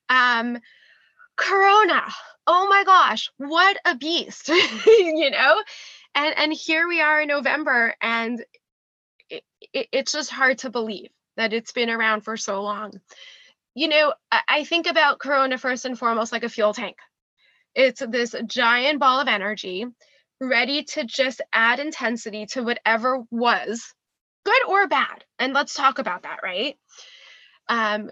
Um 0.08 0.58
corona. 1.36 2.02
Oh 2.46 2.66
my 2.68 2.84
gosh 2.84 3.30
what 3.36 3.76
a 3.84 3.96
beast 3.96 4.48
you 4.86 5.30
know? 5.30 5.62
And 6.14 6.36
and 6.36 6.52
here 6.52 6.88
we 6.88 7.00
are 7.00 7.20
in 7.20 7.28
november 7.28 7.94
and 8.00 8.44
it, 9.28 9.44
it, 9.72 9.88
it's 9.92 10.12
just 10.12 10.30
hard 10.30 10.58
to 10.58 10.70
believe 10.70 11.10
that 11.40 11.52
it's 11.52 11.72
been 11.72 11.90
around 11.90 12.20
for 12.20 12.36
so 12.36 12.62
long. 12.62 12.92
You 13.74 13.88
know, 13.88 14.14
I 14.48 14.64
think 14.64 14.86
about 14.86 15.18
Corona 15.18 15.56
first 15.56 15.84
and 15.84 15.98
foremost 15.98 16.32
like 16.32 16.44
a 16.44 16.48
fuel 16.48 16.74
tank. 16.74 16.96
It's 17.74 18.02
this 18.06 18.34
giant 18.46 19.00
ball 19.00 19.20
of 19.20 19.28
energy 19.28 19.86
ready 20.40 20.84
to 20.84 21.04
just 21.04 21.40
add 21.52 21.80
intensity 21.80 22.46
to 22.46 22.62
whatever 22.62 23.22
was 23.30 23.94
good 24.44 24.68
or 24.68 24.88
bad. 24.88 25.24
And 25.38 25.52
let's 25.52 25.74
talk 25.74 25.98
about 25.98 26.22
that, 26.22 26.40
right? 26.42 26.76
Um, 27.68 28.10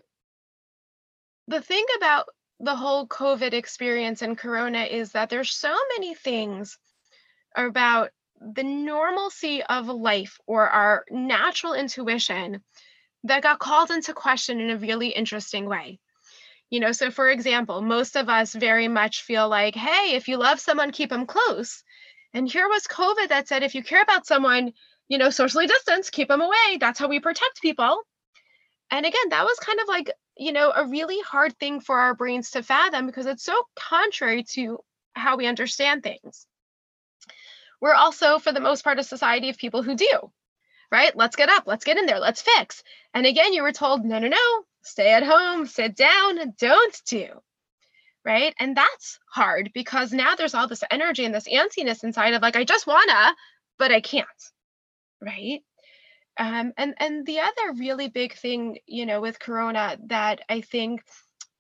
the 1.49 1.61
thing 1.61 1.85
about 1.97 2.27
the 2.61 2.77
whole 2.77 3.07
COVID 3.07 3.53
experience 3.53 4.23
and 4.23 4.39
Corona 4.39 4.85
is 4.85 5.13
that 5.13 5.31
there's 5.31 5.51
so 5.51 5.75
many 5.97 6.15
things 6.15 6.79
about 7.57 8.11
the 8.41 8.63
normalcy 8.63 9.63
of 9.63 9.89
life 9.89 10.39
or 10.47 10.69
our 10.69 11.05
natural 11.11 11.75
intuition 11.75 12.63
that 13.29 13.43
got 13.43 13.59
called 13.59 13.91
into 13.91 14.13
question 14.13 14.61
in 14.61 14.71
a 14.71 14.77
really 14.77 15.09
interesting 15.09 15.67
way. 15.67 15.99
You 16.71 16.81
know, 16.81 16.93
so 16.93 17.11
for 17.11 17.31
example, 17.31 17.81
most 17.81 18.17
of 18.17 18.29
us 18.29 18.53
very 18.53 18.89
much 18.89 19.23
feel 19.23 19.49
like, 19.49 19.75
hey, 19.75 20.17
if 20.17 20.29
you 20.29 20.37
love 20.37 20.61
someone, 20.61 20.93
keep 20.93 21.11
them 21.11 21.27
close. 21.27 21.83
And 22.35 22.51
here 22.51 22.69
was 22.69 22.83
COVID 22.85 23.29
that 23.29 23.49
said, 23.49 23.63
if 23.63 23.75
you 23.75 23.83
care 23.83 24.03
about 24.03 24.27
someone, 24.27 24.73
you 25.09 25.17
know, 25.17 25.31
socially 25.31 25.67
distance, 25.67 26.11
keep 26.11 26.29
them 26.29 26.43
away. 26.43 26.77
That's 26.79 26.99
how 26.99 27.09
we 27.09 27.21
protect 27.21 27.63
people. 27.63 28.03
And 28.91 29.07
again, 29.07 29.29
that 29.31 29.45
was 29.45 29.59
kind 29.59 29.81
of 29.81 29.89
like, 29.89 30.11
you 30.37 30.53
know, 30.53 30.73
a 30.75 30.87
really 30.87 31.21
hard 31.21 31.59
thing 31.59 31.81
for 31.81 31.99
our 31.99 32.15
brains 32.15 32.51
to 32.51 32.63
fathom 32.63 33.07
because 33.07 33.27
it's 33.27 33.45
so 33.45 33.55
contrary 33.77 34.45
to 34.51 34.79
how 35.15 35.37
we 35.37 35.47
understand 35.47 36.03
things. 36.03 36.47
We're 37.81 37.95
also, 37.95 38.39
for 38.39 38.53
the 38.53 38.61
most 38.61 38.85
part, 38.85 38.99
a 38.99 39.05
society 39.05 39.49
of 39.49 39.57
people 39.57 39.83
who 39.83 39.95
do 39.95 40.31
right? 40.91 41.15
Let's 41.17 41.37
get 41.37 41.49
up, 41.49 41.65
let's 41.67 41.85
get 41.85 41.97
in 41.97 42.07
there, 42.07 42.19
let's 42.19 42.43
fix. 42.43 42.83
And 43.15 43.27
again, 43.27 43.53
you 43.53 43.63
were 43.63 43.73
told, 43.73 44.05
no, 44.05 44.19
no, 44.19 44.29
no, 44.29 44.65
stay 44.83 45.13
at 45.13 45.23
home, 45.23 45.67
sit 45.67 45.97
down, 45.97 46.55
don't 46.59 47.03
do. 47.07 47.29
Right. 48.25 48.55
And 48.59 48.77
that's 48.77 49.19
hard 49.33 49.71
because 49.73 50.13
now 50.13 50.35
there's 50.35 50.55
all 50.55 50.69
this 50.69 50.85
energy 50.91 51.25
and 51.25 51.35
this 51.35 51.49
antsiness 51.49 52.05
inside 52.05 52.35
of 52.35 52.43
like, 52.43 52.57
I 52.57 52.65
just 52.65 52.87
wanna, 52.87 53.35
but 53.79 53.91
I 53.91 54.01
can't. 54.01 54.27
Right. 55.21 55.63
Um, 56.37 56.73
and 56.77 56.95
and 56.99 57.27
the 57.27 57.41
other 57.41 57.73
really 57.79 58.09
big 58.09 58.35
thing, 58.35 58.79
you 58.87 59.07
know, 59.07 59.21
with 59.21 59.41
Corona 59.41 59.99
that 60.07 60.41
I 60.49 60.61
think 60.61 61.03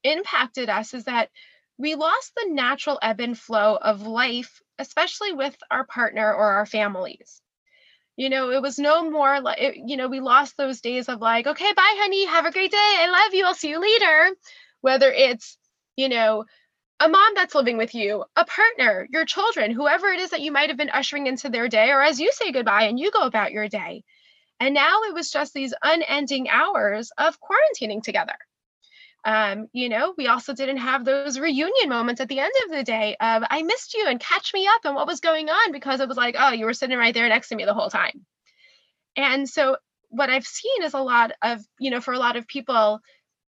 impacted 0.04 0.68
us 0.68 0.94
is 0.94 1.04
that 1.04 1.30
we 1.78 1.94
lost 1.94 2.32
the 2.36 2.50
natural 2.50 2.98
ebb 3.02 3.20
and 3.20 3.38
flow 3.38 3.76
of 3.76 4.02
life, 4.02 4.60
especially 4.78 5.32
with 5.32 5.56
our 5.70 5.84
partner 5.84 6.32
or 6.32 6.52
our 6.54 6.66
families. 6.66 7.40
You 8.18 8.30
know, 8.30 8.50
it 8.50 8.60
was 8.60 8.80
no 8.80 9.08
more 9.08 9.40
like, 9.40 9.60
it, 9.60 9.76
you 9.76 9.96
know, 9.96 10.08
we 10.08 10.18
lost 10.18 10.56
those 10.56 10.80
days 10.80 11.08
of 11.08 11.20
like, 11.20 11.46
okay, 11.46 11.72
bye, 11.72 11.94
honey, 12.00 12.26
have 12.26 12.46
a 12.46 12.50
great 12.50 12.72
day. 12.72 12.76
I 12.76 13.08
love 13.08 13.32
you. 13.32 13.44
I'll 13.46 13.54
see 13.54 13.68
you 13.68 13.80
later. 13.80 14.34
Whether 14.80 15.12
it's, 15.12 15.56
you 15.94 16.08
know, 16.08 16.44
a 16.98 17.08
mom 17.08 17.34
that's 17.36 17.54
living 17.54 17.76
with 17.78 17.94
you, 17.94 18.24
a 18.34 18.44
partner, 18.44 19.06
your 19.12 19.24
children, 19.24 19.70
whoever 19.70 20.08
it 20.08 20.18
is 20.18 20.30
that 20.30 20.40
you 20.40 20.50
might 20.50 20.68
have 20.68 20.76
been 20.76 20.90
ushering 20.90 21.28
into 21.28 21.48
their 21.48 21.68
day, 21.68 21.90
or 21.90 22.02
as 22.02 22.18
you 22.18 22.32
say 22.32 22.50
goodbye 22.50 22.86
and 22.86 22.98
you 22.98 23.12
go 23.12 23.20
about 23.20 23.52
your 23.52 23.68
day. 23.68 24.02
And 24.58 24.74
now 24.74 25.02
it 25.08 25.14
was 25.14 25.30
just 25.30 25.54
these 25.54 25.72
unending 25.80 26.48
hours 26.48 27.12
of 27.18 27.38
quarantining 27.40 28.02
together. 28.02 28.34
Um, 29.24 29.68
you 29.72 29.88
know, 29.88 30.14
we 30.16 30.26
also 30.26 30.54
didn't 30.54 30.78
have 30.78 31.04
those 31.04 31.38
reunion 31.38 31.88
moments 31.88 32.20
at 32.20 32.28
the 32.28 32.38
end 32.38 32.52
of 32.64 32.70
the 32.70 32.84
day 32.84 33.16
of 33.20 33.42
I 33.50 33.62
missed 33.62 33.94
you 33.94 34.06
and 34.06 34.20
catch 34.20 34.54
me 34.54 34.66
up 34.66 34.84
and 34.84 34.94
what 34.94 35.06
was 35.06 35.20
going 35.20 35.48
on 35.48 35.72
because 35.72 36.00
it 36.00 36.08
was 36.08 36.16
like, 36.16 36.36
oh, 36.38 36.52
you 36.52 36.64
were 36.64 36.74
sitting 36.74 36.96
right 36.96 37.12
there 37.12 37.28
next 37.28 37.48
to 37.48 37.56
me 37.56 37.64
the 37.64 37.74
whole 37.74 37.90
time. 37.90 38.24
And 39.16 39.48
so 39.48 39.76
what 40.08 40.30
I've 40.30 40.46
seen 40.46 40.82
is 40.82 40.94
a 40.94 41.00
lot 41.00 41.32
of, 41.42 41.60
you 41.78 41.90
know, 41.90 42.00
for 42.00 42.14
a 42.14 42.18
lot 42.18 42.36
of 42.36 42.46
people, 42.46 43.00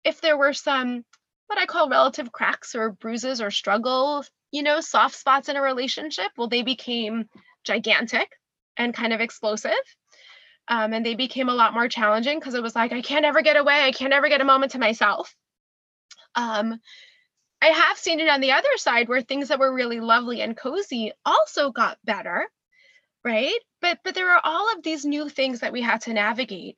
if 0.05 0.21
there 0.21 0.39
were 0.39 0.53
some 0.53 1.05
what 1.49 1.59
I 1.59 1.67
call 1.67 1.89
relative 1.89 2.33
cracks 2.33 2.75
or 2.75 2.91
bruises 2.93 3.41
or 3.41 3.51
struggle, 3.51 4.25
you 4.51 4.63
know, 4.63 4.81
soft 4.81 5.17
spots 5.17 5.49
in 5.49 5.57
a 5.57 5.63
relationship, 5.63 6.31
well, 6.37 6.49
they 6.49 6.63
became 6.63 7.29
gigantic 7.65 8.29
and 8.77 8.95
kind 8.95 9.13
of 9.13 9.21
explosive. 9.21 9.73
Um, 10.69 10.93
and 10.93 11.07
they 11.07 11.15
became 11.15 11.49
a 11.49 11.55
lot 11.55 11.75
more 11.75 11.89
challenging 11.89 12.39
because 12.39 12.55
it 12.55 12.63
was 12.63 12.75
like, 12.75 12.93
I 12.93 13.01
can't 13.01 13.25
ever 13.25 13.43
get 13.43 13.57
away. 13.57 13.83
I 13.83 13.93
can't 13.93 14.13
ever 14.13 14.29
get 14.29 14.41
a 14.41 14.45
moment 14.45 14.73
to 14.73 14.81
myself. 14.81 15.35
Um, 16.37 16.81
I 17.63 17.67
have 17.67 17.99
seen 17.99 18.21
it 18.21 18.29
on 18.29 18.41
the 18.41 18.53
other 18.53 18.77
side 18.77 19.09
where 19.09 19.23
things 19.23 19.49
that 19.49 19.59
were 19.59 19.73
really 19.75 20.01
lovely 20.01 20.43
and 20.43 20.57
cozy 20.57 21.13
also 21.25 21.71
got 21.73 21.99
better, 22.05 22.49
right? 23.25 23.59
But 23.81 23.99
but 24.05 24.15
there 24.15 24.31
are 24.31 24.41
all 24.45 24.73
of 24.75 24.83
these 24.83 25.05
new 25.05 25.29
things 25.29 25.61
that 25.61 25.73
we 25.73 25.83
had 25.83 26.03
to 26.03 26.13
navigate. 26.13 26.77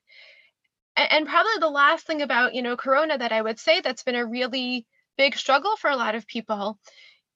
And, 0.96 1.12
and 1.12 1.28
probably 1.28 1.58
the 1.60 1.68
last 1.68 2.06
thing 2.06 2.22
about, 2.22 2.54
you 2.54 2.62
know, 2.62 2.76
corona 2.76 3.18
that 3.18 3.32
I 3.32 3.42
would 3.42 3.58
say 3.58 3.80
that's 3.80 4.04
been 4.04 4.14
a 4.14 4.24
really 4.24 4.86
big 5.18 5.36
struggle 5.36 5.76
for 5.76 5.90
a 5.90 5.96
lot 5.96 6.14
of 6.14 6.26
people 6.26 6.78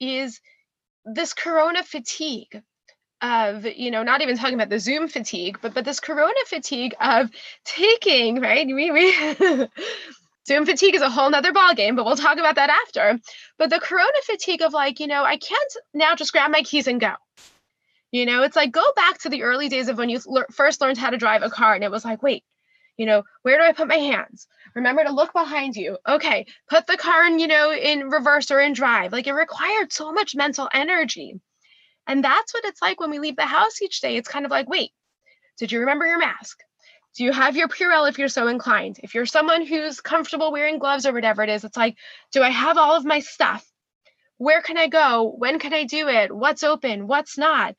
is 0.01 0.41
this 1.05 1.35
corona 1.35 1.83
fatigue 1.83 2.62
of 3.20 3.64
you 3.66 3.91
know 3.91 4.03
not 4.03 4.20
even 4.20 4.37
talking 4.37 4.55
about 4.55 4.68
the 4.68 4.81
zoom 4.81 5.09
fatigue 5.09 5.59
but 5.62 5.75
but 5.75 5.85
this 5.85 6.01
corona 6.01 6.35
fatigue 6.47 6.95
of 7.01 7.31
taking 7.64 8.41
right 8.41 8.66
we, 8.66 8.91
we 8.91 9.14
Zoom 10.47 10.66
fatigue 10.66 10.95
is 10.95 11.03
a 11.03 11.11
whole 11.11 11.30
nother 11.30 11.53
ballgame, 11.53 11.95
but 11.95 12.05
we'll 12.05 12.16
talk 12.16 12.38
about 12.38 12.57
that 12.57 12.70
after. 12.70 13.18
But 13.59 13.70
the 13.70 13.78
corona 13.78 14.11
fatigue 14.24 14.62
of 14.62 14.72
like, 14.72 14.99
you 14.99 15.07
know, 15.07 15.22
I 15.22 15.36
can't 15.36 15.72
now 15.95 16.14
just 16.14 16.32
grab 16.32 16.51
my 16.51 16.62
keys 16.62 16.88
and 16.88 17.01
go. 17.01 17.12
You 18.11 18.26
know, 18.26 18.43
it's 18.43 18.57
like 18.57 18.72
go 18.72 18.93
back 18.95 19.18
to 19.20 19.28
the 19.28 19.45
early 19.45 19.68
days 19.68 19.88
of 19.88 19.99
when 19.99 20.09
you 20.09 20.20
le- 20.26 20.45
first 20.51 20.80
learned 20.80 20.99
how 20.99 21.11
to 21.11 21.16
drive 21.16 21.43
a 21.43 21.51
car 21.51 21.74
and 21.74 21.84
it 21.84 21.90
was 21.90 22.05
like, 22.05 22.22
wait, 22.22 22.45
you 22.97 23.07
know, 23.07 23.22
where 23.43 23.57
do 23.57 23.64
I 23.64 23.72
put 23.72 23.88
my 23.88 23.97
hands? 23.97 24.49
Remember 24.74 25.05
to 25.05 25.12
look 25.12 25.32
behind 25.32 25.76
you. 25.76 25.97
Okay, 26.07 26.47
put 26.68 26.86
the 26.86 26.97
car 26.97 27.24
in, 27.24 27.38
you 27.38 27.47
know, 27.47 27.72
in 27.72 28.11
reverse 28.11 28.51
or 28.51 28.61
in 28.61 28.74
drive. 28.74 29.12
Like 29.12 29.26
it 29.26 29.32
required 29.32 29.93
so 29.93 30.12
much 30.12 30.34
mental 30.34 30.68
energy. 30.74 31.40
And 32.07 32.22
that's 32.22 32.53
what 32.53 32.64
it's 32.64 32.82
like 32.82 33.01
when 33.01 33.11
we 33.11 33.18
leave 33.18 33.36
the 33.36 33.47
house 33.47 33.80
each 33.80 34.01
day. 34.01 34.16
It's 34.16 34.28
kind 34.28 34.45
of 34.45 34.51
like, 34.51 34.68
wait, 34.68 34.90
did 35.59 35.72
you 35.72 35.80
remember 35.80 36.07
your 36.07 36.18
mask? 36.18 36.59
Do 37.15 37.25
you 37.25 37.33
have 37.33 37.57
your 37.57 37.69
Purell 37.69 38.09
if 38.09 38.19
you're 38.19 38.29
so 38.29 38.49
inclined? 38.49 38.99
If 39.03 39.15
you're 39.15 39.27
someone 39.27 39.67
who's 39.67 40.01
comfortable 40.01 40.51
wearing 40.51 40.79
gloves 40.79 41.05
or 41.05 41.13
whatever 41.13 41.43
it 41.43 41.51
is, 41.51 41.65
it's 41.65 41.77
like, 41.77 41.97
do 42.31 42.43
I 42.43 42.49
have 42.49 42.79
all 42.79 42.97
of 42.97 43.05
my 43.05 43.21
stuff? 43.21 43.67
Where 44.39 44.63
can 44.63 44.79
I 44.79 44.89
go? 44.89 45.35
When 45.37 45.59
can 45.59 45.75
I 45.75 45.85
do 45.85 46.09
it? 46.09 46.35
What's 46.35 46.65
open? 46.65 47.07
What's 47.07 47.37
not? 47.37 47.77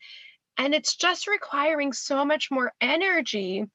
And 0.57 0.75
it's 0.75 0.95
just 0.95 1.27
requiring 1.27 1.93
so 1.93 2.23
much 2.25 2.51
more 2.51 2.73
energy 2.79 3.65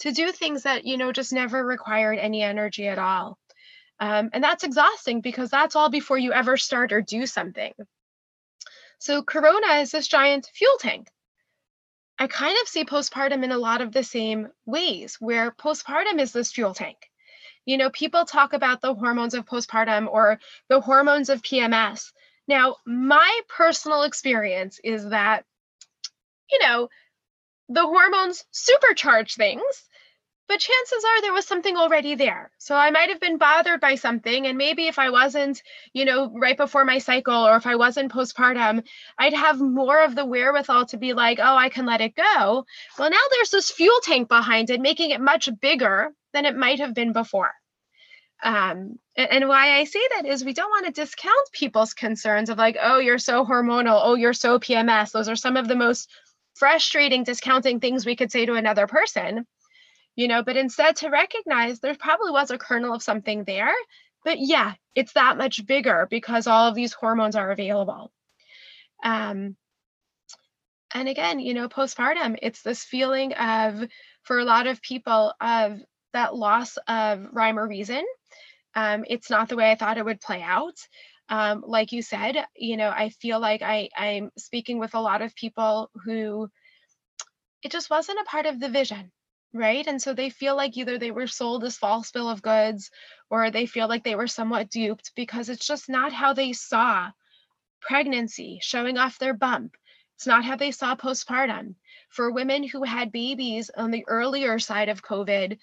to 0.00 0.10
do 0.10 0.32
things 0.32 0.64
that, 0.64 0.84
you 0.84 0.96
know, 0.96 1.12
just 1.12 1.32
never 1.32 1.64
required 1.64 2.18
any 2.18 2.42
energy 2.42 2.88
at 2.88 2.98
all. 2.98 3.38
Um, 4.00 4.30
and 4.32 4.42
that's 4.42 4.64
exhausting 4.64 5.20
because 5.20 5.50
that's 5.50 5.76
all 5.76 5.88
before 5.88 6.18
you 6.18 6.32
ever 6.32 6.56
start 6.56 6.92
or 6.92 7.00
do 7.00 7.26
something. 7.26 7.72
So, 8.98 9.22
Corona 9.22 9.74
is 9.80 9.92
this 9.92 10.08
giant 10.08 10.50
fuel 10.52 10.76
tank 10.80 11.08
I 12.18 12.26
kind 12.26 12.56
of 12.62 12.68
see 12.68 12.84
postpartum 12.84 13.42
in 13.42 13.50
a 13.50 13.58
lot 13.58 13.80
of 13.80 13.92
the 13.92 14.04
same 14.04 14.48
ways, 14.66 15.16
where 15.20 15.50
postpartum 15.50 16.20
is 16.20 16.32
this 16.32 16.52
fuel 16.52 16.74
tank. 16.74 17.10
You 17.64 17.76
know, 17.76 17.90
people 17.90 18.24
talk 18.24 18.52
about 18.52 18.80
the 18.80 18.94
hormones 18.94 19.34
of 19.34 19.46
postpartum 19.46 20.06
or 20.08 20.38
the 20.68 20.80
hormones 20.80 21.28
of 21.28 21.42
PMS. 21.42 22.12
Now, 22.46 22.76
my 22.86 23.40
personal 23.48 24.02
experience 24.02 24.78
is 24.84 25.08
that, 25.08 25.44
you 26.50 26.58
know, 26.60 26.88
the 27.68 27.82
hormones 27.82 28.44
supercharge 28.52 29.34
things 29.34 29.62
but 30.46 30.60
chances 30.60 31.04
are 31.04 31.22
there 31.22 31.32
was 31.32 31.46
something 31.46 31.76
already 31.76 32.14
there. 32.14 32.50
So 32.58 32.76
I 32.76 32.90
might 32.90 33.08
have 33.08 33.20
been 33.20 33.38
bothered 33.38 33.80
by 33.80 33.94
something. 33.94 34.46
And 34.46 34.58
maybe 34.58 34.86
if 34.86 34.98
I 34.98 35.10
wasn't, 35.10 35.62
you 35.94 36.04
know, 36.04 36.30
right 36.34 36.56
before 36.56 36.84
my 36.84 36.98
cycle 36.98 37.46
or 37.46 37.56
if 37.56 37.66
I 37.66 37.76
wasn't 37.76 38.12
postpartum, 38.12 38.84
I'd 39.18 39.32
have 39.32 39.60
more 39.60 40.02
of 40.02 40.14
the 40.14 40.26
wherewithal 40.26 40.86
to 40.86 40.98
be 40.98 41.14
like, 41.14 41.38
oh, 41.40 41.56
I 41.56 41.70
can 41.70 41.86
let 41.86 42.02
it 42.02 42.14
go. 42.14 42.66
Well, 42.98 43.10
now 43.10 43.16
there's 43.32 43.50
this 43.50 43.70
fuel 43.70 43.98
tank 44.02 44.28
behind 44.28 44.68
it, 44.70 44.80
making 44.80 45.10
it 45.10 45.20
much 45.20 45.48
bigger 45.60 46.12
than 46.34 46.44
it 46.44 46.56
might 46.56 46.80
have 46.80 46.94
been 46.94 47.12
before. 47.12 47.52
Um, 48.42 48.98
and, 49.16 49.30
and 49.30 49.48
why 49.48 49.78
I 49.78 49.84
say 49.84 50.00
that 50.14 50.26
is 50.26 50.44
we 50.44 50.52
don't 50.52 50.70
want 50.70 50.84
to 50.86 50.92
discount 50.92 51.52
people's 51.52 51.94
concerns 51.94 52.50
of 52.50 52.58
like, 52.58 52.76
oh, 52.82 52.98
you're 52.98 53.18
so 53.18 53.46
hormonal, 53.46 54.00
oh, 54.04 54.14
you're 54.14 54.34
so 54.34 54.58
PMS. 54.58 55.12
Those 55.12 55.30
are 55.30 55.36
some 55.36 55.56
of 55.56 55.68
the 55.68 55.76
most 55.76 56.10
frustrating 56.54 57.24
discounting 57.24 57.80
things 57.80 58.04
we 58.04 58.14
could 58.14 58.30
say 58.30 58.44
to 58.44 58.54
another 58.54 58.86
person 58.86 59.46
you 60.16 60.28
know, 60.28 60.42
but 60.42 60.56
instead 60.56 60.96
to 60.96 61.10
recognize 61.10 61.80
there 61.80 61.94
probably 61.94 62.30
was 62.30 62.50
a 62.50 62.58
kernel 62.58 62.94
of 62.94 63.02
something 63.02 63.44
there. 63.44 63.72
But 64.24 64.38
yeah, 64.40 64.74
it's 64.94 65.12
that 65.14 65.36
much 65.36 65.66
bigger 65.66 66.06
because 66.08 66.46
all 66.46 66.68
of 66.68 66.74
these 66.74 66.92
hormones 66.92 67.36
are 67.36 67.50
available. 67.50 68.10
Um, 69.02 69.56
and 70.94 71.08
again, 71.08 71.40
you 71.40 71.54
know, 71.54 71.68
postpartum, 71.68 72.38
it's 72.40 72.62
this 72.62 72.84
feeling 72.84 73.32
of, 73.34 73.84
for 74.22 74.38
a 74.38 74.44
lot 74.44 74.66
of 74.66 74.80
people, 74.80 75.34
of 75.40 75.80
that 76.12 76.34
loss 76.34 76.78
of 76.86 77.26
rhyme 77.32 77.58
or 77.58 77.66
reason. 77.66 78.04
Um, 78.76 79.04
it's 79.08 79.28
not 79.28 79.48
the 79.48 79.56
way 79.56 79.70
I 79.70 79.74
thought 79.74 79.98
it 79.98 80.04
would 80.04 80.20
play 80.20 80.40
out. 80.40 80.76
Um, 81.28 81.64
like 81.66 81.92
you 81.92 82.02
said, 82.02 82.36
you 82.56 82.76
know, 82.76 82.90
I 82.90 83.08
feel 83.08 83.40
like 83.40 83.62
I, 83.62 83.88
I'm 83.96 84.30
speaking 84.38 84.78
with 84.78 84.94
a 84.94 85.00
lot 85.00 85.22
of 85.22 85.34
people 85.34 85.90
who 86.04 86.48
it 87.62 87.72
just 87.72 87.90
wasn't 87.90 88.20
a 88.20 88.24
part 88.24 88.46
of 88.46 88.60
the 88.60 88.68
vision 88.68 89.10
right? 89.54 89.86
And 89.86 90.02
so 90.02 90.12
they 90.12 90.30
feel 90.30 90.56
like 90.56 90.76
either 90.76 90.98
they 90.98 91.12
were 91.12 91.28
sold 91.28 91.62
this 91.62 91.78
false 91.78 92.10
bill 92.10 92.28
of 92.28 92.42
goods 92.42 92.90
or 93.30 93.50
they 93.50 93.66
feel 93.66 93.88
like 93.88 94.02
they 94.02 94.16
were 94.16 94.26
somewhat 94.26 94.68
duped 94.68 95.12
because 95.14 95.48
it's 95.48 95.66
just 95.66 95.88
not 95.88 96.12
how 96.12 96.32
they 96.32 96.52
saw 96.52 97.10
pregnancy 97.80 98.58
showing 98.60 98.98
off 98.98 99.18
their 99.18 99.32
bump. 99.32 99.76
It's 100.16 100.26
not 100.26 100.44
how 100.44 100.56
they 100.56 100.72
saw 100.72 100.96
postpartum. 100.96 101.76
For 102.08 102.32
women 102.32 102.64
who 102.64 102.82
had 102.82 103.12
babies 103.12 103.70
on 103.76 103.92
the 103.92 104.04
earlier 104.08 104.58
side 104.58 104.88
of 104.88 105.02
COVID, 105.02 105.58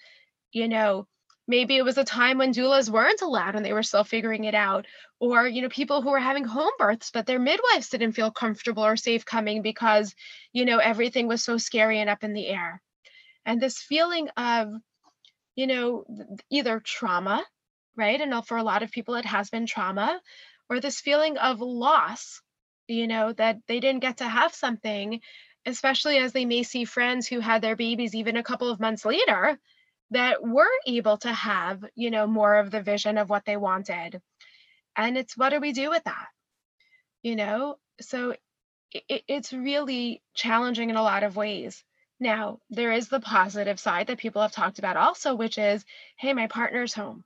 you 0.52 0.68
know, 0.68 1.06
maybe 1.46 1.76
it 1.76 1.84
was 1.84 1.98
a 1.98 2.04
time 2.04 2.38
when 2.38 2.52
doulas 2.54 2.88
weren't 2.88 3.20
allowed 3.20 3.56
and 3.56 3.64
they 3.64 3.72
were 3.72 3.82
still 3.82 4.04
figuring 4.04 4.44
it 4.44 4.54
out 4.54 4.86
or 5.18 5.46
you 5.46 5.60
know 5.60 5.68
people 5.68 6.00
who 6.00 6.10
were 6.10 6.18
having 6.20 6.44
home 6.44 6.70
births 6.78 7.10
but 7.12 7.26
their 7.26 7.40
midwives 7.40 7.88
didn't 7.88 8.12
feel 8.12 8.30
comfortable 8.30 8.84
or 8.84 8.96
safe 8.96 9.24
coming 9.24 9.60
because 9.60 10.14
you 10.52 10.64
know 10.64 10.78
everything 10.78 11.26
was 11.26 11.42
so 11.42 11.58
scary 11.58 11.98
and 12.00 12.08
up 12.08 12.22
in 12.22 12.32
the 12.32 12.46
air 12.46 12.80
and 13.46 13.60
this 13.60 13.78
feeling 13.78 14.28
of 14.36 14.68
you 15.56 15.66
know 15.66 16.04
either 16.50 16.80
trauma 16.80 17.44
right? 17.94 18.22
And 18.22 18.46
for 18.46 18.56
a 18.56 18.62
lot 18.62 18.82
of 18.82 18.90
people 18.90 19.16
it 19.16 19.26
has 19.26 19.50
been 19.50 19.66
trauma 19.66 20.20
or 20.70 20.80
this 20.80 21.00
feeling 21.00 21.36
of 21.36 21.60
loss 21.60 22.40
you 22.88 23.06
know 23.06 23.32
that 23.34 23.58
they 23.68 23.80
didn't 23.80 24.00
get 24.00 24.18
to 24.18 24.28
have 24.28 24.54
something 24.54 25.20
especially 25.66 26.16
as 26.18 26.32
they 26.32 26.44
may 26.44 26.62
see 26.62 26.84
friends 26.84 27.28
who 27.28 27.38
had 27.38 27.62
their 27.62 27.76
babies 27.76 28.14
even 28.14 28.36
a 28.36 28.42
couple 28.42 28.70
of 28.70 28.80
months 28.80 29.04
later 29.04 29.58
that 30.10 30.42
were 30.42 30.70
able 30.86 31.16
to 31.18 31.32
have 31.32 31.84
you 31.94 32.10
know 32.10 32.26
more 32.26 32.56
of 32.58 32.70
the 32.70 32.82
vision 32.82 33.18
of 33.18 33.30
what 33.30 33.44
they 33.44 33.56
wanted. 33.56 34.20
And 34.96 35.16
it's 35.16 35.36
what 35.36 35.50
do 35.50 35.60
we 35.60 35.72
do 35.72 35.90
with 35.90 36.04
that? 36.04 36.26
You 37.22 37.36
know? 37.36 37.76
So 38.00 38.34
it, 38.92 39.22
it's 39.26 39.52
really 39.52 40.22
challenging 40.34 40.90
in 40.90 40.96
a 40.96 41.02
lot 41.02 41.22
of 41.22 41.36
ways 41.36 41.82
now, 42.22 42.60
there 42.70 42.92
is 42.92 43.08
the 43.08 43.20
positive 43.20 43.78
side 43.78 44.06
that 44.06 44.18
people 44.18 44.40
have 44.42 44.52
talked 44.52 44.78
about 44.78 44.96
also, 44.96 45.34
which 45.34 45.58
is, 45.58 45.84
hey, 46.16 46.32
my 46.32 46.46
partner's 46.46 46.94
home. 46.94 47.24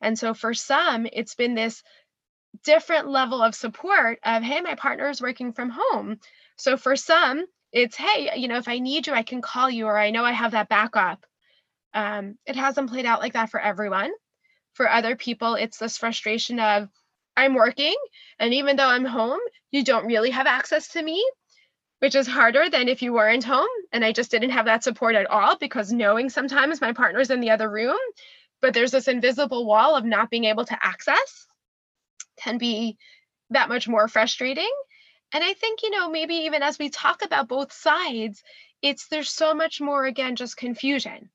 And 0.00 0.18
so 0.18 0.34
for 0.34 0.54
some, 0.54 1.06
it's 1.12 1.34
been 1.34 1.54
this 1.54 1.82
different 2.64 3.08
level 3.08 3.42
of 3.42 3.54
support 3.54 4.18
of, 4.24 4.42
hey, 4.42 4.60
my 4.60 4.74
partner 4.74 5.08
is 5.08 5.22
working 5.22 5.52
from 5.52 5.70
home. 5.74 6.18
So 6.56 6.76
for 6.76 6.96
some, 6.96 7.44
it's, 7.72 7.96
hey, 7.96 8.32
you 8.36 8.48
know, 8.48 8.58
if 8.58 8.68
I 8.68 8.80
need 8.80 9.06
you, 9.06 9.12
I 9.12 9.22
can 9.22 9.40
call 9.40 9.70
you, 9.70 9.86
or 9.86 9.96
I 9.96 10.10
know 10.10 10.24
I 10.24 10.32
have 10.32 10.52
that 10.52 10.68
backup. 10.68 11.24
Um, 11.94 12.36
it 12.46 12.56
hasn't 12.56 12.90
played 12.90 13.06
out 13.06 13.20
like 13.20 13.34
that 13.34 13.50
for 13.50 13.60
everyone. 13.60 14.10
For 14.74 14.90
other 14.90 15.16
people, 15.16 15.54
it's 15.54 15.78
this 15.78 15.98
frustration 15.98 16.58
of, 16.60 16.88
I'm 17.36 17.54
working. 17.54 17.94
And 18.38 18.54
even 18.54 18.76
though 18.76 18.88
I'm 18.88 19.04
home, 19.04 19.40
you 19.70 19.84
don't 19.84 20.06
really 20.06 20.30
have 20.30 20.46
access 20.46 20.88
to 20.88 21.02
me, 21.02 21.24
which 22.00 22.14
is 22.14 22.26
harder 22.26 22.68
than 22.68 22.88
if 22.88 23.02
you 23.02 23.12
weren't 23.12 23.44
home. 23.44 23.68
And 23.92 24.04
I 24.04 24.12
just 24.12 24.30
didn't 24.30 24.50
have 24.50 24.66
that 24.66 24.82
support 24.84 25.14
at 25.14 25.30
all 25.30 25.56
because 25.56 25.92
knowing 25.92 26.28
sometimes 26.28 26.80
my 26.80 26.92
partner's 26.92 27.30
in 27.30 27.40
the 27.40 27.50
other 27.50 27.70
room, 27.70 27.98
but 28.60 28.74
there's 28.74 28.90
this 28.90 29.08
invisible 29.08 29.64
wall 29.64 29.96
of 29.96 30.04
not 30.04 30.30
being 30.30 30.44
able 30.44 30.64
to 30.64 30.78
access 30.82 31.46
can 32.38 32.58
be 32.58 32.96
that 33.50 33.68
much 33.68 33.88
more 33.88 34.08
frustrating. 34.08 34.70
And 35.32 35.44
I 35.44 35.52
think, 35.52 35.82
you 35.82 35.90
know, 35.90 36.10
maybe 36.10 36.34
even 36.34 36.62
as 36.62 36.78
we 36.78 36.90
talk 36.90 37.22
about 37.24 37.48
both 37.48 37.72
sides, 37.72 38.42
it's 38.82 39.08
there's 39.08 39.30
so 39.30 39.54
much 39.54 39.80
more, 39.80 40.04
again, 40.04 40.36
just 40.36 40.56
confusion. 40.56 41.30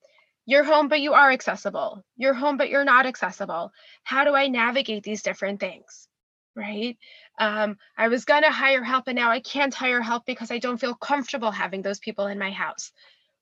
You're 0.47 0.63
home, 0.63 0.89
but 0.89 1.01
you 1.01 1.13
are 1.13 1.32
accessible. 1.32 2.03
You're 2.18 2.34
home, 2.34 2.57
but 2.57 2.70
you're 2.70 2.86
not 2.86 3.05
accessible. 3.05 3.72
How 4.03 4.26
do 4.26 4.36
I 4.36 4.47
navigate 4.47 5.03
these 5.03 5.24
different 5.24 5.59
things? 5.59 6.07
Right. 6.56 6.97
Um, 7.38 7.78
I 7.97 8.08
was 8.08 8.24
going 8.24 8.43
to 8.43 8.51
hire 8.51 8.84
help, 8.84 9.08
and 9.08 9.16
now 9.16 9.30
I 9.30 9.41
can't 9.41 9.74
hire 9.74 10.01
help 10.01 10.26
because 10.26 10.51
I 10.51 10.58
don't 10.60 10.78
feel 10.80 10.95
comfortable 10.95 11.51
having 11.51 11.82
those 11.82 11.99
people 11.99 12.28
in 12.28 12.39
my 12.39 12.51
house. 12.51 12.91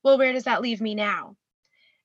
Well, 0.02 0.18
where 0.18 0.32
does 0.32 0.44
that 0.44 0.62
leave 0.62 0.80
me 0.80 0.94
now? 0.96 1.36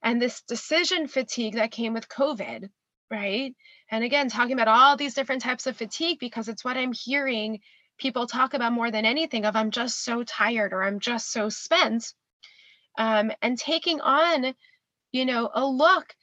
And 0.03 0.21
this 0.21 0.41
decision 0.43 1.07
fatigue 1.07 1.55
that 1.55 1.71
came 1.71 1.93
with 1.93 2.09
COVID, 2.09 2.69
right? 3.11 3.55
And 3.91 4.03
again, 4.03 4.29
talking 4.29 4.53
about 4.53 4.67
all 4.69 4.97
these 4.97 5.15
different 5.15 5.41
types 5.43 5.67
of 5.67 5.77
fatigue 5.77 6.19
because 6.19 6.49
it's 6.49 6.65
what 6.65 6.77
I'm 6.77 6.93
hearing 6.93 7.61
people 7.99 8.27
talk 8.27 8.53
about 8.53 8.73
more 8.73 8.91
than 8.91 9.05
anything 9.05 9.45
of 9.45 9.55
I'm 9.55 9.71
just 9.71 10.03
so 10.03 10.23
tired 10.23 10.73
or 10.73 10.83
I'm 10.83 10.99
just 10.99 11.31
so 11.31 11.49
spent. 11.49 12.13
Um, 12.97 13.31
and 13.41 13.57
taking 13.57 14.01
on, 14.01 14.53
you 15.11 15.25
know, 15.25 15.49
a 15.53 15.65
look 15.65 16.15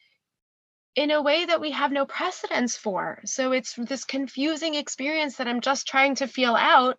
in 0.97 1.11
a 1.11 1.21
way 1.21 1.45
that 1.45 1.61
we 1.61 1.71
have 1.73 1.93
no 1.93 2.07
precedence 2.07 2.77
for. 2.77 3.21
So 3.27 3.53
it's 3.53 3.75
this 3.75 4.05
confusing 4.05 4.75
experience 4.75 5.37
that 5.37 5.47
I'm 5.47 5.61
just 5.61 5.87
trying 5.87 6.17
to 6.17 6.27
feel 6.27 6.57
out 6.57 6.99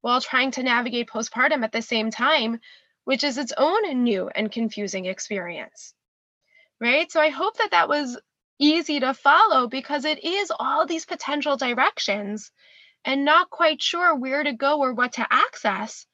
while 0.00 0.22
trying 0.22 0.52
to 0.52 0.62
navigate 0.62 1.08
postpartum 1.08 1.62
at 1.62 1.70
the 1.70 1.82
same 1.82 2.10
time, 2.10 2.60
which 3.04 3.22
is 3.22 3.36
its 3.36 3.52
own 3.56 4.02
new 4.02 4.28
and 4.34 4.50
confusing 4.50 5.04
experience. 5.04 5.92
Right. 6.80 7.12
So 7.12 7.20
I 7.20 7.28
hope 7.28 7.58
that 7.58 7.72
that 7.72 7.90
was 7.90 8.18
easy 8.58 9.00
to 9.00 9.12
follow 9.12 9.68
because 9.68 10.06
it 10.06 10.24
is 10.24 10.50
all 10.58 10.86
these 10.86 11.04
potential 11.04 11.58
directions 11.58 12.50
and 13.04 13.24
not 13.24 13.50
quite 13.50 13.82
sure 13.82 14.14
where 14.14 14.42
to 14.42 14.54
go 14.54 14.80
or 14.80 14.94
what 14.94 15.12
to 15.14 15.26
access 15.30 16.06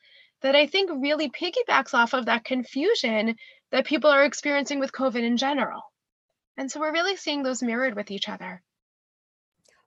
that 0.42 0.56
I 0.56 0.66
think 0.66 0.90
really 0.90 1.30
piggybacks 1.30 1.94
off 1.94 2.14
of 2.14 2.26
that 2.26 2.44
confusion 2.44 3.36
that 3.70 3.86
people 3.86 4.10
are 4.10 4.24
experiencing 4.24 4.80
with 4.80 4.90
COVID 4.90 5.22
in 5.22 5.36
general. 5.36 5.82
And 6.56 6.70
so 6.70 6.80
we're 6.80 6.92
really 6.92 7.16
seeing 7.16 7.42
those 7.42 7.62
mirrored 7.62 7.94
with 7.94 8.10
each 8.10 8.28
other. 8.28 8.62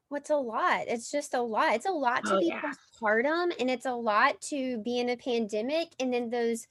What's 0.09 0.29
well, 0.29 0.39
a 0.39 0.41
lot? 0.41 0.81
It's 0.87 1.11
just 1.11 1.33
a 1.33 1.41
lot. 1.41 1.75
It's 1.75 1.87
a 1.87 1.91
lot 1.91 2.25
to 2.25 2.35
oh, 2.35 2.39
be 2.39 2.47
yeah. 2.47 2.61
postpartum 2.61 3.51
and 3.59 3.69
it's 3.69 3.85
a 3.85 3.93
lot 3.93 4.41
to 4.49 4.77
be 4.79 4.99
in 4.99 5.09
a 5.09 5.17
pandemic 5.17 5.89
and 5.99 6.13
then 6.13 6.29
those 6.29 6.67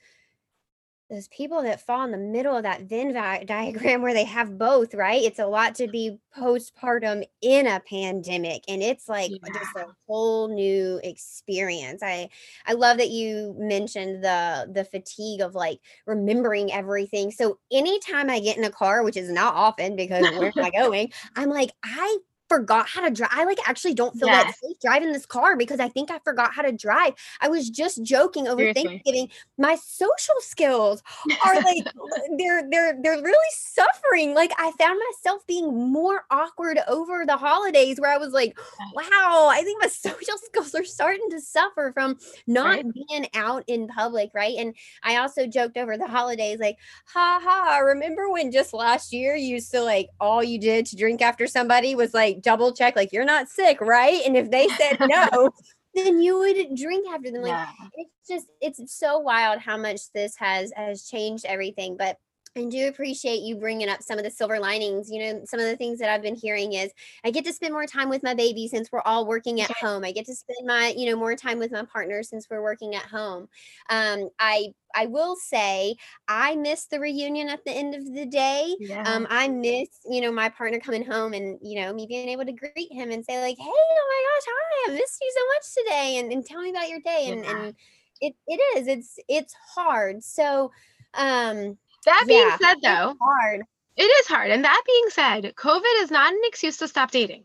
those 1.15 1.29
people 1.29 1.63
that 1.63 1.81
fall 1.81 2.05
in 2.05 2.11
the 2.11 2.19
middle 2.19 2.57
of 2.57 2.65
that 2.65 2.83
Venn 2.83 3.13
diagram 3.47 4.03
where 4.03 4.15
they 4.15 4.25
have 4.25 4.59
both, 4.59 4.95
right? 4.95 5.23
It's 5.23 5.39
a 5.39 5.47
lot 5.47 5.75
to 5.77 5.89
be 5.89 6.19
postpartum 6.37 7.25
in 7.41 7.67
a 7.67 7.81
pandemic 7.81 8.65
and 8.69 8.83
it's 8.83 9.09
like 9.09 9.31
yeah. 9.31 9.53
just 9.53 9.77
a 9.77 9.87
whole 10.07 10.49
new 10.49 11.01
experience. 11.05 12.03
I 12.03 12.29
I 12.67 12.73
love 12.73 12.99
that 12.99 13.11
you 13.11 13.55
mentioned 13.59 14.23
the 14.25 14.71
the 14.73 14.85
fatigue 14.85 15.41
of 15.41 15.55
like 15.55 15.81
remembering 16.07 16.73
everything. 16.73 17.31
So 17.31 17.59
anytime 17.73 18.31
I 18.31 18.41
get 18.41 18.57
in 18.57 18.65
a 18.65 18.71
car, 18.71 19.03
which 19.03 19.17
is 19.17 19.31
not 19.31 19.55
often 19.55 19.97
because 19.97 20.23
where 20.39 20.53
am 20.57 20.65
I 20.65 20.71
going? 20.79 21.13
I'm 21.37 21.49
like 21.49 21.71
I 21.85 22.19
forgot 22.55 22.87
how 22.89 23.01
to 23.01 23.11
drive. 23.11 23.31
I 23.33 23.45
like 23.45 23.59
actually 23.69 23.95
don't 23.95 24.17
feel 24.17 24.29
yes. 24.29 24.45
that 24.45 24.55
safe 24.57 24.79
driving 24.81 25.13
this 25.13 25.27
car 25.27 25.57
because 25.57 25.81
I 25.81 25.89
think 25.89 26.11
I 26.11 26.21
forgot 26.21 26.55
how 26.55 26.63
to 26.63 26.71
drive. 26.71 27.15
I 27.41 27.49
was 27.49 27.69
just 27.69 28.05
joking 28.05 28.47
over 28.47 28.61
Seriously. 28.61 28.85
Thanksgiving. 28.85 29.29
My 29.59 29.75
social 29.75 30.37
skills 30.39 31.03
are 31.45 31.57
like 31.57 31.85
they're 32.39 32.63
they're 32.71 32.97
they're 33.03 33.23
really 33.23 33.49
suffering. 33.51 34.35
Like 34.35 34.53
I 34.57 34.71
found 34.79 35.01
myself 35.11 35.45
being 35.49 35.93
more 35.93 36.27
awkward 36.31 36.79
over 36.87 37.27
the 37.27 37.37
holidays 37.37 38.01
where 38.01 38.13
I 38.13 38.19
was 38.19 38.33
like, 38.33 38.57
wow, 38.95 39.49
I 39.51 39.63
think 39.65 39.83
my 39.83 39.89
social 39.89 40.39
skills 40.39 40.75
are 40.77 40.85
starting 40.85 41.29
to 41.31 41.41
suffer 41.41 41.91
from 41.93 42.19
not 42.47 42.67
right. 42.67 42.87
being 42.95 43.27
out 43.35 43.65
in 43.67 43.89
public, 43.89 44.31
right? 44.33 44.55
And 44.59 44.77
I 45.03 45.17
also 45.17 45.49
joked 45.49 45.77
over 45.77 45.99
the 45.99 46.07
holidays 46.07 46.59
like, 46.61 46.79
ha 47.07 47.41
ha, 47.43 47.79
remember 47.79 48.31
when 48.31 48.53
just 48.53 48.73
last 48.73 49.13
year 49.13 49.35
you 49.35 49.55
used 49.55 49.73
to 49.73 49.81
like 49.81 50.09
all 50.21 50.45
you 50.45 50.61
did 50.61 50.87
to 50.87 50.97
drink 50.97 51.21
after 51.21 51.49
somebody 51.49 51.97
was 51.97 52.15
like 52.15 52.43
double 52.45 52.73
check, 52.73 52.97
like 52.97 53.13
you're 53.13 53.25
not 53.25 53.49
sick, 53.49 53.81
right? 53.81 54.23
And 54.27 54.37
if 54.37 54.51
they 54.51 54.69
said 54.69 54.99
no, 55.01 55.51
then 55.95 56.21
you 56.21 56.39
would 56.39 56.77
drink 56.77 57.07
after 57.13 57.31
them. 57.31 57.43
Like 57.43 57.51
yeah. 57.51 57.89
it's 57.95 58.29
just 58.29 58.47
it's 58.61 58.97
so 58.97 59.19
wild 59.19 59.61
how 59.61 59.77
much 59.77 60.13
this 60.13 60.37
has 60.37 60.73
has 60.77 61.09
changed 61.09 61.45
everything. 61.47 61.97
But 61.97 62.19
I 62.57 62.65
do 62.67 62.87
appreciate 62.87 63.41
you 63.41 63.57
bringing 63.57 63.89
up 63.89 64.01
some 64.01 64.17
of 64.17 64.25
the 64.25 64.31
silver 64.31 64.61
linings. 64.61 65.11
You 65.11 65.21
know, 65.21 65.43
some 65.45 65.59
of 65.59 65.67
the 65.67 65.77
things 65.77 65.99
that 65.99 66.09
I've 66.09 66.23
been 66.23 66.37
hearing 66.37 66.75
is 66.75 66.93
I 67.25 67.31
get 67.31 67.45
to 67.47 67.53
spend 67.53 67.73
more 67.73 67.87
time 67.87 68.09
with 68.09 68.23
my 68.23 68.33
baby 68.33 68.69
since 68.69 68.93
we're 68.93 69.01
all 69.01 69.27
working 69.27 69.61
at 69.61 69.73
home. 69.73 70.05
I 70.05 70.13
get 70.13 70.27
to 70.27 70.35
spend 70.35 70.65
my, 70.65 70.95
you 70.97 71.11
know, 71.11 71.17
more 71.17 71.35
time 71.35 71.59
with 71.59 71.73
my 71.73 71.83
partner 71.85 72.23
since 72.23 72.49
we're 72.49 72.63
working 72.63 72.95
at 72.95 73.03
home. 73.03 73.49
Um, 73.91 74.29
I 74.39 74.69
I 74.95 75.07
will 75.07 75.35
say 75.35 75.97
I 76.29 76.55
miss 76.55 76.87
the 76.87 77.01
reunion 77.01 77.49
at 77.49 77.65
the 77.65 77.73
end 77.73 77.97
of 77.97 78.05
the 78.15 78.27
day. 78.27 78.77
Yeah. 78.79 79.03
Um, 79.03 79.27
I 79.29 79.49
miss, 79.49 79.89
you 80.09 80.21
know, 80.21 80.31
my 80.31 80.49
partner 80.49 80.79
coming 80.79 81.05
home 81.05 81.35
and, 81.35 81.59
you 81.61 81.81
know, 81.81 81.93
me 81.93 82.07
being 82.07 82.29
able 82.29 82.45
to 82.45 82.53
greet 82.53 82.93
him 82.93 83.11
and 83.11 83.25
say, 83.25 83.41
like, 83.41 83.59
hey, 83.59 83.65
oh 83.67 84.07
my 84.09 84.25
gosh, 84.37 84.45
hi, 84.47 84.93
I 84.93 84.95
missed 84.95 85.19
you 85.21 85.33
so 85.35 85.47
much 85.49 85.87
today. 85.87 86.19
And, 86.19 86.33
and 86.33 86.47
tell 86.47 86.63
me 86.63 86.71
about 86.71 86.89
your 86.89 87.01
day. 87.01 87.31
And, 87.31 87.45
yeah. 87.45 87.65
and 87.65 87.75
it, 88.21 88.35
it 88.47 88.79
is, 88.79 88.87
it's, 88.87 89.19
it's 89.29 89.55
hard. 89.75 90.23
So, 90.23 90.71
um, 91.15 91.77
that 92.05 92.25
being 92.27 92.41
yeah, 92.41 92.57
said, 92.59 92.77
though, 92.83 93.15
hard. 93.21 93.63
It 93.97 94.03
is 94.03 94.27
hard. 94.27 94.51
And 94.51 94.65
that 94.65 94.83
being 94.87 95.05
said, 95.11 95.55
COVID 95.57 96.03
is 96.03 96.11
not 96.11 96.33
an 96.33 96.41
excuse 96.45 96.79
to 96.79 96.89
stop 96.89 97.11
dating. 97.11 97.45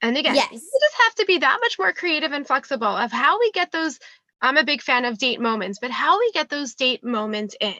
And 0.00 0.16
again, 0.16 0.34
yes. 0.34 0.50
we 0.50 0.56
just 0.56 1.02
have 1.04 1.14
to 1.16 1.24
be 1.26 1.38
that 1.38 1.58
much 1.60 1.78
more 1.78 1.92
creative 1.92 2.32
and 2.32 2.46
flexible 2.46 2.86
of 2.86 3.12
how 3.12 3.38
we 3.38 3.50
get 3.50 3.72
those. 3.72 3.98
I'm 4.40 4.56
a 4.56 4.64
big 4.64 4.80
fan 4.80 5.04
of 5.04 5.18
date 5.18 5.40
moments, 5.40 5.78
but 5.80 5.90
how 5.90 6.20
we 6.20 6.30
get 6.32 6.48
those 6.48 6.74
date 6.74 7.04
moments 7.04 7.56
in 7.60 7.74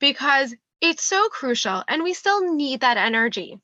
because 0.00 0.54
it's 0.80 1.04
so 1.04 1.28
crucial 1.28 1.84
and 1.86 2.02
we 2.02 2.14
still 2.14 2.54
need 2.54 2.80
that 2.80 2.96
energy. 2.96 3.58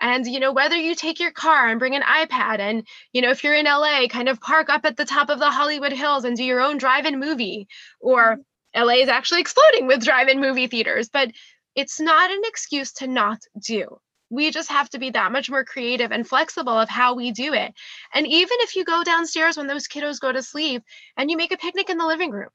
And, 0.00 0.26
you 0.26 0.38
know, 0.38 0.52
whether 0.52 0.76
you 0.76 0.94
take 0.94 1.18
your 1.18 1.32
car 1.32 1.68
and 1.68 1.80
bring 1.80 1.96
an 1.96 2.02
iPad 2.02 2.60
and, 2.60 2.86
you 3.12 3.22
know, 3.22 3.30
if 3.30 3.42
you're 3.42 3.54
in 3.54 3.64
LA, 3.64 4.06
kind 4.08 4.28
of 4.28 4.40
park 4.40 4.68
up 4.68 4.84
at 4.84 4.96
the 4.96 5.04
top 5.04 5.28
of 5.28 5.40
the 5.40 5.50
Hollywood 5.50 5.92
Hills 5.92 6.24
and 6.24 6.36
do 6.36 6.44
your 6.44 6.60
own 6.60 6.78
drive 6.78 7.04
in 7.04 7.18
movie, 7.18 7.66
or 8.00 8.34
mm-hmm. 8.34 8.42
LA 8.76 8.94
is 8.94 9.08
actually 9.08 9.40
exploding 9.40 9.86
with 9.86 10.04
drive 10.04 10.28
in 10.28 10.40
movie 10.40 10.66
theaters, 10.66 11.08
but 11.08 11.30
it's 11.74 12.00
not 12.00 12.30
an 12.30 12.42
excuse 12.44 12.92
to 12.94 13.06
not 13.06 13.38
do. 13.58 13.98
We 14.30 14.50
just 14.50 14.70
have 14.70 14.90
to 14.90 14.98
be 14.98 15.10
that 15.10 15.32
much 15.32 15.48
more 15.48 15.64
creative 15.64 16.12
and 16.12 16.28
flexible 16.28 16.78
of 16.78 16.88
how 16.88 17.14
we 17.14 17.30
do 17.30 17.54
it. 17.54 17.72
And 18.12 18.26
even 18.26 18.56
if 18.60 18.76
you 18.76 18.84
go 18.84 19.02
downstairs 19.02 19.56
when 19.56 19.66
those 19.66 19.88
kiddos 19.88 20.20
go 20.20 20.32
to 20.32 20.42
sleep 20.42 20.82
and 21.16 21.30
you 21.30 21.36
make 21.36 21.52
a 21.52 21.56
picnic 21.56 21.88
in 21.88 21.96
the 21.96 22.06
living 22.06 22.30
room, 22.30 22.50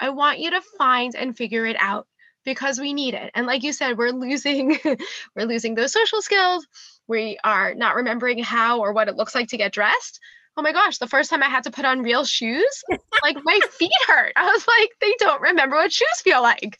I 0.00 0.10
want 0.10 0.40
you 0.40 0.50
to 0.50 0.60
find 0.76 1.14
and 1.14 1.36
figure 1.36 1.66
it 1.66 1.76
out 1.78 2.08
because 2.44 2.80
we 2.80 2.92
need 2.92 3.14
it. 3.14 3.30
And 3.34 3.46
like 3.46 3.62
you 3.62 3.72
said, 3.72 3.96
we're 3.96 4.10
losing 4.10 4.78
we're 5.36 5.46
losing 5.46 5.74
those 5.74 5.92
social 5.92 6.20
skills. 6.20 6.66
We 7.06 7.38
are 7.44 7.74
not 7.74 7.94
remembering 7.94 8.42
how 8.42 8.80
or 8.80 8.92
what 8.92 9.08
it 9.08 9.16
looks 9.16 9.34
like 9.34 9.48
to 9.48 9.56
get 9.56 9.72
dressed 9.72 10.18
oh 10.56 10.62
my 10.62 10.72
gosh, 10.72 10.98
the 10.98 11.06
first 11.06 11.30
time 11.30 11.42
I 11.42 11.48
had 11.48 11.64
to 11.64 11.70
put 11.70 11.84
on 11.84 12.02
real 12.02 12.24
shoes, 12.24 12.84
like 13.22 13.38
my 13.42 13.58
feet 13.72 13.90
hurt. 14.06 14.32
I 14.36 14.50
was 14.52 14.66
like, 14.66 14.90
they 15.00 15.14
don't 15.18 15.42
remember 15.42 15.76
what 15.76 15.92
shoes 15.92 16.20
feel 16.22 16.42
like. 16.42 16.78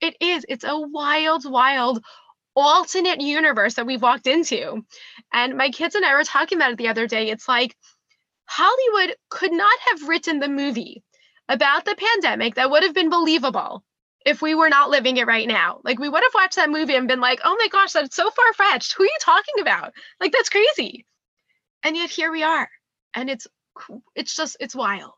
It 0.00 0.16
is, 0.20 0.44
it's 0.48 0.64
a 0.64 0.78
wild, 0.78 1.50
wild 1.50 2.02
alternate 2.54 3.20
universe 3.20 3.74
that 3.74 3.86
we've 3.86 4.02
walked 4.02 4.26
into. 4.26 4.82
And 5.32 5.56
my 5.56 5.70
kids 5.70 5.94
and 5.94 6.04
I 6.04 6.14
were 6.14 6.24
talking 6.24 6.58
about 6.58 6.72
it 6.72 6.78
the 6.78 6.88
other 6.88 7.06
day. 7.06 7.28
It's 7.28 7.48
like 7.48 7.76
Hollywood 8.46 9.16
could 9.28 9.52
not 9.52 9.78
have 9.90 10.08
written 10.08 10.38
the 10.38 10.48
movie 10.48 11.02
about 11.48 11.84
the 11.84 11.96
pandemic 11.96 12.54
that 12.54 12.70
would 12.70 12.82
have 12.82 12.94
been 12.94 13.10
believable 13.10 13.84
if 14.24 14.42
we 14.42 14.54
were 14.54 14.68
not 14.68 14.90
living 14.90 15.16
it 15.18 15.26
right 15.26 15.46
now. 15.46 15.80
Like 15.84 15.98
we 15.98 16.08
would 16.08 16.22
have 16.22 16.34
watched 16.34 16.56
that 16.56 16.70
movie 16.70 16.94
and 16.94 17.06
been 17.06 17.20
like, 17.20 17.40
oh 17.44 17.56
my 17.58 17.68
gosh, 17.68 17.92
that's 17.92 18.16
so 18.16 18.30
far 18.30 18.52
fetched. 18.54 18.94
Who 18.94 19.04
are 19.04 19.06
you 19.06 19.18
talking 19.20 19.60
about? 19.60 19.92
Like 20.20 20.32
that's 20.32 20.48
crazy. 20.48 21.06
And 21.86 21.96
yet 21.96 22.10
here 22.10 22.32
we 22.32 22.42
are. 22.42 22.68
And 23.14 23.30
it's 23.30 23.46
it's 24.16 24.34
just 24.34 24.56
it's 24.58 24.74
wild. 24.74 25.12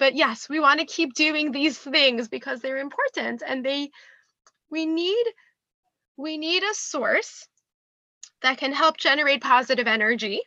But 0.00 0.16
yes 0.16 0.48
we 0.48 0.58
want 0.58 0.80
to 0.80 0.86
keep 0.86 1.14
doing 1.14 1.52
these 1.52 1.78
things 1.78 2.28
because 2.28 2.60
they're 2.60 2.78
important 2.78 3.40
and 3.46 3.64
they 3.64 3.90
we 4.68 4.84
need 4.84 5.24
we 6.16 6.38
need 6.38 6.64
a 6.64 6.74
source 6.74 7.46
that 8.42 8.58
can 8.58 8.72
help 8.72 8.96
generate 8.96 9.42
positive 9.42 9.86
energy 9.86 10.40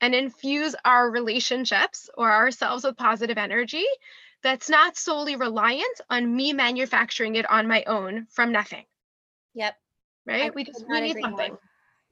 and 0.00 0.14
infuse 0.14 0.76
our 0.84 1.10
relationships 1.10 2.08
or 2.16 2.30
ourselves 2.30 2.84
with 2.84 2.96
positive 2.96 3.36
energy 3.36 3.86
that's 4.44 4.70
not 4.70 4.96
solely 4.96 5.34
reliant 5.34 6.00
on 6.08 6.36
me 6.36 6.52
manufacturing 6.52 7.34
it 7.34 7.50
on 7.50 7.66
my 7.66 7.82
own 7.88 8.26
from 8.30 8.52
nothing. 8.52 8.84
Yep. 9.54 9.74
Right? 10.24 10.44
I 10.44 10.50
we 10.50 10.62
just 10.62 10.84
we 10.88 11.00
need 11.00 11.18
something 11.20 11.48
more. 11.48 11.60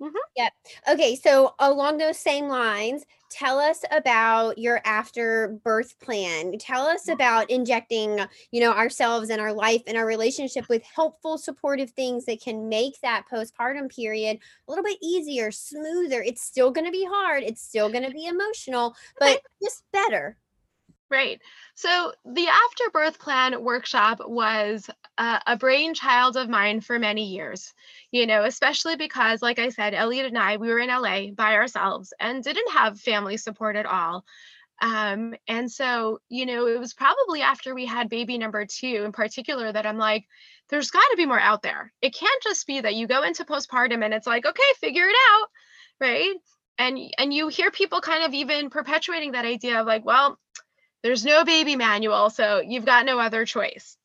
Mm-hmm. 0.02 0.16
Yep. 0.36 0.52
Okay. 0.90 1.14
So, 1.14 1.54
along 1.60 1.98
those 1.98 2.18
same 2.18 2.48
lines, 2.48 3.04
tell 3.30 3.60
us 3.60 3.84
about 3.92 4.58
your 4.58 4.80
after 4.84 5.60
birth 5.62 5.98
plan. 6.00 6.58
Tell 6.58 6.86
us 6.86 7.06
about 7.06 7.48
injecting, 7.50 8.18
you 8.50 8.60
know, 8.60 8.72
ourselves 8.72 9.30
and 9.30 9.40
our 9.40 9.52
life 9.52 9.82
and 9.86 9.96
our 9.96 10.04
relationship 10.04 10.68
with 10.68 10.82
helpful, 10.82 11.38
supportive 11.38 11.90
things 11.90 12.24
that 12.24 12.42
can 12.42 12.68
make 12.68 13.00
that 13.02 13.26
postpartum 13.32 13.94
period 13.94 14.38
a 14.66 14.70
little 14.70 14.84
bit 14.84 14.98
easier, 15.00 15.52
smoother. 15.52 16.20
It's 16.20 16.42
still 16.42 16.72
going 16.72 16.86
to 16.86 16.90
be 16.92 17.06
hard, 17.08 17.44
it's 17.44 17.62
still 17.62 17.88
going 17.88 18.04
to 18.04 18.10
be 18.10 18.26
emotional, 18.26 18.96
but 19.20 19.40
just 19.62 19.84
better. 19.92 20.36
Right. 21.12 21.42
So 21.74 22.12
the 22.24 22.48
afterbirth 22.48 23.18
plan 23.18 23.62
workshop 23.62 24.20
was 24.26 24.88
a, 25.18 25.58
brainchild 25.58 26.38
of 26.38 26.48
mine 26.48 26.80
for 26.80 26.98
many 26.98 27.26
years, 27.26 27.74
you 28.10 28.26
know, 28.26 28.44
especially 28.44 28.96
because, 28.96 29.42
like 29.42 29.58
I 29.58 29.68
said, 29.68 29.92
Elliot 29.92 30.24
and 30.24 30.38
I, 30.38 30.56
we 30.56 30.68
were 30.68 30.78
in 30.78 30.88
LA 30.88 31.32
by 31.36 31.56
ourselves 31.56 32.14
and 32.18 32.42
didn't 32.42 32.72
have 32.72 32.98
family 32.98 33.36
support 33.36 33.76
at 33.76 33.84
all. 33.84 34.24
Um, 34.80 35.34
and 35.46 35.70
so, 35.70 36.20
you 36.30 36.46
know, 36.46 36.66
it 36.66 36.80
was 36.80 36.94
probably 36.94 37.42
after 37.42 37.74
we 37.74 37.84
had 37.84 38.08
baby 38.08 38.38
number 38.38 38.64
two 38.64 39.02
in 39.04 39.12
particular 39.12 39.70
that 39.70 39.84
I'm 39.84 39.98
like, 39.98 40.24
there's 40.70 40.90
got 40.90 41.06
to 41.10 41.18
be 41.18 41.26
more 41.26 41.38
out 41.38 41.60
there. 41.60 41.92
It 42.00 42.14
can't 42.14 42.42
just 42.42 42.66
be 42.66 42.80
that 42.80 42.94
you 42.94 43.06
go 43.06 43.22
into 43.22 43.44
postpartum 43.44 44.02
and 44.02 44.14
it's 44.14 44.26
like, 44.26 44.46
okay, 44.46 44.62
figure 44.80 45.06
it 45.06 45.16
out. 45.30 45.48
Right. 46.00 46.36
And, 46.78 46.98
and 47.18 47.34
you 47.34 47.48
hear 47.48 47.70
people 47.70 48.00
kind 48.00 48.24
of 48.24 48.32
even 48.32 48.70
perpetuating 48.70 49.32
that 49.32 49.44
idea 49.44 49.78
of 49.78 49.86
like, 49.86 50.06
well, 50.06 50.38
there's 51.02 51.24
no 51.24 51.44
baby 51.44 51.76
manual, 51.76 52.30
so 52.30 52.60
you've 52.60 52.86
got 52.86 53.06
no 53.06 53.18
other 53.18 53.44
choice. 53.44 53.96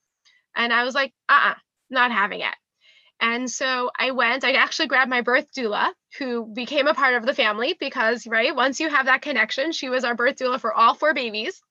And 0.55 0.73
I 0.73 0.83
was 0.83 0.95
like, 0.95 1.13
uh 1.29 1.33
uh-uh, 1.33 1.55
not 1.89 2.11
having 2.11 2.41
it. 2.41 2.55
And 3.19 3.49
so 3.49 3.89
I 3.97 4.11
went, 4.11 4.43
I 4.43 4.53
actually 4.53 4.87
grabbed 4.87 5.09
my 5.09 5.21
birth 5.21 5.47
doula, 5.55 5.91
who 6.19 6.45
became 6.45 6.87
a 6.87 6.93
part 6.93 7.15
of 7.15 7.25
the 7.25 7.33
family 7.33 7.75
because, 7.79 8.27
right, 8.27 8.55
once 8.55 8.79
you 8.79 8.89
have 8.89 9.07
that 9.07 9.21
connection, 9.23 9.71
she 9.71 9.89
was 9.89 10.03
our 10.03 10.15
birth 10.15 10.35
doula 10.35 10.59
for 10.59 10.73
all 10.73 10.93
four 10.93 11.13
babies. 11.13 11.61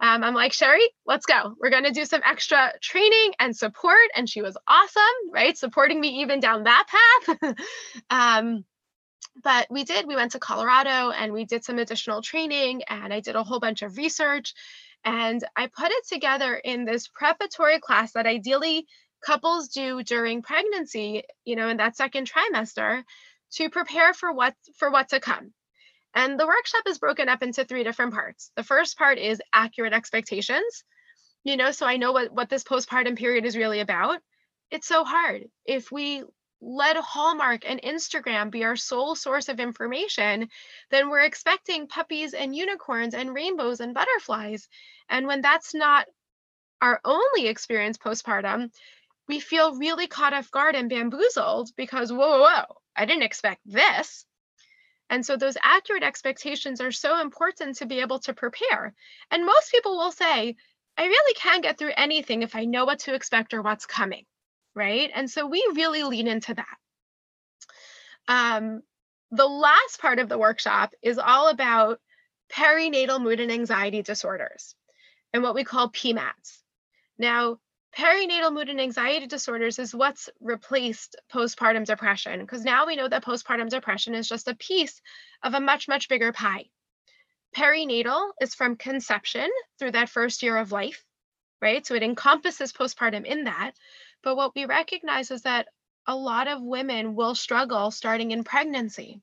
Um, 0.00 0.24
I'm 0.24 0.34
like, 0.34 0.52
Sherry, 0.52 0.82
let's 1.06 1.26
go. 1.26 1.54
We're 1.60 1.70
going 1.70 1.84
to 1.84 1.92
do 1.92 2.04
some 2.04 2.22
extra 2.24 2.72
training 2.82 3.34
and 3.38 3.56
support. 3.56 4.10
And 4.16 4.28
she 4.28 4.42
was 4.42 4.56
awesome, 4.66 5.30
right? 5.32 5.56
Supporting 5.56 6.00
me 6.00 6.22
even 6.22 6.40
down 6.40 6.64
that 6.64 6.88
path. 6.88 7.54
um, 8.10 8.64
but 9.42 9.66
we 9.70 9.84
did 9.84 10.06
we 10.06 10.16
went 10.16 10.32
to 10.32 10.38
colorado 10.38 11.10
and 11.10 11.32
we 11.32 11.44
did 11.44 11.64
some 11.64 11.78
additional 11.78 12.22
training 12.22 12.82
and 12.88 13.12
i 13.12 13.20
did 13.20 13.36
a 13.36 13.42
whole 13.42 13.60
bunch 13.60 13.82
of 13.82 13.96
research 13.96 14.54
and 15.04 15.44
i 15.56 15.66
put 15.66 15.90
it 15.90 16.06
together 16.08 16.54
in 16.54 16.84
this 16.84 17.08
preparatory 17.08 17.78
class 17.80 18.12
that 18.12 18.26
ideally 18.26 18.86
couples 19.24 19.68
do 19.68 20.02
during 20.02 20.42
pregnancy 20.42 21.22
you 21.44 21.56
know 21.56 21.68
in 21.68 21.78
that 21.78 21.96
second 21.96 22.30
trimester 22.30 23.02
to 23.52 23.70
prepare 23.70 24.14
for 24.14 24.32
what 24.32 24.54
for 24.76 24.90
what 24.90 25.10
to 25.10 25.20
come. 25.20 25.52
And 26.14 26.38
the 26.38 26.46
workshop 26.46 26.82
is 26.86 26.98
broken 26.98 27.28
up 27.28 27.42
into 27.42 27.64
three 27.64 27.84
different 27.84 28.12
parts. 28.12 28.50
The 28.56 28.62
first 28.62 28.98
part 28.98 29.18
is 29.18 29.40
accurate 29.52 29.92
expectations 29.92 30.84
you 31.44 31.56
know 31.56 31.72
so 31.72 31.86
i 31.86 31.96
know 31.96 32.12
what 32.12 32.32
what 32.32 32.48
this 32.48 32.64
postpartum 32.64 33.16
period 33.16 33.44
is 33.44 33.56
really 33.56 33.80
about. 33.80 34.20
It's 34.70 34.88
so 34.88 35.04
hard. 35.04 35.44
If 35.66 35.92
we 35.92 36.24
let 36.64 36.96
Hallmark 36.96 37.68
and 37.68 37.82
Instagram 37.82 38.50
be 38.50 38.62
our 38.62 38.76
sole 38.76 39.16
source 39.16 39.48
of 39.48 39.58
information, 39.58 40.48
then 40.90 41.10
we're 41.10 41.24
expecting 41.24 41.88
puppies 41.88 42.34
and 42.34 42.54
unicorns 42.54 43.14
and 43.14 43.34
rainbows 43.34 43.80
and 43.80 43.92
butterflies. 43.92 44.68
And 45.08 45.26
when 45.26 45.42
that's 45.42 45.74
not 45.74 46.06
our 46.80 47.00
only 47.04 47.48
experience 47.48 47.98
postpartum, 47.98 48.70
we 49.26 49.40
feel 49.40 49.74
really 49.74 50.06
caught 50.06 50.34
off 50.34 50.52
guard 50.52 50.76
and 50.76 50.88
bamboozled 50.88 51.70
because, 51.76 52.12
whoa, 52.12 52.18
whoa, 52.18 52.42
whoa, 52.42 52.76
I 52.94 53.06
didn't 53.06 53.24
expect 53.24 53.60
this. 53.64 54.24
And 55.10 55.26
so 55.26 55.36
those 55.36 55.58
accurate 55.62 56.04
expectations 56.04 56.80
are 56.80 56.92
so 56.92 57.20
important 57.20 57.76
to 57.78 57.86
be 57.86 58.00
able 58.00 58.20
to 58.20 58.34
prepare. 58.34 58.94
And 59.32 59.44
most 59.44 59.72
people 59.72 59.96
will 59.96 60.12
say, 60.12 60.56
I 60.96 61.04
really 61.04 61.34
can 61.34 61.60
get 61.60 61.76
through 61.76 61.92
anything 61.96 62.42
if 62.42 62.54
I 62.54 62.66
know 62.66 62.84
what 62.84 63.00
to 63.00 63.14
expect 63.14 63.52
or 63.52 63.62
what's 63.62 63.84
coming 63.84 64.26
right? 64.74 65.10
And 65.14 65.30
so 65.30 65.46
we 65.46 65.64
really 65.74 66.02
lean 66.02 66.26
into 66.26 66.54
that. 66.54 66.76
Um, 68.28 68.82
the 69.30 69.46
last 69.46 70.00
part 70.00 70.18
of 70.18 70.28
the 70.28 70.38
workshop 70.38 70.92
is 71.02 71.18
all 71.18 71.48
about 71.48 72.00
perinatal 72.52 73.20
mood 73.22 73.40
and 73.40 73.50
anxiety 73.50 74.02
disorders 74.02 74.74
and 75.32 75.42
what 75.42 75.54
we 75.54 75.64
call 75.64 75.90
PMADS. 75.90 76.62
Now, 77.18 77.58
perinatal 77.96 78.52
mood 78.52 78.68
and 78.68 78.80
anxiety 78.80 79.26
disorders 79.26 79.78
is 79.78 79.94
what's 79.94 80.30
replaced 80.40 81.16
postpartum 81.32 81.84
depression 81.84 82.40
because 82.40 82.64
now 82.64 82.86
we 82.86 82.96
know 82.96 83.08
that 83.08 83.24
postpartum 83.24 83.68
depression 83.68 84.14
is 84.14 84.28
just 84.28 84.48
a 84.48 84.54
piece 84.54 85.00
of 85.42 85.54
a 85.54 85.60
much, 85.60 85.88
much 85.88 86.08
bigger 86.08 86.32
pie. 86.32 86.66
Perinatal 87.56 88.32
is 88.40 88.54
from 88.54 88.76
conception 88.76 89.48
through 89.78 89.92
that 89.92 90.08
first 90.08 90.42
year 90.42 90.56
of 90.56 90.72
life, 90.72 91.04
right? 91.62 91.86
So 91.86 91.94
it 91.94 92.02
encompasses 92.02 92.72
postpartum 92.72 93.24
in 93.24 93.44
that. 93.44 93.72
But 94.22 94.36
what 94.36 94.54
we 94.54 94.66
recognize 94.66 95.30
is 95.30 95.42
that 95.42 95.68
a 96.06 96.16
lot 96.16 96.48
of 96.48 96.60
women 96.60 97.14
will 97.14 97.34
struggle 97.34 97.90
starting 97.90 98.32
in 98.32 98.44
pregnancy. 98.44 99.20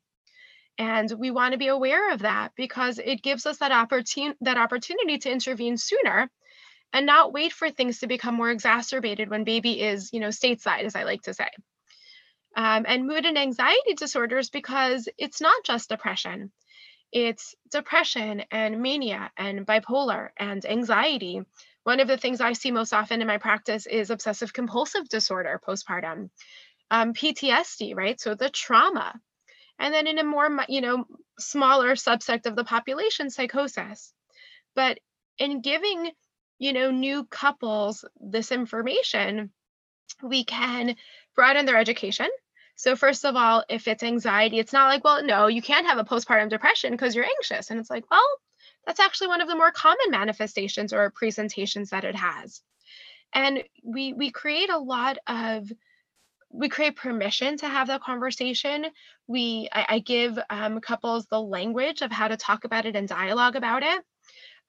And 0.77 1.11
we 1.17 1.29
want 1.29 1.51
to 1.51 1.57
be 1.57 1.67
aware 1.67 2.13
of 2.13 2.19
that 2.19 2.53
because 2.55 2.99
it 2.99 3.21
gives 3.21 3.45
us 3.45 3.57
that 3.57 3.73
opportunity 3.73 4.37
that 4.41 4.57
opportunity 4.57 5.17
to 5.19 5.31
intervene 5.31 5.75
sooner 5.77 6.31
and 6.93 7.05
not 7.05 7.33
wait 7.33 7.51
for 7.51 7.69
things 7.69 7.99
to 7.99 8.07
become 8.07 8.35
more 8.35 8.49
exacerbated 8.49 9.29
when 9.29 9.43
baby 9.43 9.81
is, 9.81 10.11
you 10.13 10.21
know, 10.21 10.29
stateside, 10.29 10.83
as 10.83 10.95
I 10.95 11.03
like 11.03 11.23
to 11.23 11.33
say. 11.33 11.49
Um, 12.55 12.85
and 12.87 13.05
mood 13.05 13.25
and 13.25 13.37
anxiety 13.37 13.93
disorders 13.95 14.49
because 14.49 15.07
it's 15.17 15.41
not 15.41 15.63
just 15.65 15.89
depression. 15.89 16.51
It's 17.11 17.55
depression 17.71 18.43
and 18.51 18.81
mania 18.81 19.31
and 19.37 19.65
bipolar 19.65 20.29
and 20.37 20.65
anxiety 20.65 21.41
one 21.83 21.99
of 21.99 22.07
the 22.07 22.17
things 22.17 22.41
I 22.41 22.53
see 22.53 22.71
most 22.71 22.93
often 22.93 23.21
in 23.21 23.27
my 23.27 23.37
practice 23.37 23.85
is 23.87 24.09
obsessive 24.09 24.53
compulsive 24.53 25.07
disorder 25.09 25.59
postpartum, 25.65 26.29
um, 26.91 27.13
PTSD, 27.13 27.95
right? 27.95 28.19
So 28.19 28.35
the 28.35 28.49
trauma. 28.49 29.19
And 29.79 29.93
then 29.93 30.07
in 30.07 30.19
a 30.19 30.23
more, 30.23 30.49
you 30.67 30.81
know, 30.81 31.05
smaller 31.39 31.95
subsect 31.95 32.45
of 32.45 32.55
the 32.55 32.65
population, 32.65 33.29
psychosis. 33.29 34.13
But 34.75 34.99
in 35.37 35.61
giving, 35.61 36.11
you 36.57 36.73
know, 36.73 36.91
new 36.91 37.23
couples 37.25 38.03
this 38.19 38.51
information, 38.51 39.51
we 40.21 40.43
can 40.43 40.95
broaden 41.35 41.65
their 41.65 41.77
education. 41.77 42.27
So, 42.75 42.95
first 42.95 43.25
of 43.25 43.35
all, 43.35 43.63
if 43.69 43.87
it's 43.87 44.03
anxiety, 44.03 44.59
it's 44.59 44.73
not 44.73 44.87
like, 44.87 45.03
well, 45.03 45.23
no, 45.23 45.47
you 45.47 45.61
can't 45.61 45.87
have 45.87 45.97
a 45.97 46.05
postpartum 46.05 46.49
depression 46.49 46.91
because 46.91 47.15
you're 47.15 47.25
anxious. 47.25 47.71
And 47.71 47.79
it's 47.79 47.89
like, 47.89 48.09
well, 48.09 48.27
that's 48.89 48.99
actually 48.99 49.27
one 49.27 49.39
of 49.39 49.47
the 49.47 49.55
more 49.55 49.71
common 49.71 50.09
manifestations 50.09 50.93
or 50.93 51.11
presentations 51.11 51.91
that 51.91 52.05
it 52.05 52.15
has. 52.15 52.61
And 53.31 53.63
we 53.83 54.13
we 54.13 54.31
create 54.31 54.71
a 54.71 54.79
lot 54.79 55.19
of 55.27 55.71
we 56.51 56.69
create 56.69 56.95
permission 56.95 57.57
to 57.57 57.67
have 57.67 57.85
that 57.89 58.01
conversation. 58.01 58.87
We 59.27 59.69
I, 59.71 59.85
I 59.89 59.99
give 59.99 60.39
um, 60.49 60.81
couples 60.81 61.27
the 61.27 61.39
language 61.39 62.01
of 62.01 62.11
how 62.11 62.29
to 62.29 62.35
talk 62.35 62.63
about 62.63 62.87
it 62.87 62.95
and 62.95 63.07
dialogue 63.07 63.55
about 63.55 63.83
it. 63.83 64.01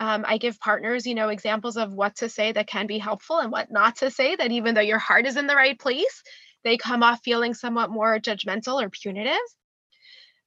Um, 0.00 0.26
I 0.28 0.36
give 0.36 0.60
partners, 0.60 1.06
you 1.06 1.14
know, 1.14 1.30
examples 1.30 1.78
of 1.78 1.94
what 1.94 2.16
to 2.16 2.28
say 2.28 2.52
that 2.52 2.66
can 2.66 2.86
be 2.86 2.98
helpful 2.98 3.38
and 3.38 3.50
what 3.50 3.72
not 3.72 3.96
to 3.96 4.10
say. 4.10 4.36
That 4.36 4.52
even 4.52 4.74
though 4.74 4.82
your 4.82 4.98
heart 4.98 5.24
is 5.24 5.38
in 5.38 5.46
the 5.46 5.56
right 5.56 5.78
place, 5.78 6.22
they 6.62 6.76
come 6.76 7.02
off 7.02 7.22
feeling 7.24 7.54
somewhat 7.54 7.88
more 7.88 8.20
judgmental 8.20 8.82
or 8.82 8.90
punitive 8.90 9.38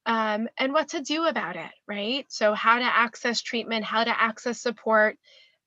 um, 0.05 0.49
and 0.57 0.73
what 0.73 0.89
to 0.89 1.01
do 1.01 1.25
about 1.25 1.55
it, 1.55 1.71
right? 1.87 2.25
So, 2.29 2.53
how 2.53 2.77
to 2.77 2.85
access 2.85 3.41
treatment, 3.41 3.85
how 3.85 4.03
to 4.03 4.21
access 4.21 4.59
support, 4.59 5.17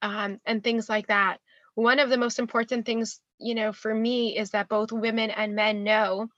um, 0.02 0.40
and 0.44 0.62
things 0.62 0.88
like 0.88 1.06
that. 1.08 1.38
One 1.74 1.98
of 1.98 2.10
the 2.10 2.18
most 2.18 2.38
important 2.38 2.86
things, 2.86 3.20
you 3.38 3.54
know, 3.54 3.72
for 3.72 3.94
me 3.94 4.36
is 4.36 4.50
that 4.50 4.68
both 4.68 4.92
women 4.92 5.30
and 5.30 5.54
men 5.54 5.84
know 5.84 6.28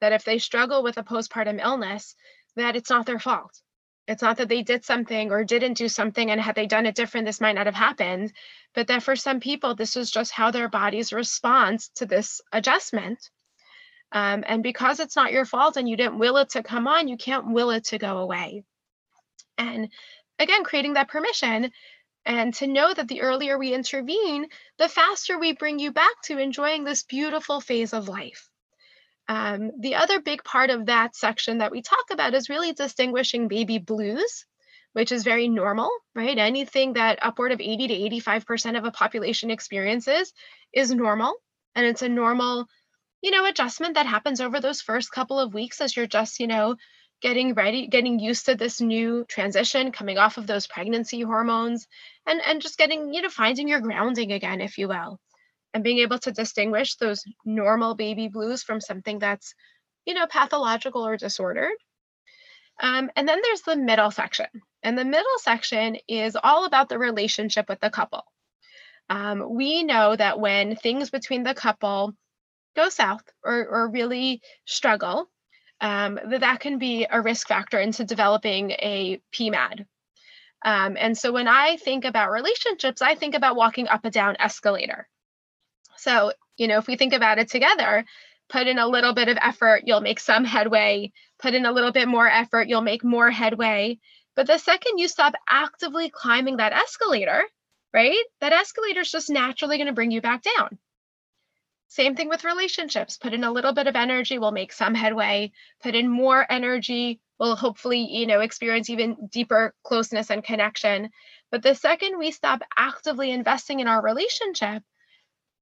that 0.00 0.12
if 0.12 0.24
they 0.24 0.38
struggle 0.38 0.82
with 0.82 0.98
a 0.98 1.02
postpartum 1.04 1.60
illness, 1.60 2.14
that 2.56 2.76
it's 2.76 2.90
not 2.90 3.06
their 3.06 3.18
fault. 3.18 3.60
It's 4.06 4.22
not 4.22 4.38
that 4.38 4.48
they 4.48 4.62
did 4.62 4.84
something 4.84 5.30
or 5.32 5.44
didn't 5.44 5.74
do 5.74 5.88
something, 5.88 6.30
and 6.30 6.40
had 6.40 6.54
they 6.54 6.66
done 6.66 6.86
it 6.86 6.94
different, 6.94 7.26
this 7.26 7.40
might 7.40 7.54
not 7.54 7.66
have 7.66 7.74
happened. 7.74 8.32
But 8.74 8.86
that 8.86 9.02
for 9.02 9.16
some 9.16 9.40
people, 9.40 9.74
this 9.74 9.96
is 9.96 10.10
just 10.10 10.32
how 10.32 10.50
their 10.50 10.68
bodies 10.68 11.12
respond 11.12 11.80
to 11.96 12.06
this 12.06 12.40
adjustment 12.52 13.30
um, 14.12 14.44
and 14.46 14.62
because 14.62 15.00
it's 15.00 15.16
not 15.16 15.32
your 15.32 15.44
fault 15.44 15.76
and 15.76 15.88
you 15.88 15.96
didn't 15.96 16.18
will 16.18 16.38
it 16.38 16.50
to 16.50 16.62
come 16.62 16.86
on, 16.86 17.08
you 17.08 17.16
can't 17.16 17.52
will 17.52 17.70
it 17.70 17.84
to 17.84 17.98
go 17.98 18.18
away. 18.18 18.64
And 19.58 19.88
again, 20.38 20.64
creating 20.64 20.94
that 20.94 21.08
permission 21.08 21.70
and 22.24 22.54
to 22.54 22.66
know 22.66 22.92
that 22.92 23.08
the 23.08 23.22
earlier 23.22 23.58
we 23.58 23.74
intervene, 23.74 24.46
the 24.78 24.88
faster 24.88 25.38
we 25.38 25.52
bring 25.52 25.78
you 25.78 25.92
back 25.92 26.22
to 26.24 26.38
enjoying 26.38 26.84
this 26.84 27.02
beautiful 27.02 27.60
phase 27.60 27.92
of 27.92 28.08
life. 28.08 28.48
Um, 29.28 29.72
the 29.80 29.96
other 29.96 30.20
big 30.20 30.42
part 30.42 30.70
of 30.70 30.86
that 30.86 31.14
section 31.14 31.58
that 31.58 31.70
we 31.70 31.82
talk 31.82 32.04
about 32.10 32.34
is 32.34 32.48
really 32.48 32.72
distinguishing 32.72 33.48
baby 33.48 33.78
blues, 33.78 34.46
which 34.94 35.12
is 35.12 35.22
very 35.22 35.48
normal, 35.48 35.90
right? 36.14 36.36
Anything 36.38 36.94
that 36.94 37.18
upward 37.20 37.52
of 37.52 37.60
80 37.60 37.88
to 37.88 38.20
85% 38.20 38.78
of 38.78 38.84
a 38.84 38.90
population 38.90 39.50
experiences 39.50 40.32
is 40.72 40.90
normal. 40.94 41.34
And 41.74 41.84
it's 41.84 42.02
a 42.02 42.08
normal 42.08 42.66
you 43.22 43.30
know, 43.30 43.46
adjustment 43.46 43.94
that 43.94 44.06
happens 44.06 44.40
over 44.40 44.60
those 44.60 44.80
first 44.80 45.10
couple 45.12 45.38
of 45.40 45.54
weeks 45.54 45.80
as 45.80 45.96
you're 45.96 46.06
just, 46.06 46.40
you 46.40 46.46
know, 46.46 46.76
getting 47.20 47.54
ready, 47.54 47.88
getting 47.88 48.20
used 48.20 48.46
to 48.46 48.54
this 48.54 48.80
new 48.80 49.24
transition, 49.28 49.90
coming 49.90 50.18
off 50.18 50.38
of 50.38 50.46
those 50.46 50.66
pregnancy 50.66 51.20
hormones, 51.22 51.86
and 52.26 52.40
and 52.46 52.62
just 52.62 52.78
getting, 52.78 53.12
you 53.12 53.22
know, 53.22 53.28
finding 53.28 53.68
your 53.68 53.80
grounding 53.80 54.32
again, 54.32 54.60
if 54.60 54.78
you 54.78 54.88
will, 54.88 55.18
and 55.74 55.82
being 55.82 55.98
able 55.98 56.18
to 56.20 56.32
distinguish 56.32 56.96
those 56.96 57.24
normal 57.44 57.94
baby 57.94 58.28
blues 58.28 58.62
from 58.62 58.80
something 58.80 59.18
that's, 59.18 59.54
you 60.06 60.14
know, 60.14 60.26
pathological 60.26 61.06
or 61.06 61.16
disordered. 61.16 61.74
Um, 62.80 63.10
and 63.16 63.26
then 63.26 63.40
there's 63.42 63.62
the 63.62 63.76
middle 63.76 64.12
section. 64.12 64.46
And 64.84 64.96
the 64.96 65.04
middle 65.04 65.38
section 65.38 65.96
is 66.06 66.36
all 66.40 66.64
about 66.64 66.88
the 66.88 66.98
relationship 66.98 67.68
with 67.68 67.80
the 67.80 67.90
couple. 67.90 68.22
Um, 69.10 69.54
we 69.56 69.82
know 69.82 70.14
that 70.14 70.38
when 70.38 70.76
things 70.76 71.10
between 71.10 71.42
the 71.42 71.54
couple 71.54 72.14
go 72.76 72.88
south 72.88 73.22
or, 73.42 73.66
or 73.66 73.90
really 73.90 74.40
struggle, 74.64 75.30
um, 75.80 76.18
that 76.30 76.40
that 76.40 76.60
can 76.60 76.78
be 76.78 77.06
a 77.10 77.20
risk 77.20 77.48
factor 77.48 77.78
into 77.78 78.04
developing 78.04 78.72
a 78.72 79.20
PMAD. 79.32 79.86
Um, 80.64 80.96
and 80.98 81.16
so 81.16 81.32
when 81.32 81.46
I 81.46 81.76
think 81.76 82.04
about 82.04 82.32
relationships, 82.32 83.00
I 83.00 83.14
think 83.14 83.34
about 83.34 83.56
walking 83.56 83.86
up 83.88 84.04
a 84.04 84.10
down 84.10 84.36
escalator. 84.40 85.08
So, 85.96 86.32
you 86.56 86.66
know, 86.66 86.78
if 86.78 86.86
we 86.86 86.96
think 86.96 87.12
about 87.12 87.38
it 87.38 87.48
together, 87.48 88.04
put 88.48 88.66
in 88.66 88.78
a 88.78 88.88
little 88.88 89.14
bit 89.14 89.28
of 89.28 89.38
effort, 89.40 89.82
you'll 89.84 90.00
make 90.00 90.20
some 90.20 90.44
headway. 90.44 91.12
Put 91.38 91.54
in 91.54 91.66
a 91.66 91.72
little 91.72 91.92
bit 91.92 92.08
more 92.08 92.28
effort, 92.28 92.68
you'll 92.68 92.80
make 92.80 93.04
more 93.04 93.30
headway. 93.30 93.98
But 94.34 94.46
the 94.46 94.58
second 94.58 94.98
you 94.98 95.08
stop 95.08 95.34
actively 95.48 96.10
climbing 96.10 96.56
that 96.56 96.72
escalator, 96.72 97.42
right, 97.92 98.24
that 98.40 98.52
escalator 98.52 99.00
is 99.00 99.10
just 99.10 99.30
naturally 99.30 99.76
going 99.76 99.86
to 99.86 99.92
bring 99.92 100.10
you 100.10 100.20
back 100.20 100.42
down. 100.56 100.78
Same 101.90 102.14
thing 102.14 102.28
with 102.28 102.44
relationships. 102.44 103.16
Put 103.16 103.32
in 103.32 103.44
a 103.44 103.50
little 103.50 103.72
bit 103.72 103.86
of 103.86 103.96
energy, 103.96 104.38
we'll 104.38 104.52
make 104.52 104.72
some 104.72 104.94
headway. 104.94 105.52
Put 105.82 105.94
in 105.94 106.08
more 106.08 106.46
energy, 106.50 107.18
we'll 107.38 107.56
hopefully, 107.56 108.06
you 108.10 108.26
know, 108.26 108.40
experience 108.40 108.90
even 108.90 109.28
deeper 109.30 109.74
closeness 109.84 110.30
and 110.30 110.44
connection. 110.44 111.08
But 111.50 111.62
the 111.62 111.74
second 111.74 112.18
we 112.18 112.30
stop 112.30 112.60
actively 112.76 113.30
investing 113.30 113.80
in 113.80 113.88
our 113.88 114.02
relationship, 114.02 114.82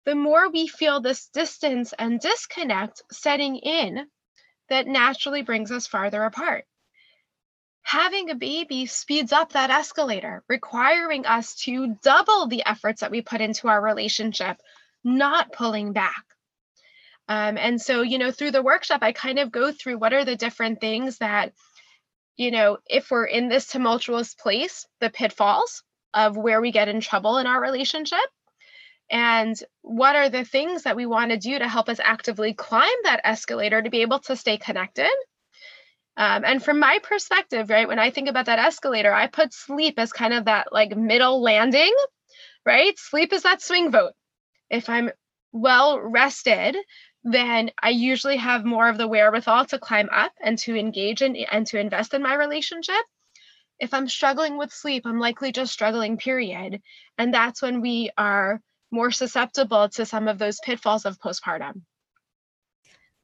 the 0.04 0.16
more 0.16 0.50
we 0.50 0.66
feel 0.66 1.00
this 1.00 1.28
distance 1.28 1.94
and 1.96 2.18
disconnect 2.18 3.02
setting 3.12 3.56
in 3.56 4.06
that 4.68 4.88
naturally 4.88 5.42
brings 5.42 5.70
us 5.70 5.86
farther 5.86 6.24
apart. 6.24 6.64
Having 7.82 8.30
a 8.30 8.34
baby 8.34 8.86
speeds 8.86 9.32
up 9.32 9.52
that 9.52 9.70
escalator, 9.70 10.42
requiring 10.48 11.24
us 11.24 11.54
to 11.54 11.96
double 12.02 12.48
the 12.48 12.66
efforts 12.66 13.00
that 13.00 13.12
we 13.12 13.22
put 13.22 13.40
into 13.40 13.68
our 13.68 13.80
relationship 13.80 14.56
not 15.06 15.52
pulling 15.52 15.92
back. 15.92 16.24
Um, 17.28 17.56
and 17.56 17.80
so, 17.80 18.02
you 18.02 18.18
know, 18.18 18.32
through 18.32 18.50
the 18.50 18.62
workshop, 18.62 19.00
I 19.02 19.12
kind 19.12 19.38
of 19.38 19.52
go 19.52 19.72
through 19.72 19.98
what 19.98 20.12
are 20.12 20.24
the 20.24 20.36
different 20.36 20.80
things 20.80 21.18
that, 21.18 21.52
you 22.36 22.50
know, 22.50 22.78
if 22.86 23.10
we're 23.10 23.24
in 23.24 23.48
this 23.48 23.68
tumultuous 23.68 24.34
place, 24.34 24.86
the 25.00 25.08
pitfalls 25.08 25.82
of 26.12 26.36
where 26.36 26.60
we 26.60 26.72
get 26.72 26.88
in 26.88 27.00
trouble 27.00 27.38
in 27.38 27.46
our 27.46 27.60
relationship, 27.60 28.18
and 29.08 29.56
what 29.82 30.16
are 30.16 30.28
the 30.28 30.44
things 30.44 30.82
that 30.82 30.96
we 30.96 31.06
want 31.06 31.30
to 31.30 31.36
do 31.36 31.56
to 31.56 31.68
help 31.68 31.88
us 31.88 32.00
actively 32.02 32.52
climb 32.52 32.88
that 33.04 33.20
escalator 33.22 33.80
to 33.80 33.90
be 33.90 34.02
able 34.02 34.18
to 34.18 34.34
stay 34.34 34.58
connected. 34.58 35.10
Um, 36.16 36.44
and 36.44 36.62
from 36.62 36.80
my 36.80 36.98
perspective, 37.02 37.70
right, 37.70 37.86
when 37.86 38.00
I 38.00 38.10
think 38.10 38.28
about 38.28 38.46
that 38.46 38.58
escalator, 38.58 39.12
I 39.12 39.28
put 39.28 39.52
sleep 39.52 39.98
as 39.98 40.12
kind 40.12 40.34
of 40.34 40.46
that 40.46 40.72
like 40.72 40.96
middle 40.96 41.42
landing, 41.42 41.94
right? 42.64 42.98
Sleep 42.98 43.32
is 43.32 43.42
that 43.42 43.62
swing 43.62 43.92
vote 43.92 44.12
if 44.70 44.88
I'm 44.88 45.10
well 45.52 46.00
rested, 46.00 46.76
then 47.24 47.70
I 47.82 47.90
usually 47.90 48.36
have 48.36 48.64
more 48.64 48.88
of 48.88 48.98
the 48.98 49.08
wherewithal 49.08 49.66
to 49.66 49.78
climb 49.78 50.08
up 50.12 50.32
and 50.40 50.58
to 50.60 50.76
engage 50.76 51.22
in 51.22 51.36
and 51.50 51.66
to 51.68 51.80
invest 51.80 52.14
in 52.14 52.22
my 52.22 52.34
relationship. 52.34 53.04
If 53.78 53.92
I'm 53.92 54.08
struggling 54.08 54.56
with 54.56 54.72
sleep, 54.72 55.04
I'm 55.06 55.18
likely 55.18 55.52
just 55.52 55.72
struggling, 55.72 56.16
period. 56.18 56.80
And 57.18 57.34
that's 57.34 57.60
when 57.60 57.80
we 57.80 58.10
are 58.16 58.60
more 58.90 59.10
susceptible 59.10 59.88
to 59.90 60.06
some 60.06 60.28
of 60.28 60.38
those 60.38 60.60
pitfalls 60.64 61.04
of 61.04 61.18
postpartum. 61.18 61.82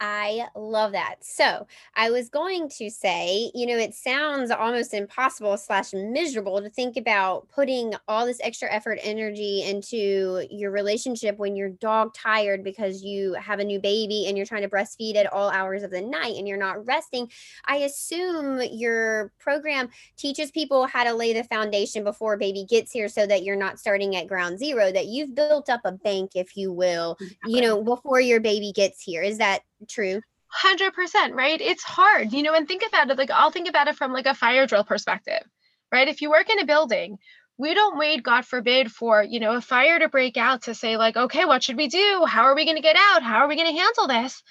I 0.05 0.49
love 0.57 0.91
that. 0.93 1.19
So 1.21 1.65
I 1.95 2.11
was 2.11 2.29
going 2.29 2.69
to 2.71 2.91
say, 2.91 3.53
you 3.55 3.67
know, 3.67 3.77
it 3.77 3.95
sounds 3.95 4.51
almost 4.51 4.95
impossible 4.95 5.57
slash 5.57 5.93
miserable 5.93 6.61
to 6.61 6.69
think 6.69 6.97
about 6.97 7.49
putting 7.51 7.93
all 8.09 8.27
this 8.27 8.41
extra 8.43 8.69
effort, 8.69 8.99
energy 9.05 9.63
into 9.63 10.45
your 10.51 10.73
relationship 10.73 11.39
when 11.39 11.55
you're 11.55 11.69
dog 11.69 12.15
tired 12.15 12.65
because 12.65 13.05
you 13.05 13.35
have 13.35 13.61
a 13.61 13.65
new 13.65 13.79
baby 13.79 14.27
and 14.27 14.37
you're 14.37 14.45
trying 14.45 14.63
to 14.63 14.69
breastfeed 14.69 15.15
at 15.15 15.33
all 15.33 15.51
hours 15.51 15.85
of 15.85 15.93
the 15.93 16.03
night 16.03 16.35
and 16.37 16.49
you're 16.49 16.59
not 16.59 16.85
resting. 16.85 17.31
I 17.67 17.77
assume 17.77 18.61
your 18.73 19.31
program 19.39 19.89
teaches 20.17 20.51
people 20.51 20.89
how 20.89 21.05
to 21.05 21.15
lay 21.15 21.33
the 21.33 21.45
foundation 21.45 22.03
before 22.03 22.37
baby 22.37 22.67
gets 22.69 22.91
here 22.91 23.09
so 23.09 23.25
that 23.25 23.45
you're 23.45 23.55
not 23.55 23.79
starting 23.79 24.17
at 24.17 24.27
ground 24.27 24.59
zero, 24.59 24.91
that 24.91 25.07
you've 25.07 25.37
built 25.37 25.71
up 25.71 25.83
a 25.85 25.93
bank, 25.93 26.33
if 26.35 26.57
you 26.57 26.73
will, 26.73 27.17
mm, 27.23 27.37
you 27.47 27.61
know, 27.61 27.85
before 27.85 28.21
your 28.21 28.41
baby 28.41 28.73
gets 28.73 29.01
here. 29.01 29.23
Is 29.23 29.39
that 29.39 29.61
true. 29.89 30.21
100%, 30.65 31.33
right? 31.33 31.61
It's 31.61 31.83
hard, 31.83 32.33
you 32.33 32.43
know, 32.43 32.55
and 32.55 32.69
think 32.69 32.83
about 32.87 33.11
it 33.11 33.17
like 33.17 33.31
I'll 33.31 33.51
think 33.51 33.69
about 33.69 33.89
it 33.89 33.97
from 33.97 34.13
like 34.13 34.27
a 34.27 34.35
fire 34.35 34.67
drill 34.67 34.85
perspective, 34.85 35.43
right? 35.91 36.09
If 36.09 36.21
you 36.21 36.31
work 36.31 36.51
in 36.51 36.59
a 36.59 36.67
building, 36.67 37.19
we 37.59 37.75
don't 37.75 37.99
wait, 37.99 38.23
God 38.23 38.45
forbid, 38.45 38.91
for, 38.91 39.23
you 39.23 39.41
know, 39.41 39.53
a 39.53 39.61
fire 39.61 39.99
to 39.99 40.09
break 40.09 40.37
out 40.37 40.63
to 40.63 40.75
say, 40.75 40.97
like, 40.97 41.17
okay, 41.17 41.45
what 41.45 41.63
should 41.63 41.77
we 41.77 41.89
do? 41.89 42.25
How 42.27 42.43
are 42.43 42.55
we 42.55 42.65
going 42.65 42.77
to 42.77 42.83
get 42.83 42.97
out? 42.97 43.23
How 43.23 43.39
are 43.39 43.49
we 43.49 43.57
going 43.57 43.75
to 43.75 43.81
handle 43.81 44.09
this? 44.09 44.43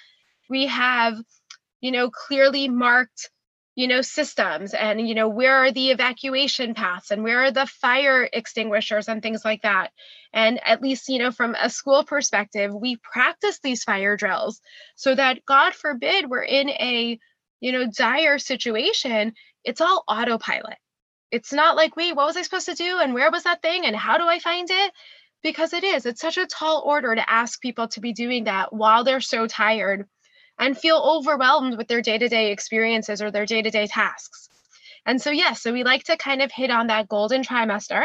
We 0.48 0.66
have, 0.66 1.16
you 1.80 1.90
know, 1.90 2.10
clearly 2.10 2.68
marked 2.68 3.30
you 3.74 3.88
know 3.88 4.02
systems 4.02 4.74
and 4.74 5.08
you 5.08 5.14
know 5.14 5.28
where 5.28 5.56
are 5.56 5.72
the 5.72 5.90
evacuation 5.90 6.74
paths 6.74 7.10
and 7.10 7.22
where 7.22 7.42
are 7.44 7.50
the 7.50 7.66
fire 7.66 8.28
extinguishers 8.32 9.08
and 9.08 9.22
things 9.22 9.44
like 9.44 9.62
that. 9.62 9.90
And 10.32 10.60
at 10.64 10.82
least 10.82 11.08
you 11.08 11.18
know 11.18 11.30
from 11.30 11.54
a 11.54 11.70
school 11.70 12.04
perspective 12.04 12.74
we 12.74 12.96
practice 12.96 13.60
these 13.62 13.84
fire 13.84 14.16
drills 14.16 14.60
so 14.94 15.14
that 15.14 15.44
god 15.46 15.74
forbid 15.74 16.28
we're 16.28 16.42
in 16.42 16.68
a 16.70 17.18
you 17.60 17.72
know 17.72 17.86
dire 17.86 18.38
situation 18.38 19.32
it's 19.64 19.80
all 19.80 20.04
autopilot. 20.08 20.76
It's 21.30 21.52
not 21.52 21.76
like 21.76 21.96
wait 21.96 22.14
what 22.14 22.26
was 22.26 22.36
i 22.36 22.42
supposed 22.42 22.66
to 22.66 22.74
do? 22.74 22.98
And 22.98 23.14
where 23.14 23.30
was 23.30 23.44
that 23.44 23.62
thing? 23.62 23.86
And 23.86 23.96
how 23.96 24.18
do 24.18 24.24
i 24.26 24.38
find 24.38 24.68
it? 24.70 24.92
Because 25.42 25.72
it 25.72 25.82
is 25.84 26.04
it's 26.06 26.20
such 26.20 26.36
a 26.36 26.46
tall 26.46 26.82
order 26.84 27.14
to 27.14 27.30
ask 27.30 27.60
people 27.60 27.88
to 27.88 28.00
be 28.00 28.12
doing 28.12 28.44
that 28.44 28.72
while 28.72 29.04
they're 29.04 29.20
so 29.20 29.46
tired 29.46 30.06
and 30.62 30.78
feel 30.78 30.96
overwhelmed 30.96 31.76
with 31.76 31.88
their 31.88 32.00
day 32.00 32.16
to 32.16 32.28
day 32.28 32.52
experiences 32.52 33.20
or 33.20 33.32
their 33.32 33.46
day 33.46 33.62
to 33.62 33.70
day 33.70 33.88
tasks. 33.88 34.48
And 35.04 35.20
so, 35.20 35.30
yes, 35.30 35.44
yeah, 35.44 35.52
so 35.54 35.72
we 35.72 35.82
like 35.82 36.04
to 36.04 36.16
kind 36.16 36.40
of 36.40 36.52
hit 36.52 36.70
on 36.70 36.86
that 36.86 37.08
golden 37.08 37.42
trimester 37.42 38.04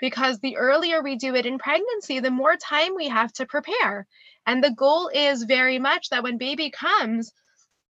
because 0.00 0.40
the 0.40 0.56
earlier 0.56 1.04
we 1.04 1.14
do 1.14 1.36
it 1.36 1.46
in 1.46 1.56
pregnancy, 1.56 2.18
the 2.18 2.32
more 2.32 2.56
time 2.56 2.96
we 2.96 3.08
have 3.08 3.32
to 3.34 3.46
prepare. 3.46 4.08
And 4.44 4.62
the 4.62 4.72
goal 4.72 5.08
is 5.14 5.44
very 5.44 5.78
much 5.78 6.08
that 6.08 6.24
when 6.24 6.36
baby 6.36 6.70
comes, 6.70 7.32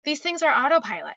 these 0.03 0.19
things 0.19 0.43
are 0.43 0.53
autopilot. 0.53 1.15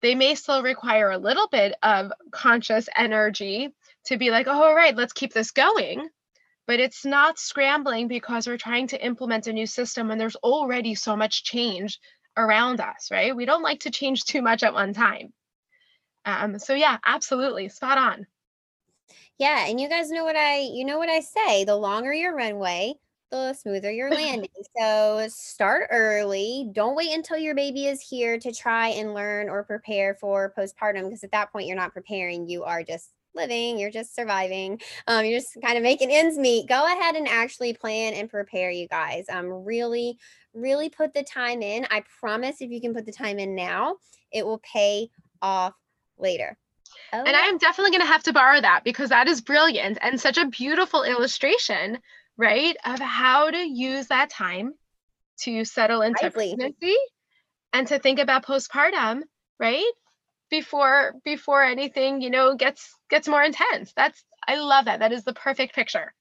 They 0.00 0.14
may 0.14 0.36
still 0.36 0.62
require 0.62 1.10
a 1.10 1.18
little 1.18 1.48
bit 1.48 1.74
of 1.82 2.12
conscious 2.30 2.88
energy 2.96 3.74
to 4.04 4.16
be 4.16 4.30
like, 4.30 4.46
oh, 4.46 4.62
all 4.62 4.74
right, 4.76 4.94
let's 4.94 5.12
keep 5.12 5.32
this 5.32 5.50
going 5.50 6.08
but 6.66 6.80
it's 6.80 7.04
not 7.04 7.38
scrambling 7.38 8.08
because 8.08 8.46
we're 8.46 8.58
trying 8.58 8.88
to 8.88 9.04
implement 9.04 9.46
a 9.46 9.52
new 9.52 9.66
system 9.66 10.10
and 10.10 10.20
there's 10.20 10.36
already 10.36 10.94
so 10.94 11.16
much 11.16 11.44
change 11.44 12.00
around 12.36 12.80
us, 12.80 13.08
right? 13.10 13.34
We 13.34 13.46
don't 13.46 13.62
like 13.62 13.80
to 13.80 13.90
change 13.90 14.24
too 14.26 14.42
much 14.42 14.62
at 14.62 14.74
one 14.74 14.92
time. 14.92 15.32
Um, 16.24 16.58
so 16.58 16.74
yeah, 16.74 16.98
absolutely, 17.06 17.68
spot 17.68 17.98
on. 17.98 18.26
Yeah, 19.38 19.66
and 19.66 19.80
you 19.80 19.88
guys 19.88 20.10
know 20.10 20.24
what 20.24 20.36
I 20.36 20.58
you 20.58 20.84
know 20.84 20.98
what 20.98 21.08
I 21.08 21.20
say, 21.20 21.64
the 21.64 21.76
longer 21.76 22.12
your 22.12 22.34
runway, 22.34 22.94
the 23.30 23.52
smoother 23.52 23.92
your 23.92 24.10
landing. 24.14 24.50
so 24.76 25.26
start 25.28 25.88
early. 25.90 26.68
Don't 26.72 26.96
wait 26.96 27.14
until 27.14 27.38
your 27.38 27.54
baby 27.54 27.86
is 27.86 28.00
here 28.00 28.38
to 28.38 28.52
try 28.52 28.88
and 28.88 29.14
learn 29.14 29.48
or 29.48 29.62
prepare 29.62 30.14
for 30.14 30.52
postpartum 30.58 31.04
because 31.04 31.22
at 31.22 31.32
that 31.32 31.52
point 31.52 31.66
you're 31.66 31.76
not 31.76 31.92
preparing, 31.92 32.48
you 32.48 32.64
are 32.64 32.82
just 32.82 33.10
living, 33.36 33.78
you're 33.78 33.90
just 33.90 34.14
surviving. 34.14 34.80
Um, 35.06 35.24
you're 35.24 35.38
just 35.38 35.56
kind 35.62 35.76
of 35.76 35.82
making 35.82 36.10
ends 36.10 36.36
meet. 36.36 36.68
Go 36.68 36.84
ahead 36.84 37.14
and 37.14 37.28
actually 37.28 37.74
plan 37.74 38.14
and 38.14 38.28
prepare, 38.28 38.70
you 38.70 38.88
guys. 38.88 39.26
Um, 39.30 39.64
really, 39.64 40.18
really 40.54 40.88
put 40.88 41.14
the 41.14 41.22
time 41.22 41.62
in. 41.62 41.86
I 41.90 42.02
promise 42.20 42.60
if 42.60 42.70
you 42.70 42.80
can 42.80 42.94
put 42.94 43.06
the 43.06 43.12
time 43.12 43.38
in 43.38 43.54
now, 43.54 43.96
it 44.32 44.44
will 44.44 44.60
pay 44.60 45.10
off 45.40 45.74
later. 46.18 46.56
Oh. 47.12 47.22
And 47.24 47.36
I 47.36 47.46
am 47.46 47.58
definitely 47.58 47.92
going 47.92 48.02
to 48.02 48.12
have 48.12 48.22
to 48.24 48.32
borrow 48.32 48.60
that 48.60 48.82
because 48.84 49.10
that 49.10 49.28
is 49.28 49.40
brilliant 49.40 49.98
and 50.00 50.20
such 50.20 50.38
a 50.38 50.46
beautiful 50.46 51.02
illustration, 51.02 51.98
right, 52.36 52.76
of 52.84 52.98
how 52.98 53.50
to 53.50 53.58
use 53.58 54.08
that 54.08 54.30
time 54.30 54.74
to 55.40 55.64
settle 55.64 56.02
into 56.02 56.30
pregnancy 56.30 56.96
and 57.72 57.86
to 57.88 57.98
think 57.98 58.18
about 58.18 58.46
postpartum, 58.46 59.22
right? 59.60 59.84
Before 60.50 61.14
before 61.24 61.62
anything 61.62 62.20
you 62.20 62.30
know 62.30 62.54
gets 62.54 62.94
gets 63.10 63.28
more 63.28 63.42
intense. 63.42 63.92
That's 63.96 64.24
i 64.46 64.56
love 64.56 64.86
that. 64.86 65.00
That 65.00 65.12
is 65.12 65.24
the 65.24 65.34
perfect 65.34 65.74
picture. 65.74 66.14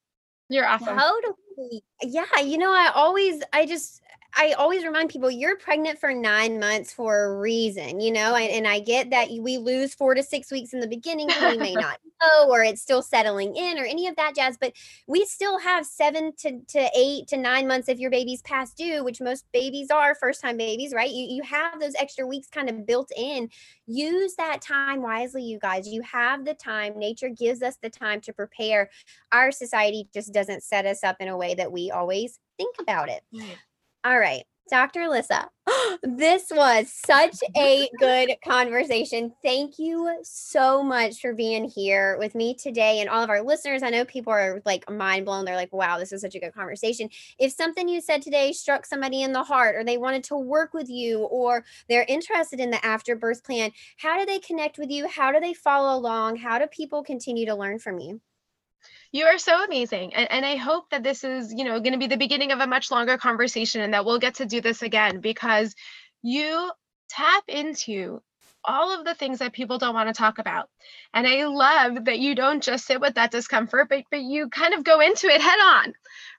You're 0.49 0.67
awesome. 0.67 0.97
Totally 0.97 1.83
yeah 2.01 2.39
you 2.43 2.57
know 2.57 2.71
i 2.71 2.91
always 2.93 3.41
i 3.53 3.65
just 3.65 4.01
I 4.37 4.51
always 4.57 4.83
remind 4.83 5.09
people 5.09 5.31
you're 5.31 5.55
pregnant 5.55 5.97
for 5.97 6.13
nine 6.13 6.59
months 6.59 6.91
for 6.91 7.23
a 7.23 7.39
reason, 7.39 8.01
you 8.01 8.11
know, 8.11 8.35
and, 8.35 8.51
and 8.51 8.67
I 8.67 8.79
get 8.79 9.11
that 9.11 9.29
we 9.29 9.57
lose 9.57 9.95
four 9.95 10.13
to 10.13 10.21
six 10.21 10.51
weeks 10.51 10.73
in 10.73 10.81
the 10.81 10.87
beginning 10.87 11.31
and 11.31 11.53
we 11.53 11.57
may 11.57 11.73
not 11.73 11.99
know 12.21 12.49
or 12.49 12.61
it's 12.61 12.81
still 12.81 13.01
settling 13.01 13.55
in 13.55 13.79
or 13.79 13.85
any 13.85 14.07
of 14.07 14.15
that 14.17 14.35
jazz, 14.35 14.57
but 14.59 14.73
we 15.07 15.23
still 15.25 15.57
have 15.59 15.85
seven 15.85 16.33
to, 16.39 16.59
to 16.67 16.89
eight 16.97 17.27
to 17.29 17.37
nine 17.37 17.65
months 17.65 17.87
if 17.87 17.97
your 17.97 18.11
baby's 18.11 18.41
past 18.41 18.75
due, 18.75 19.05
which 19.05 19.21
most 19.21 19.45
babies 19.53 19.89
are 19.89 20.15
first 20.15 20.41
time 20.41 20.57
babies, 20.57 20.93
right? 20.93 21.11
You, 21.11 21.25
you 21.27 21.43
have 21.43 21.79
those 21.79 21.95
extra 21.95 22.27
weeks 22.27 22.49
kind 22.49 22.69
of 22.69 22.85
built 22.85 23.11
in. 23.15 23.49
Use 23.87 24.35
that 24.35 24.61
time 24.61 25.01
wisely, 25.01 25.43
you 25.43 25.59
guys. 25.59 25.87
You 25.87 26.01
have 26.01 26.43
the 26.43 26.55
time. 26.55 26.99
Nature 26.99 27.29
gives 27.29 27.61
us 27.61 27.77
the 27.81 27.89
time 27.89 28.19
to 28.21 28.33
prepare. 28.33 28.89
Our 29.31 29.51
society 29.51 30.09
just 30.13 30.33
doesn't 30.33 30.63
set 30.63 30.85
us 30.85 31.05
up 31.05 31.17
in 31.21 31.29
a 31.29 31.37
way 31.37 31.55
that 31.55 31.71
we 31.71 31.89
always 31.89 32.39
think 32.57 32.75
about 32.79 33.07
it. 33.07 33.21
All 34.05 34.19
right. 34.19 34.43
Dr. 34.69 34.99
Alyssa, 34.99 35.47
this 36.03 36.51
was 36.51 36.93
such 36.93 37.37
a 37.57 37.89
good 37.99 38.35
conversation. 38.47 39.33
Thank 39.43 39.79
you 39.79 40.19
so 40.21 40.83
much 40.83 41.21
for 41.21 41.33
being 41.33 41.65
here 41.65 42.15
with 42.19 42.35
me 42.35 42.53
today 42.53 42.99
and 43.01 43.09
all 43.09 43.23
of 43.23 43.31
our 43.31 43.41
listeners. 43.41 43.81
I 43.81 43.89
know 43.89 44.05
people 44.05 44.31
are 44.31 44.61
like 44.63 44.87
mind 44.87 45.25
blown. 45.25 45.43
They're 45.43 45.55
like, 45.55 45.73
wow, 45.73 45.97
this 45.97 46.11
is 46.11 46.21
such 46.21 46.35
a 46.35 46.39
good 46.39 46.53
conversation. 46.53 47.09
If 47.39 47.53
something 47.53 47.87
you 47.89 47.99
said 47.99 48.21
today 48.21 48.51
struck 48.51 48.85
somebody 48.85 49.23
in 49.23 49.33
the 49.33 49.43
heart, 49.43 49.75
or 49.75 49.83
they 49.83 49.97
wanted 49.97 50.23
to 50.25 50.37
work 50.37 50.75
with 50.75 50.87
you, 50.87 51.21
or 51.21 51.65
they're 51.89 52.05
interested 52.07 52.59
in 52.59 52.69
the 52.69 52.85
afterbirth 52.85 53.43
plan, 53.43 53.71
how 53.97 54.19
do 54.19 54.25
they 54.27 54.37
connect 54.37 54.77
with 54.77 54.91
you? 54.91 55.07
How 55.07 55.31
do 55.31 55.39
they 55.39 55.55
follow 55.55 55.97
along? 55.97 56.35
How 56.35 56.59
do 56.59 56.67
people 56.67 57.03
continue 57.03 57.47
to 57.47 57.55
learn 57.55 57.79
from 57.79 57.97
you? 57.97 58.21
You 59.15 59.27
are 59.27 59.37
so 59.37 59.63
amazing. 59.63 60.13
And, 60.13 60.29
and 60.29 60.45
I 60.45 60.57
hope 60.57 60.89
that 60.89 61.01
this 61.01 61.23
is, 61.23 61.53
you 61.53 61.63
know, 61.63 61.79
going 61.79 61.93
to 61.93 61.97
be 61.97 62.07
the 62.07 62.17
beginning 62.17 62.51
of 62.51 62.59
a 62.59 62.67
much 62.67 62.91
longer 62.91 63.17
conversation 63.17 63.79
and 63.79 63.93
that 63.93 64.03
we'll 64.03 64.19
get 64.19 64.35
to 64.35 64.45
do 64.45 64.59
this 64.59 64.81
again 64.81 65.21
because 65.21 65.73
you 66.21 66.69
tap 67.07 67.45
into 67.47 68.21
all 68.65 68.91
of 68.91 69.05
the 69.05 69.15
things 69.15 69.39
that 69.39 69.53
people 69.53 69.77
don't 69.77 69.93
want 69.93 70.09
to 70.09 70.13
talk 70.13 70.37
about. 70.37 70.67
And 71.13 71.25
I 71.25 71.45
love 71.45 72.03
that 72.03 72.19
you 72.19 72.35
don't 72.35 72.61
just 72.61 72.85
sit 72.85 72.99
with 72.99 73.15
that 73.15 73.31
discomfort, 73.31 73.87
but, 73.87 74.03
but 74.11 74.19
you 74.19 74.49
kind 74.49 74.73
of 74.73 74.83
go 74.83 74.99
into 74.99 75.27
it 75.27 75.39
head 75.39 75.59
on, 75.63 75.93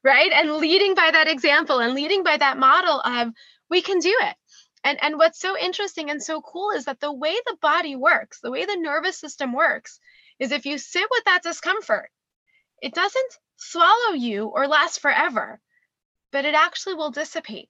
right? 0.05 0.31
And 0.35 0.57
leading 0.57 0.95
by 0.95 1.09
that 1.13 1.29
example 1.29 1.79
and 1.79 1.95
leading 1.95 2.25
by 2.25 2.37
that 2.37 2.59
model 2.59 3.01
of 3.01 3.29
we 3.71 3.81
can 3.81 4.01
do 4.01 4.15
it. 4.21 4.37
And, 4.85 5.03
and 5.03 5.17
what's 5.17 5.41
so 5.41 5.57
interesting 5.57 6.11
and 6.11 6.23
so 6.23 6.43
cool 6.43 6.73
is 6.73 6.85
that 6.85 7.01
the 7.01 7.11
way 7.11 7.37
the 7.47 7.57
body 7.63 7.97
works, 7.97 8.41
the 8.43 8.51
way 8.51 8.67
the 8.67 8.77
nervous 8.77 9.19
system 9.19 9.55
works, 9.55 9.99
is 10.39 10.53
if 10.53 10.67
you 10.67 10.77
sit 10.77 11.09
with 11.11 11.25
that 11.25 11.43
discomfort 11.43 12.11
it 12.83 12.95
doesn't 12.95 13.39
swallow 13.57 14.15
you 14.15 14.47
or 14.47 14.69
last 14.69 15.01
forever, 15.01 15.61
but 16.33 16.45
it 16.45 16.55
actually 16.55 16.95
will 16.95 17.11
dissipate, 17.11 17.69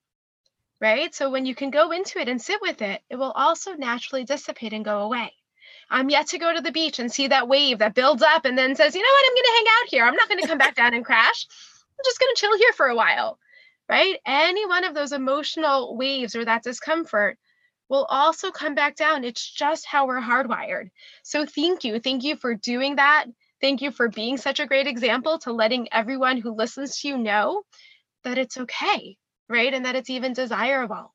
right? 0.80 1.14
So 1.14 1.30
when 1.30 1.46
you 1.46 1.54
can 1.54 1.70
go 1.70 1.92
into 1.92 2.18
it 2.18 2.28
and 2.28 2.40
sit 2.40 2.60
with 2.60 2.82
it, 2.82 3.02
it 3.08 3.16
will 3.16 3.32
also 3.32 3.74
naturally 3.74 4.24
dissipate 4.24 4.72
and 4.72 4.84
go 4.84 5.00
away. 5.00 5.32
I'm 5.88 6.10
yet 6.10 6.28
to 6.28 6.38
go 6.38 6.52
to 6.52 6.60
the 6.60 6.72
beach 6.72 6.98
and 6.98 7.12
see 7.12 7.28
that 7.28 7.48
wave 7.48 7.78
that 7.78 7.94
builds 7.94 8.22
up 8.22 8.44
and 8.44 8.58
then 8.58 8.74
says, 8.74 8.94
you 8.94 9.02
know 9.02 9.08
what, 9.08 9.24
I'm 9.26 9.34
going 9.34 9.44
to 9.44 9.56
hang 9.56 9.66
out 9.68 9.88
here. 9.88 10.04
I'm 10.04 10.16
not 10.16 10.28
going 10.28 10.40
to 10.40 10.48
come 10.48 10.58
back 10.58 10.74
down 10.74 10.94
and 10.94 11.04
crash. 11.04 11.46
I'm 11.98 12.04
just 12.04 12.18
going 12.18 12.34
to 12.34 12.40
chill 12.40 12.58
here 12.58 12.72
for 12.72 12.86
a 12.86 12.96
while, 12.96 13.38
right? 13.88 14.18
Any 14.26 14.66
one 14.66 14.84
of 14.84 14.94
those 14.94 15.12
emotional 15.12 15.96
waves 15.96 16.34
or 16.34 16.44
that 16.44 16.64
discomfort 16.64 17.38
will 17.88 18.04
also 18.06 18.50
come 18.50 18.74
back 18.74 18.96
down. 18.96 19.22
It's 19.22 19.48
just 19.48 19.86
how 19.86 20.06
we're 20.06 20.20
hardwired. 20.20 20.90
So 21.22 21.46
thank 21.46 21.84
you. 21.84 22.00
Thank 22.00 22.24
you 22.24 22.36
for 22.36 22.54
doing 22.54 22.96
that. 22.96 23.26
Thank 23.60 23.80
you 23.80 23.90
for 23.90 24.08
being 24.08 24.36
such 24.36 24.60
a 24.60 24.66
great 24.66 24.86
example 24.86 25.38
to 25.40 25.52
letting 25.52 25.88
everyone 25.92 26.38
who 26.38 26.54
listens 26.54 27.00
to 27.00 27.08
you 27.08 27.18
know 27.18 27.62
that 28.24 28.38
it's 28.38 28.58
okay, 28.58 29.16
right? 29.48 29.72
And 29.72 29.84
that 29.86 29.96
it's 29.96 30.10
even 30.10 30.34
desirable. 30.34 31.14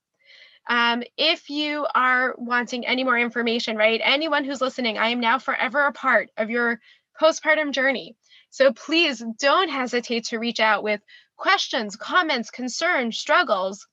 Um, 0.69 1.03
if 1.17 1.49
you 1.49 1.85
are 1.93 2.35
wanting 2.37 2.85
any 2.85 3.03
more 3.03 3.17
information, 3.17 3.75
right? 3.77 4.01
Anyone 4.03 4.43
who's 4.43 4.61
listening, 4.61 4.97
I 4.97 5.09
am 5.09 5.19
now 5.19 5.39
forever 5.39 5.85
a 5.85 5.91
part 5.91 6.29
of 6.37 6.49
your 6.49 6.79
postpartum 7.19 7.71
journey. 7.71 8.15
So 8.49 8.73
please 8.73 9.23
don't 9.39 9.69
hesitate 9.69 10.25
to 10.25 10.39
reach 10.39 10.59
out 10.59 10.83
with 10.83 11.01
questions, 11.37 11.95
comments, 11.95 12.51
concerns, 12.51 13.17
struggles. 13.17 13.87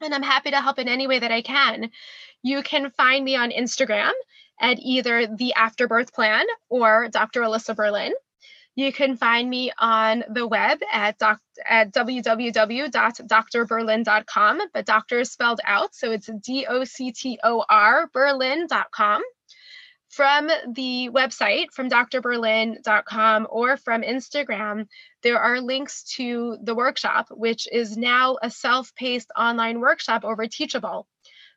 And 0.00 0.14
I'm 0.14 0.22
happy 0.22 0.50
to 0.50 0.60
help 0.60 0.78
in 0.78 0.88
any 0.88 1.06
way 1.06 1.18
that 1.18 1.32
I 1.32 1.42
can. 1.42 1.90
You 2.42 2.62
can 2.62 2.90
find 2.90 3.24
me 3.24 3.36
on 3.36 3.50
Instagram 3.50 4.12
at 4.60 4.78
either 4.80 5.26
the 5.26 5.54
Afterbirth 5.54 6.12
Plan 6.12 6.44
or 6.68 7.08
Dr. 7.08 7.40
Alyssa 7.42 7.74
Berlin. 7.74 8.12
You 8.76 8.92
can 8.92 9.16
find 9.16 9.48
me 9.48 9.70
on 9.78 10.24
the 10.28 10.48
web 10.48 10.80
at, 10.92 11.16
doc, 11.18 11.40
at 11.64 11.92
www.doctorberlin.com, 11.92 14.60
but 14.72 14.84
doctor 14.84 15.20
is 15.20 15.30
spelled 15.30 15.60
out, 15.64 15.94
so 15.94 16.10
it's 16.10 16.28
D 16.44 16.66
O 16.68 16.82
C 16.82 17.12
T 17.12 17.38
O 17.44 17.64
R 17.68 18.10
Berlin.com. 18.12 19.22
From 20.08 20.46
the 20.46 21.10
website, 21.12 21.70
from 21.72 21.88
doctorberlin.com 21.88 23.46
or 23.50 23.76
from 23.76 24.02
Instagram, 24.02 24.86
there 25.22 25.40
are 25.40 25.60
links 25.60 26.04
to 26.16 26.58
the 26.62 26.74
workshop, 26.74 27.28
which 27.30 27.68
is 27.70 27.96
now 27.96 28.36
a 28.40 28.50
self 28.50 28.94
paced 28.94 29.30
online 29.36 29.80
workshop 29.80 30.24
over 30.24 30.46
Teachable. 30.46 31.06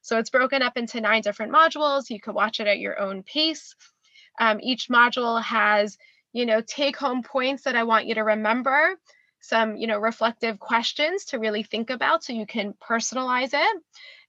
So 0.02 0.18
it's 0.18 0.30
broken 0.30 0.62
up 0.62 0.78
into 0.78 1.02
nine 1.02 1.22
different 1.22 1.52
modules. 1.52 2.10
You 2.10 2.20
could 2.20 2.36
watch 2.36 2.60
it 2.60 2.68
at 2.68 2.80
your 2.80 3.00
own 3.00 3.24
pace. 3.24 3.76
Um, 4.40 4.60
each 4.62 4.88
module 4.88 5.42
has, 5.42 5.98
you 6.32 6.46
know, 6.46 6.62
take 6.62 6.96
home 6.96 7.24
points 7.24 7.64
that 7.64 7.76
I 7.76 7.84
want 7.84 8.06
you 8.06 8.16
to 8.16 8.24
remember, 8.24 8.96
some, 9.40 9.76
you 9.78 9.88
know, 9.88 9.98
reflective 9.98 10.60
questions 10.60 11.26
to 11.26 11.40
really 11.40 11.64
think 11.64 11.90
about 11.90 12.24
so 12.24 12.34
you 12.34 12.46
can 12.46 12.74
personalize 12.74 13.52
it. 13.54 13.84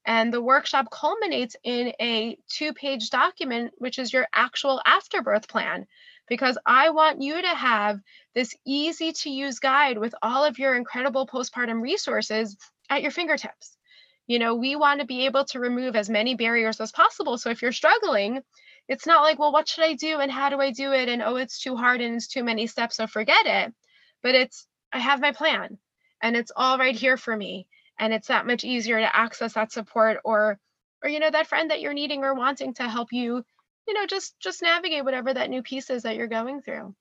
And 0.05 0.33
the 0.33 0.41
workshop 0.41 0.87
culminates 0.91 1.55
in 1.63 1.93
a 2.01 2.37
two 2.49 2.73
page 2.73 3.09
document, 3.09 3.73
which 3.77 3.99
is 3.99 4.11
your 4.11 4.27
actual 4.33 4.81
afterbirth 4.85 5.47
plan, 5.47 5.87
because 6.27 6.57
I 6.65 6.89
want 6.89 7.21
you 7.21 7.41
to 7.41 7.47
have 7.47 7.99
this 8.33 8.55
easy 8.65 9.11
to 9.11 9.29
use 9.29 9.59
guide 9.59 9.97
with 9.97 10.15
all 10.21 10.45
of 10.45 10.57
your 10.57 10.75
incredible 10.75 11.27
postpartum 11.27 11.81
resources 11.81 12.57
at 12.89 13.01
your 13.01 13.11
fingertips 13.11 13.77
you 14.29 14.39
know 14.39 14.55
we 14.55 14.77
want 14.77 15.01
to 15.01 15.05
be 15.05 15.25
able 15.25 15.43
to 15.45 15.59
remove 15.59 15.95
as 15.97 16.09
many 16.09 16.35
barriers 16.35 16.79
as 16.79 16.93
possible. 16.93 17.37
So 17.37 17.49
if 17.49 17.61
you're 17.61 17.73
struggling 17.73 18.41
it's 18.87 19.05
not 19.05 19.21
like 19.23 19.39
well 19.39 19.51
what 19.51 19.67
should 19.67 19.83
i 19.83 19.93
do? 19.93 20.19
And 20.19 20.31
how 20.31 20.49
do 20.49 20.59
i 20.61 20.71
do 20.71 20.93
it? 20.93 21.09
And 21.09 21.21
oh 21.21 21.35
it's 21.35 21.59
too 21.59 21.75
hard 21.75 22.01
and 22.01 22.15
it's 22.15 22.27
too 22.27 22.43
many 22.43 22.67
steps 22.67 22.97
so 22.97 23.07
forget 23.07 23.45
it. 23.45 23.73
But 24.23 24.35
it's 24.35 24.67
i 24.93 24.99
have 24.99 25.21
my 25.21 25.33
plan 25.33 25.77
and 26.21 26.35
it's 26.37 26.51
all 26.55 26.77
right 26.77 26.95
here 26.95 27.17
for 27.17 27.35
me 27.35 27.67
and 27.99 28.13
it's 28.13 28.27
that 28.29 28.47
much 28.47 28.63
easier 28.63 28.99
to 28.99 29.15
access 29.15 29.53
that 29.53 29.71
support 29.71 30.19
or 30.23 30.59
or 31.03 31.09
you 31.09 31.19
know 31.19 31.31
that 31.31 31.47
friend 31.47 31.71
that 31.71 31.81
you're 31.81 31.93
needing 31.93 32.23
or 32.23 32.33
wanting 32.33 32.73
to 32.75 32.87
help 32.87 33.09
you 33.11 33.43
you 33.87 33.93
know 33.93 34.05
just 34.05 34.39
just 34.39 34.61
navigate 34.61 35.05
whatever 35.05 35.33
that 35.33 35.49
new 35.49 35.61
piece 35.61 35.89
is 35.89 36.03
that 36.03 36.15
you're 36.15 36.27
going 36.27 36.61
through 36.61 36.95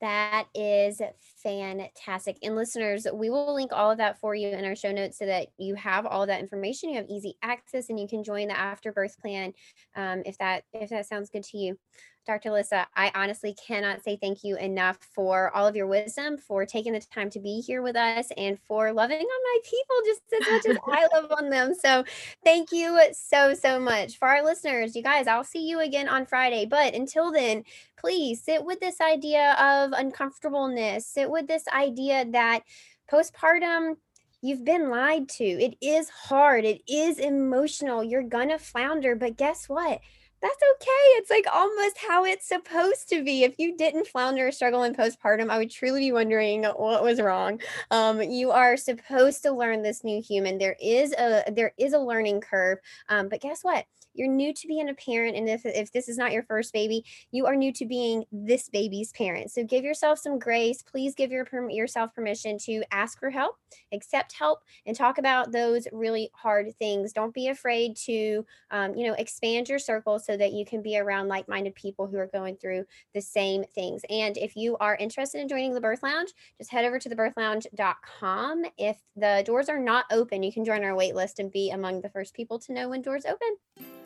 that 0.00 0.46
is 0.54 1.00
fantastic. 1.42 2.36
And 2.42 2.54
listeners, 2.54 3.06
we 3.12 3.30
will 3.30 3.54
link 3.54 3.72
all 3.72 3.90
of 3.90 3.98
that 3.98 4.18
for 4.20 4.34
you 4.34 4.48
in 4.48 4.64
our 4.64 4.76
show 4.76 4.92
notes 4.92 5.18
so 5.18 5.26
that 5.26 5.48
you 5.58 5.74
have 5.74 6.06
all 6.06 6.26
that 6.26 6.40
information. 6.40 6.90
You 6.90 6.96
have 6.96 7.08
easy 7.08 7.36
access 7.42 7.88
and 7.88 7.98
you 7.98 8.06
can 8.06 8.22
join 8.22 8.48
the 8.48 8.58
afterbirth 8.58 9.18
plan 9.20 9.52
um, 9.94 10.22
if 10.26 10.36
that 10.38 10.64
if 10.72 10.90
that 10.90 11.06
sounds 11.06 11.30
good 11.30 11.44
to 11.44 11.58
you. 11.58 11.78
Dr. 12.26 12.50
Alyssa, 12.50 12.86
I 12.96 13.12
honestly 13.14 13.54
cannot 13.54 14.02
say 14.02 14.16
thank 14.16 14.42
you 14.42 14.56
enough 14.56 14.98
for 15.14 15.54
all 15.54 15.66
of 15.66 15.76
your 15.76 15.86
wisdom, 15.86 16.36
for 16.36 16.66
taking 16.66 16.92
the 16.92 17.00
time 17.00 17.30
to 17.30 17.38
be 17.38 17.60
here 17.60 17.82
with 17.82 17.94
us, 17.94 18.32
and 18.36 18.58
for 18.66 18.92
loving 18.92 19.20
on 19.20 19.26
my 19.26 19.58
people 19.62 19.96
just 20.04 20.22
as 20.34 20.52
much 20.52 20.66
as 20.66 20.76
I 20.88 21.06
love 21.14 21.32
on 21.38 21.50
them. 21.50 21.72
So, 21.74 22.04
thank 22.44 22.72
you 22.72 23.00
so, 23.12 23.54
so 23.54 23.78
much. 23.78 24.18
For 24.18 24.26
our 24.26 24.44
listeners, 24.44 24.96
you 24.96 25.02
guys, 25.02 25.28
I'll 25.28 25.44
see 25.44 25.68
you 25.68 25.80
again 25.80 26.08
on 26.08 26.26
Friday. 26.26 26.66
But 26.66 26.94
until 26.94 27.30
then, 27.30 27.62
please 27.96 28.42
sit 28.42 28.64
with 28.64 28.80
this 28.80 29.00
idea 29.00 29.52
of 29.52 29.92
uncomfortableness, 29.92 31.06
sit 31.06 31.30
with 31.30 31.46
this 31.46 31.64
idea 31.68 32.24
that 32.32 32.62
postpartum 33.10 33.96
you've 34.42 34.64
been 34.64 34.90
lied 34.90 35.28
to. 35.28 35.44
It 35.44 35.76
is 35.80 36.08
hard, 36.08 36.64
it 36.64 36.82
is 36.88 37.18
emotional. 37.18 38.02
You're 38.02 38.22
gonna 38.22 38.58
flounder, 38.58 39.14
but 39.14 39.36
guess 39.36 39.68
what? 39.68 40.00
That's 40.46 40.62
okay. 40.74 41.04
It's 41.18 41.30
like 41.30 41.46
almost 41.52 41.98
how 42.08 42.24
it's 42.24 42.46
supposed 42.46 43.08
to 43.10 43.24
be. 43.24 43.44
If 43.44 43.58
you 43.58 43.76
didn't 43.76 44.06
flounder 44.06 44.48
or 44.48 44.52
struggle 44.52 44.84
in 44.84 44.94
postpartum, 44.94 45.50
I 45.50 45.58
would 45.58 45.70
truly 45.70 46.00
be 46.00 46.12
wondering 46.12 46.64
what 46.64 47.02
was 47.02 47.20
wrong. 47.20 47.60
Um, 47.90 48.22
you 48.22 48.50
are 48.50 48.76
supposed 48.76 49.42
to 49.42 49.52
learn 49.52 49.82
this 49.82 50.04
new 50.04 50.22
human. 50.22 50.58
There 50.58 50.76
is 50.80 51.12
a 51.12 51.44
there 51.50 51.72
is 51.78 51.92
a 51.92 51.98
learning 51.98 52.40
curve, 52.40 52.78
um, 53.08 53.28
but 53.28 53.40
guess 53.40 53.62
what? 53.62 53.86
You're 54.16 54.28
new 54.28 54.52
to 54.52 54.68
being 54.68 54.88
a 54.88 54.94
parent, 54.94 55.36
and 55.36 55.48
if, 55.48 55.64
if 55.64 55.92
this 55.92 56.08
is 56.08 56.18
not 56.18 56.32
your 56.32 56.42
first 56.42 56.72
baby, 56.72 57.04
you 57.30 57.46
are 57.46 57.56
new 57.56 57.72
to 57.74 57.86
being 57.86 58.24
this 58.32 58.68
baby's 58.68 59.12
parent. 59.12 59.50
So 59.50 59.64
give 59.64 59.84
yourself 59.84 60.18
some 60.18 60.38
grace. 60.38 60.82
Please 60.82 61.14
give 61.14 61.30
your, 61.30 61.46
yourself 61.70 62.14
permission 62.14 62.58
to 62.60 62.82
ask 62.90 63.18
for 63.18 63.30
help, 63.30 63.56
accept 63.92 64.32
help, 64.32 64.60
and 64.86 64.96
talk 64.96 65.18
about 65.18 65.52
those 65.52 65.86
really 65.92 66.30
hard 66.34 66.74
things. 66.78 67.12
Don't 67.12 67.34
be 67.34 67.48
afraid 67.48 67.96
to, 68.04 68.44
um, 68.70 68.94
you 68.94 69.06
know, 69.06 69.14
expand 69.14 69.68
your 69.68 69.78
circle 69.78 70.18
so 70.18 70.36
that 70.36 70.52
you 70.52 70.64
can 70.64 70.82
be 70.82 70.98
around 70.98 71.28
like 71.28 71.48
minded 71.48 71.74
people 71.74 72.06
who 72.06 72.16
are 72.16 72.28
going 72.28 72.56
through 72.56 72.84
the 73.14 73.20
same 73.20 73.64
things. 73.74 74.02
And 74.10 74.36
if 74.36 74.56
you 74.56 74.76
are 74.78 74.96
interested 74.96 75.40
in 75.40 75.48
joining 75.48 75.74
the 75.74 75.80
Birth 75.80 76.02
Lounge, 76.02 76.32
just 76.58 76.70
head 76.70 76.84
over 76.84 76.98
to 76.98 77.08
thebirthlounge.com. 77.08 78.64
If 78.78 78.98
the 79.16 79.42
doors 79.46 79.68
are 79.68 79.78
not 79.78 80.06
open, 80.10 80.42
you 80.42 80.52
can 80.52 80.64
join 80.64 80.84
our 80.84 80.94
wait 80.94 81.14
list 81.14 81.38
and 81.38 81.50
be 81.50 81.70
among 81.70 82.00
the 82.00 82.10
first 82.10 82.34
people 82.34 82.58
to 82.60 82.72
know 82.72 82.88
when 82.88 83.02
doors 83.02 83.24
open. 83.24 84.05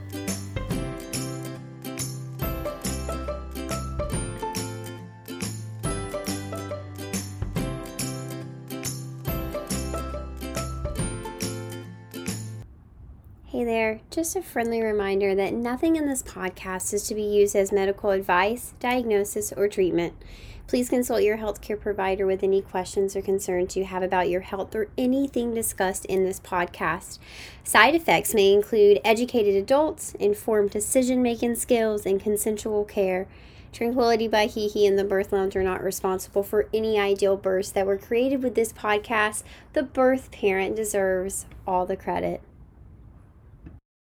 Hey 13.61 13.65
there, 13.65 14.01
just 14.09 14.35
a 14.35 14.41
friendly 14.41 14.81
reminder 14.81 15.35
that 15.35 15.53
nothing 15.53 15.95
in 15.95 16.07
this 16.07 16.23
podcast 16.23 16.95
is 16.95 17.03
to 17.03 17.13
be 17.13 17.21
used 17.21 17.55
as 17.55 17.71
medical 17.71 18.09
advice, 18.09 18.73
diagnosis, 18.79 19.53
or 19.55 19.67
treatment. 19.67 20.15
Please 20.65 20.89
consult 20.89 21.21
your 21.21 21.37
healthcare 21.37 21.79
provider 21.79 22.25
with 22.25 22.41
any 22.41 22.63
questions 22.63 23.15
or 23.15 23.21
concerns 23.21 23.77
you 23.77 23.85
have 23.85 24.01
about 24.01 24.31
your 24.31 24.41
health 24.41 24.73
or 24.73 24.87
anything 24.97 25.53
discussed 25.53 26.05
in 26.05 26.25
this 26.25 26.39
podcast. 26.39 27.19
Side 27.63 27.93
effects 27.93 28.33
may 28.33 28.51
include 28.51 28.99
educated 29.05 29.53
adults, 29.53 30.15
informed 30.15 30.71
decision 30.71 31.21
making 31.21 31.53
skills, 31.53 32.03
and 32.03 32.19
consensual 32.19 32.83
care. 32.83 33.27
Tranquility 33.71 34.27
by 34.27 34.47
HeHe 34.47 34.87
and 34.87 34.97
the 34.97 35.03
Birth 35.03 35.31
Lounge 35.31 35.55
are 35.55 35.61
not 35.61 35.83
responsible 35.83 36.41
for 36.41 36.67
any 36.73 36.97
ideal 36.97 37.37
births 37.37 37.69
that 37.69 37.85
were 37.85 37.99
created 37.99 38.41
with 38.41 38.55
this 38.55 38.73
podcast. 38.73 39.43
The 39.73 39.83
birth 39.83 40.31
parent 40.31 40.75
deserves 40.75 41.45
all 41.67 41.85
the 41.85 41.95
credit. 41.95 42.41